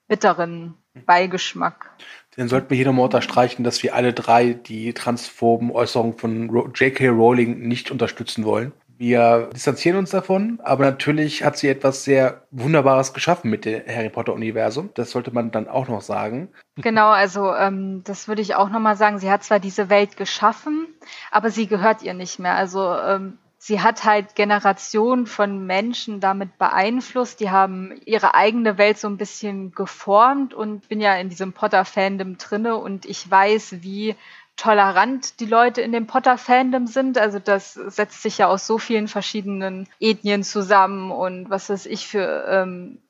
[0.08, 0.74] bitteren
[1.06, 1.90] Beigeschmack.
[2.36, 7.08] Dann sollten wir hier nochmal unterstreichen, dass wir alle drei die transphoben Äußerungen von J.K.
[7.08, 8.72] Rowling nicht unterstützen wollen.
[9.00, 14.10] Wir distanzieren uns davon, aber natürlich hat sie etwas sehr Wunderbares geschaffen mit dem Harry
[14.10, 14.90] Potter-Universum.
[14.92, 16.50] Das sollte man dann auch noch sagen.
[16.76, 19.18] Genau, also ähm, das würde ich auch nochmal sagen.
[19.18, 20.86] Sie hat zwar diese Welt geschaffen,
[21.30, 22.56] aber sie gehört ihr nicht mehr.
[22.56, 27.40] Also ähm, sie hat halt Generationen von Menschen damit beeinflusst.
[27.40, 32.38] Die haben ihre eigene Welt so ein bisschen geformt und bin ja in diesem Potter-Fandom
[32.38, 34.16] drinne und ich weiß, wie
[34.56, 37.18] tolerant die Leute in dem Potter-Fandom sind.
[37.18, 42.06] Also das setzt sich ja aus so vielen verschiedenen Ethnien zusammen und was weiß ich
[42.06, 43.02] für ähm,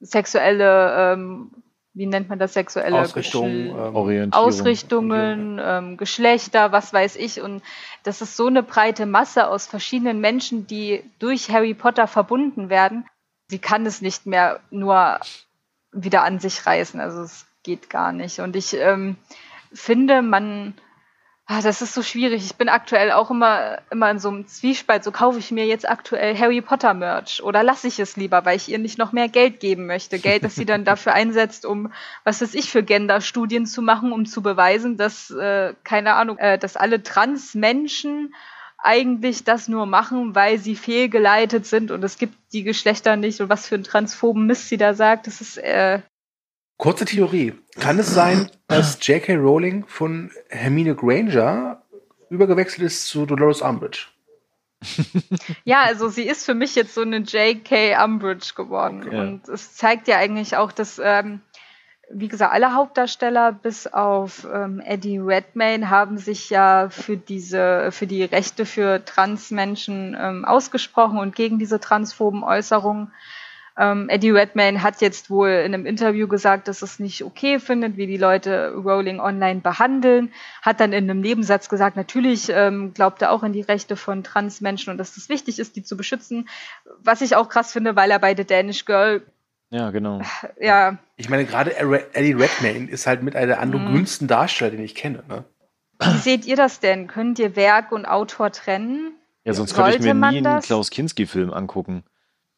[0.00, 1.50] sexuelle ähm,
[1.94, 7.40] wie nennt man das sexuelle Ausrichtung, ähm, Ausrichtungen, ähm, Geschlechter, was weiß ich.
[7.40, 7.62] Und
[8.02, 13.06] das ist so eine breite Masse aus verschiedenen Menschen, die durch Harry Potter verbunden werden.
[13.46, 15.20] Sie kann es nicht mehr nur
[15.92, 17.00] wieder an sich reißen.
[17.00, 18.40] Also es geht gar nicht.
[18.40, 19.16] Und ich ähm,
[19.72, 20.74] finde, man
[21.46, 22.42] Ah, das ist so schwierig.
[22.42, 25.04] Ich bin aktuell auch immer, immer in so einem Zwiespalt.
[25.04, 28.56] So kaufe ich mir jetzt aktuell Harry Potter Merch oder lasse ich es lieber, weil
[28.56, 30.18] ich ihr nicht noch mehr Geld geben möchte.
[30.18, 31.92] Geld, das sie dann dafür einsetzt, um,
[32.24, 36.58] was weiß ich, für Gender-Studien zu machen, um zu beweisen, dass, äh, keine Ahnung, äh,
[36.58, 38.34] dass alle Trans-Menschen
[38.78, 43.50] eigentlich das nur machen, weil sie fehlgeleitet sind und es gibt die Geschlechter nicht und
[43.50, 45.26] was für einen transphoben Mist sie da sagt.
[45.26, 46.00] Das ist, äh,
[46.76, 47.54] Kurze Theorie.
[47.78, 49.36] Kann es sein, dass J.K.
[49.36, 51.82] Rowling von Hermine Granger
[52.30, 54.06] übergewechselt ist zu Dolores Umbridge?
[55.64, 57.96] ja, also sie ist für mich jetzt so eine J.K.
[58.02, 59.04] Umbridge geworden.
[59.06, 59.18] Okay.
[59.18, 61.40] Und es zeigt ja eigentlich auch, dass, ähm,
[62.10, 68.06] wie gesagt, alle Hauptdarsteller bis auf ähm, Eddie Redmayne haben sich ja für diese, für
[68.06, 73.12] die Rechte für Transmenschen ähm, ausgesprochen und gegen diese transphoben Äußerungen.
[73.76, 77.96] Ähm, Eddie Redmayne hat jetzt wohl in einem Interview gesagt, dass es nicht okay findet,
[77.96, 80.32] wie die Leute Rowling online behandeln.
[80.62, 84.22] Hat dann in einem Nebensatz gesagt, natürlich ähm, glaubt er auch in die Rechte von
[84.22, 86.48] Transmenschen und dass es wichtig ist, die zu beschützen.
[87.02, 89.22] Was ich auch krass finde, weil er bei The Danish Girl
[89.70, 90.20] ja, genau.
[90.60, 90.98] Ja.
[91.16, 94.28] Ich meine, gerade Eddie Redmayne ist halt mit einer der androgynsten mhm.
[94.28, 95.24] Darsteller, den ich kenne.
[95.26, 95.44] Ne?
[96.00, 97.08] Wie seht ihr das denn?
[97.08, 99.16] Könnt ihr Werk und Autor trennen?
[99.42, 102.04] Ja, sonst könnte ich mir nie einen Klaus Kinski-Film angucken.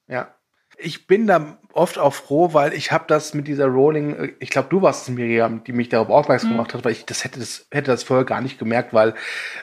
[0.08, 0.28] Ja.
[0.78, 4.68] Ich bin da oft auch froh, weil ich habe das mit dieser Rolling, ich glaube,
[4.70, 6.54] du warst es, Miriam, die mich darauf aufmerksam mhm.
[6.54, 9.14] gemacht hat, weil ich das hätte, das hätte das vorher gar nicht gemerkt, weil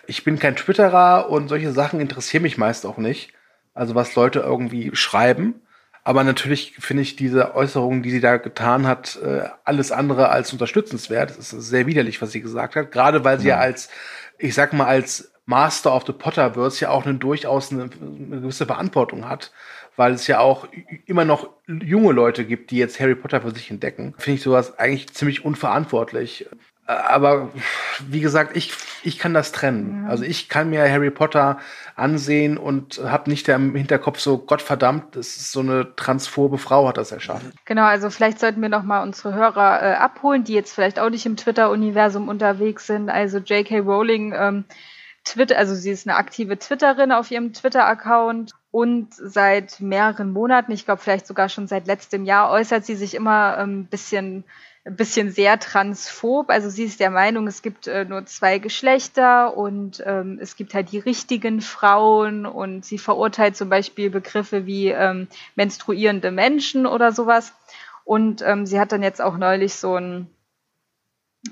[0.08, 3.34] ich bin kein Twitterer und solche Sachen interessieren mich meist auch nicht.
[3.74, 5.56] Also was Leute irgendwie schreiben.
[6.04, 10.52] Aber natürlich finde ich diese Äußerungen, die sie da getan hat, äh, alles andere als
[10.52, 11.32] unterstützenswert.
[11.32, 12.92] Es ist sehr widerlich, was sie gesagt hat.
[12.92, 13.90] Gerade weil sie ja, ja als,
[14.38, 18.66] ich sag mal, als Master of the Potterverse ja auch eine durchaus eine, eine gewisse
[18.66, 19.52] Verantwortung hat
[19.96, 20.68] weil es ja auch
[21.06, 24.14] immer noch junge Leute gibt, die jetzt Harry Potter für sich entdecken.
[24.18, 26.48] Finde ich sowas eigentlich ziemlich unverantwortlich.
[26.86, 27.50] Aber
[28.10, 30.02] wie gesagt, ich, ich kann das trennen.
[30.02, 30.10] Mhm.
[30.10, 31.58] Also ich kann mir Harry Potter
[31.96, 36.98] ansehen und habe nicht im Hinterkopf so, Gottverdammt, das ist so eine transphobe Frau hat
[36.98, 37.54] das erschaffen.
[37.64, 41.10] Genau, also vielleicht sollten wir noch mal unsere Hörer äh, abholen, die jetzt vielleicht auch
[41.10, 43.10] nicht im Twitter-Universum unterwegs sind.
[43.10, 43.80] Also J.K.
[43.80, 44.66] Rowling ähm,
[45.24, 50.86] Twitter, also sie ist eine aktive Twitterin auf ihrem Twitter-Account und seit mehreren Monaten, ich
[50.86, 54.44] glaube vielleicht sogar schon seit letztem Jahr, äußert sie sich immer ein ähm, bisschen,
[54.84, 56.50] ein bisschen sehr transphob.
[56.50, 60.74] Also sie ist der Meinung, es gibt äh, nur zwei Geschlechter und ähm, es gibt
[60.74, 67.12] halt die richtigen Frauen und sie verurteilt zum Beispiel Begriffe wie ähm, menstruierende Menschen oder
[67.12, 67.54] sowas.
[68.04, 70.28] Und ähm, sie hat dann jetzt auch neulich so ein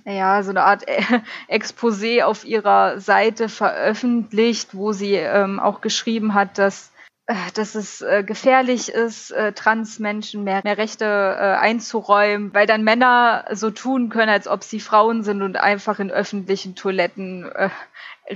[0.06, 0.84] ja, so eine Art
[1.50, 6.92] Exposé auf ihrer Seite veröffentlicht, wo sie ähm, auch geschrieben hat, dass
[7.28, 12.84] äh, dass es äh, gefährlich ist, äh, Transmenschen mehr, mehr Rechte äh, einzuräumen, weil dann
[12.84, 17.70] Männer so tun können, als ob sie Frauen sind und einfach in öffentlichen Toiletten äh,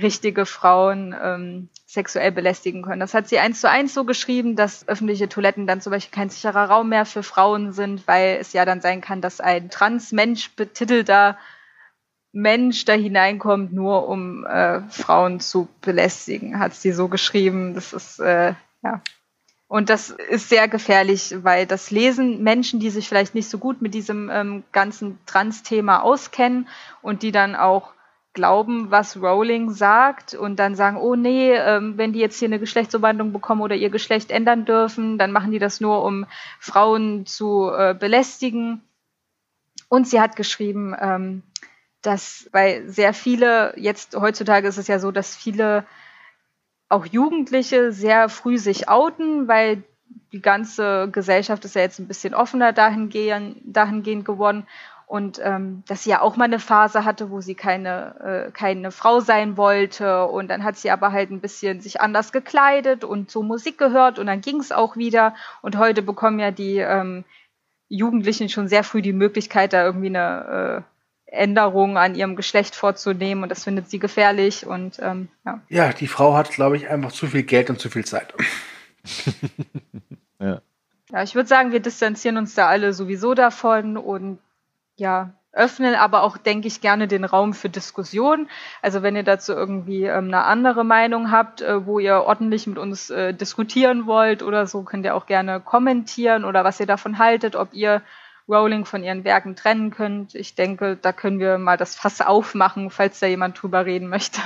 [0.02, 3.00] richtige Frauen ähm, sexuell belästigen können.
[3.00, 6.30] Das hat sie eins zu eins so geschrieben, dass öffentliche Toiletten dann zum Beispiel kein
[6.30, 10.54] sicherer Raum mehr für Frauen sind, weil es ja dann sein kann, dass ein Transmensch
[10.54, 11.38] betitelter
[12.32, 17.74] Mensch da hineinkommt, nur um äh, Frauen zu belästigen, hat sie so geschrieben.
[17.74, 19.00] Das ist äh, ja.
[19.68, 23.82] Und das ist sehr gefährlich, weil das lesen Menschen, die sich vielleicht nicht so gut
[23.82, 26.68] mit diesem ähm, ganzen Trans-Thema auskennen
[27.02, 27.92] und die dann auch
[28.36, 32.60] glauben, was Rowling sagt und dann sagen, oh nee, ähm, wenn die jetzt hier eine
[32.60, 36.26] Geschlechtsumwandlung bekommen oder ihr Geschlecht ändern dürfen, dann machen die das nur, um
[36.60, 38.82] Frauen zu äh, belästigen.
[39.88, 41.42] Und sie hat geschrieben, ähm,
[42.02, 45.86] dass weil sehr viele, jetzt heutzutage ist es ja so, dass viele
[46.88, 49.82] auch Jugendliche sehr früh sich outen, weil
[50.32, 54.66] die ganze Gesellschaft ist ja jetzt ein bisschen offener dahingehend, dahingehend geworden
[55.06, 58.90] und ähm, dass sie ja auch mal eine Phase hatte, wo sie keine, äh, keine
[58.90, 63.30] Frau sein wollte und dann hat sie aber halt ein bisschen sich anders gekleidet und
[63.30, 67.24] so Musik gehört und dann ging es auch wieder und heute bekommen ja die ähm,
[67.88, 70.84] Jugendlichen schon sehr früh die Möglichkeit, da irgendwie eine
[71.28, 75.60] äh, Änderung an ihrem Geschlecht vorzunehmen und das findet sie gefährlich und ähm, ja.
[75.68, 78.34] Ja, die Frau hat, glaube ich, einfach zu viel Geld und zu viel Zeit.
[80.40, 80.60] ja.
[81.12, 84.40] Ja, ich würde sagen, wir distanzieren uns da alle sowieso davon und
[84.96, 88.48] ja, öffnen aber auch, denke ich, gerne den Raum für Diskussion.
[88.82, 92.78] Also wenn ihr dazu irgendwie ähm, eine andere Meinung habt, äh, wo ihr ordentlich mit
[92.78, 97.18] uns äh, diskutieren wollt oder so, könnt ihr auch gerne kommentieren oder was ihr davon
[97.18, 98.02] haltet, ob ihr
[98.48, 100.34] Rowling von ihren Werken trennen könnt.
[100.34, 104.40] Ich denke, da können wir mal das Fass aufmachen, falls da jemand drüber reden möchte.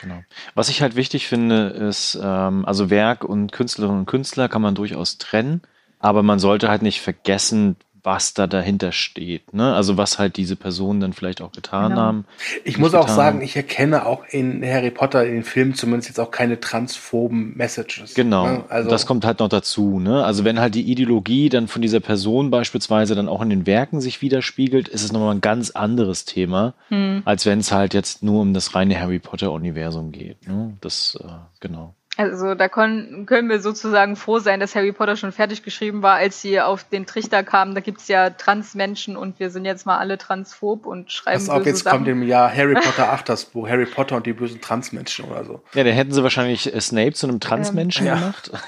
[0.00, 0.22] Genau.
[0.54, 4.74] Was ich halt wichtig finde, ist, ähm, also Werk und Künstlerinnen und Künstler kann man
[4.74, 5.62] durchaus trennen,
[5.98, 9.54] aber man sollte halt nicht vergessen, was da dahinter steht.
[9.54, 9.74] Ne?
[9.74, 12.00] Also was halt diese Personen dann vielleicht auch getan genau.
[12.00, 12.24] haben.
[12.64, 13.44] Ich muss auch sagen, haben.
[13.44, 18.14] ich erkenne auch in Harry Potter, in den Filmen zumindest jetzt auch keine transphoben Messages.
[18.14, 18.64] Genau, ne?
[18.68, 20.00] also das kommt halt noch dazu.
[20.00, 20.24] Ne?
[20.24, 24.00] Also wenn halt die Ideologie dann von dieser Person beispielsweise dann auch in den Werken
[24.00, 27.22] sich widerspiegelt, ist es nochmal ein ganz anderes Thema, hm.
[27.24, 30.48] als wenn es halt jetzt nur um das reine Harry Potter-Universum geht.
[30.48, 30.76] Ne?
[30.80, 31.28] Das, äh,
[31.60, 31.94] genau.
[32.30, 36.16] Also da können, können wir sozusagen froh sein, dass Harry Potter schon fertig geschrieben war,
[36.16, 37.74] als sie auf den Trichter kamen.
[37.74, 41.66] Da gibt's ja Transmenschen und wir sind jetzt mal alle transphob und schreiben Pass auf,
[41.66, 45.26] jetzt kommt im Jahr Harry Potter 8 das Buch, Harry Potter und die bösen Transmenschen
[45.26, 45.62] oder so.
[45.74, 48.50] Ja, dann hätten sie wahrscheinlich äh, Snape zu einem Transmenschen ähm, gemacht.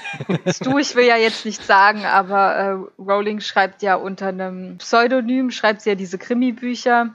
[0.61, 5.51] Du, ich will ja jetzt nicht sagen, aber äh, Rowling schreibt ja unter einem Pseudonym,
[5.51, 7.13] schreibt sie ja diese Krimi-Bücher.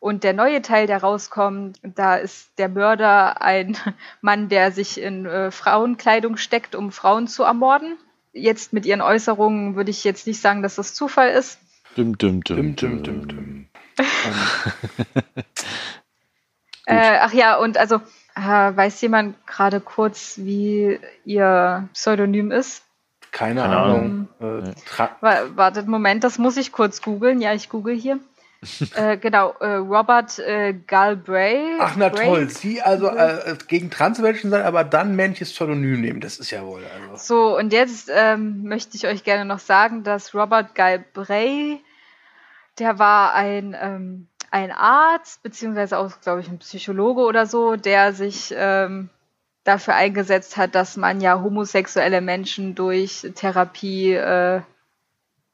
[0.00, 3.76] Und der neue Teil, der rauskommt, da ist der Mörder ein
[4.22, 7.98] Mann, der sich in äh, Frauenkleidung steckt, um Frauen zu ermorden.
[8.32, 11.60] Jetzt mit ihren Äußerungen würde ich jetzt nicht sagen, dass das Zufall ist.
[11.96, 13.66] Dum, dum, dum, dum, dum, dum.
[16.86, 17.96] äh, ach ja, und also
[18.36, 22.84] äh, weiß jemand gerade kurz, wie ihr Pseudonym ist?
[23.32, 24.28] Keine, Keine Ahnung.
[24.38, 24.64] Ahnung.
[25.20, 27.42] Äh, wartet, Moment, das muss ich kurz googeln.
[27.42, 28.18] Ja, ich google hier
[28.94, 31.78] äh, genau, äh, Robert äh, Galbraith.
[31.80, 32.26] Ach na Bray.
[32.26, 36.64] toll, sie also äh, gegen Transmenschen sein, aber dann männliches Pseudonym nehmen, das ist ja
[36.64, 36.82] wohl.
[37.10, 37.16] Also.
[37.16, 41.80] So, und jetzt ähm, möchte ich euch gerne noch sagen, dass Robert Galbraith,
[42.78, 48.12] der war ein, ähm, ein Arzt, beziehungsweise auch, glaube ich, ein Psychologe oder so, der
[48.12, 49.08] sich ähm,
[49.64, 54.60] dafür eingesetzt hat, dass man ja homosexuelle Menschen durch Therapie äh,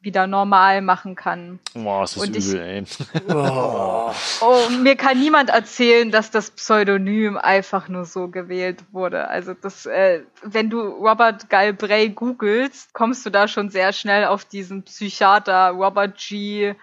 [0.06, 1.58] wieder normal machen kann.
[1.74, 3.24] Boah, ist das und übel, ich, ey.
[3.34, 4.12] Oh.
[4.40, 9.28] oh, mir kann niemand erzählen, dass das Pseudonym einfach nur so gewählt wurde.
[9.28, 14.44] Also das, äh, wenn du Robert Galbraith googelst, kommst du da schon sehr schnell auf
[14.44, 16.74] diesen Psychiater Robert G.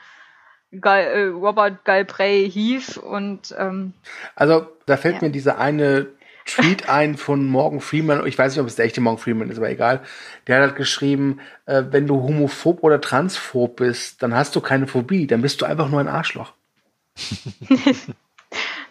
[0.81, 3.93] Gal, äh, Robert Galbraith Heath und ähm,
[4.35, 5.21] also da fällt ja.
[5.21, 6.07] mir diese eine
[6.45, 9.57] Tweet ein von Morgan Freeman, ich weiß nicht, ob es der echte Morgan Freeman ist,
[9.57, 10.01] aber egal.
[10.47, 14.87] Der hat halt geschrieben, äh, wenn du homophob oder transphob bist, dann hast du keine
[14.87, 16.53] Phobie, dann bist du einfach nur ein Arschloch.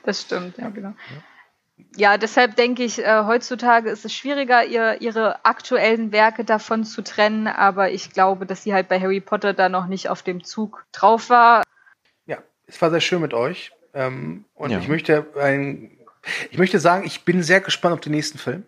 [0.05, 0.95] das stimmt, ja, genau.
[1.97, 7.03] Ja, deshalb denke ich, äh, heutzutage ist es schwieriger, ihr, ihre aktuellen Werke davon zu
[7.03, 10.45] trennen, aber ich glaube, dass sie halt bei Harry Potter da noch nicht auf dem
[10.45, 11.63] Zug drauf war.
[12.27, 13.73] Ja, es war sehr schön mit euch.
[13.95, 14.79] Ähm, und ja.
[14.79, 15.91] ich möchte ein
[16.51, 18.65] ich möchte sagen, ich bin sehr gespannt auf den nächsten Film.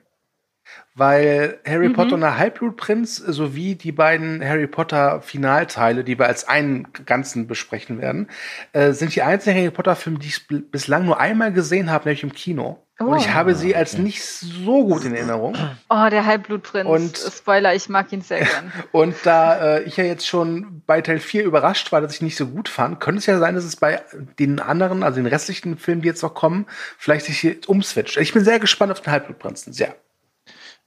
[0.95, 1.95] Weil Harry mhm.
[1.95, 7.47] Potter und der Halbblutprinz sowie die beiden Harry Potter Finalteile, die wir als einen Ganzen
[7.47, 8.28] besprechen werden,
[8.73, 12.23] äh, sind die einzigen Harry Potter Filme, die ich bislang nur einmal gesehen habe, nämlich
[12.23, 12.85] im Kino.
[13.01, 13.07] Oh.
[13.07, 15.57] Und ich habe sie als nicht so gut in Erinnerung.
[15.91, 16.89] Oh, der Halbblutprinz.
[16.89, 18.73] Und, Spoiler, ich mag ihn sehr gern.
[18.93, 22.36] Und da äh, ich ja jetzt schon bei Teil 4 überrascht war, dass ich nicht
[22.36, 24.01] so gut fand, könnte es ja sein, dass es bei
[24.39, 26.66] den anderen, also den restlichen Filmen, die jetzt noch kommen,
[26.97, 28.16] vielleicht sich hier umswitcht.
[28.19, 29.73] Ich bin sehr gespannt auf den Halbblutprinzen.
[29.73, 29.97] Sehr.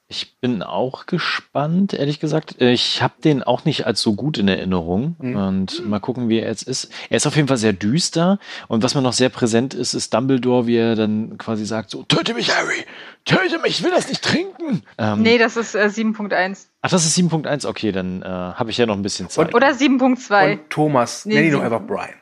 [0.10, 2.62] Ich bin auch gespannt, ehrlich gesagt.
[2.62, 5.18] Ich habe den auch nicht als so gut in Erinnerung.
[5.20, 5.36] Mhm.
[5.36, 6.90] Und mal gucken, wie er jetzt ist.
[7.10, 8.40] Er ist auf jeden Fall sehr düster.
[8.70, 12.04] Und was mir noch sehr präsent ist, ist Dumbledore, wie er dann quasi sagt: so,
[12.04, 12.86] Töte mich, Harry!
[13.26, 14.84] Töte mich, ich will das nicht trinken!
[14.98, 16.68] Ähm, nee, das ist äh, 7.1.
[16.82, 19.48] Ach, das ist 7.1, okay, dann äh, habe ich ja noch ein bisschen Zeit.
[19.48, 20.52] Und, oder 7.2.
[20.54, 22.16] Und Thomas, nee, nenn ihn doch einfach Brian.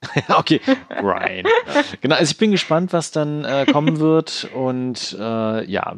[0.36, 1.46] okay, Brian.
[2.00, 4.48] genau, also ich bin gespannt, was dann äh, kommen wird.
[4.54, 5.94] Und äh, ja,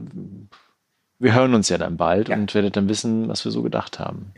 [1.20, 2.36] wir hören uns ja dann bald ja.
[2.36, 4.32] und werdet dann wissen, was wir so gedacht haben.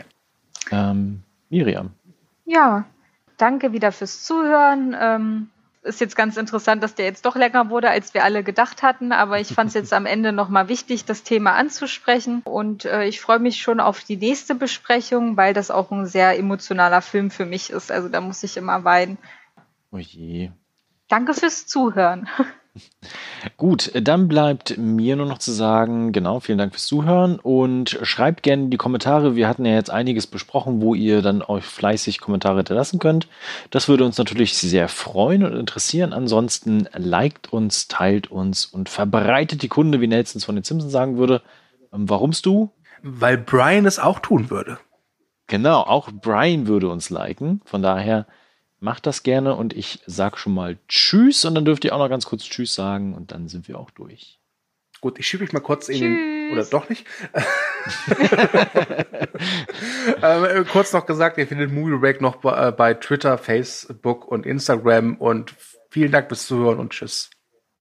[0.70, 0.90] Ja.
[0.90, 1.90] Ähm, Miriam.
[2.44, 2.84] Ja,
[3.38, 4.94] danke wieder fürs Zuhören.
[4.98, 5.48] Ähm,
[5.82, 9.12] ist jetzt ganz interessant, dass der jetzt doch länger wurde, als wir alle gedacht hatten.
[9.12, 12.42] Aber ich fand es jetzt am Ende nochmal wichtig, das Thema anzusprechen.
[12.44, 16.36] Und äh, ich freue mich schon auf die nächste Besprechung, weil das auch ein sehr
[16.36, 17.92] emotionaler Film für mich ist.
[17.92, 19.18] Also da muss ich immer weinen.
[19.92, 20.50] Oh je.
[21.08, 22.28] Danke fürs Zuhören.
[23.56, 28.42] Gut, dann bleibt mir nur noch zu sagen, genau, vielen Dank fürs Zuhören und schreibt
[28.42, 29.36] gerne die Kommentare.
[29.36, 33.28] Wir hatten ja jetzt einiges besprochen, wo ihr dann euch fleißig Kommentare hinterlassen könnt.
[33.70, 36.12] Das würde uns natürlich sehr freuen und interessieren.
[36.12, 41.18] Ansonsten liked uns, teilt uns und verbreitet die Kunde, wie Nelsons von den Simpsons sagen
[41.18, 41.42] würde.
[41.92, 42.70] Ähm, warumst du?
[43.02, 44.78] Weil Brian es auch tun würde.
[45.48, 47.60] Genau, auch Brian würde uns liken.
[47.64, 48.26] Von daher
[48.82, 52.08] Macht das gerne und ich sag schon mal Tschüss und dann dürft ihr auch noch
[52.08, 54.40] ganz kurz Tschüss sagen und dann sind wir auch durch.
[55.00, 57.06] Gut, ich schiebe mich mal kurz in den, oder doch nicht.
[60.22, 64.26] ähm, äh, kurz noch gesagt, ihr findet Movie Break noch bei, äh, bei Twitter, Facebook
[64.26, 65.54] und Instagram und
[65.88, 67.30] vielen Dank fürs Zuhören und Tschüss.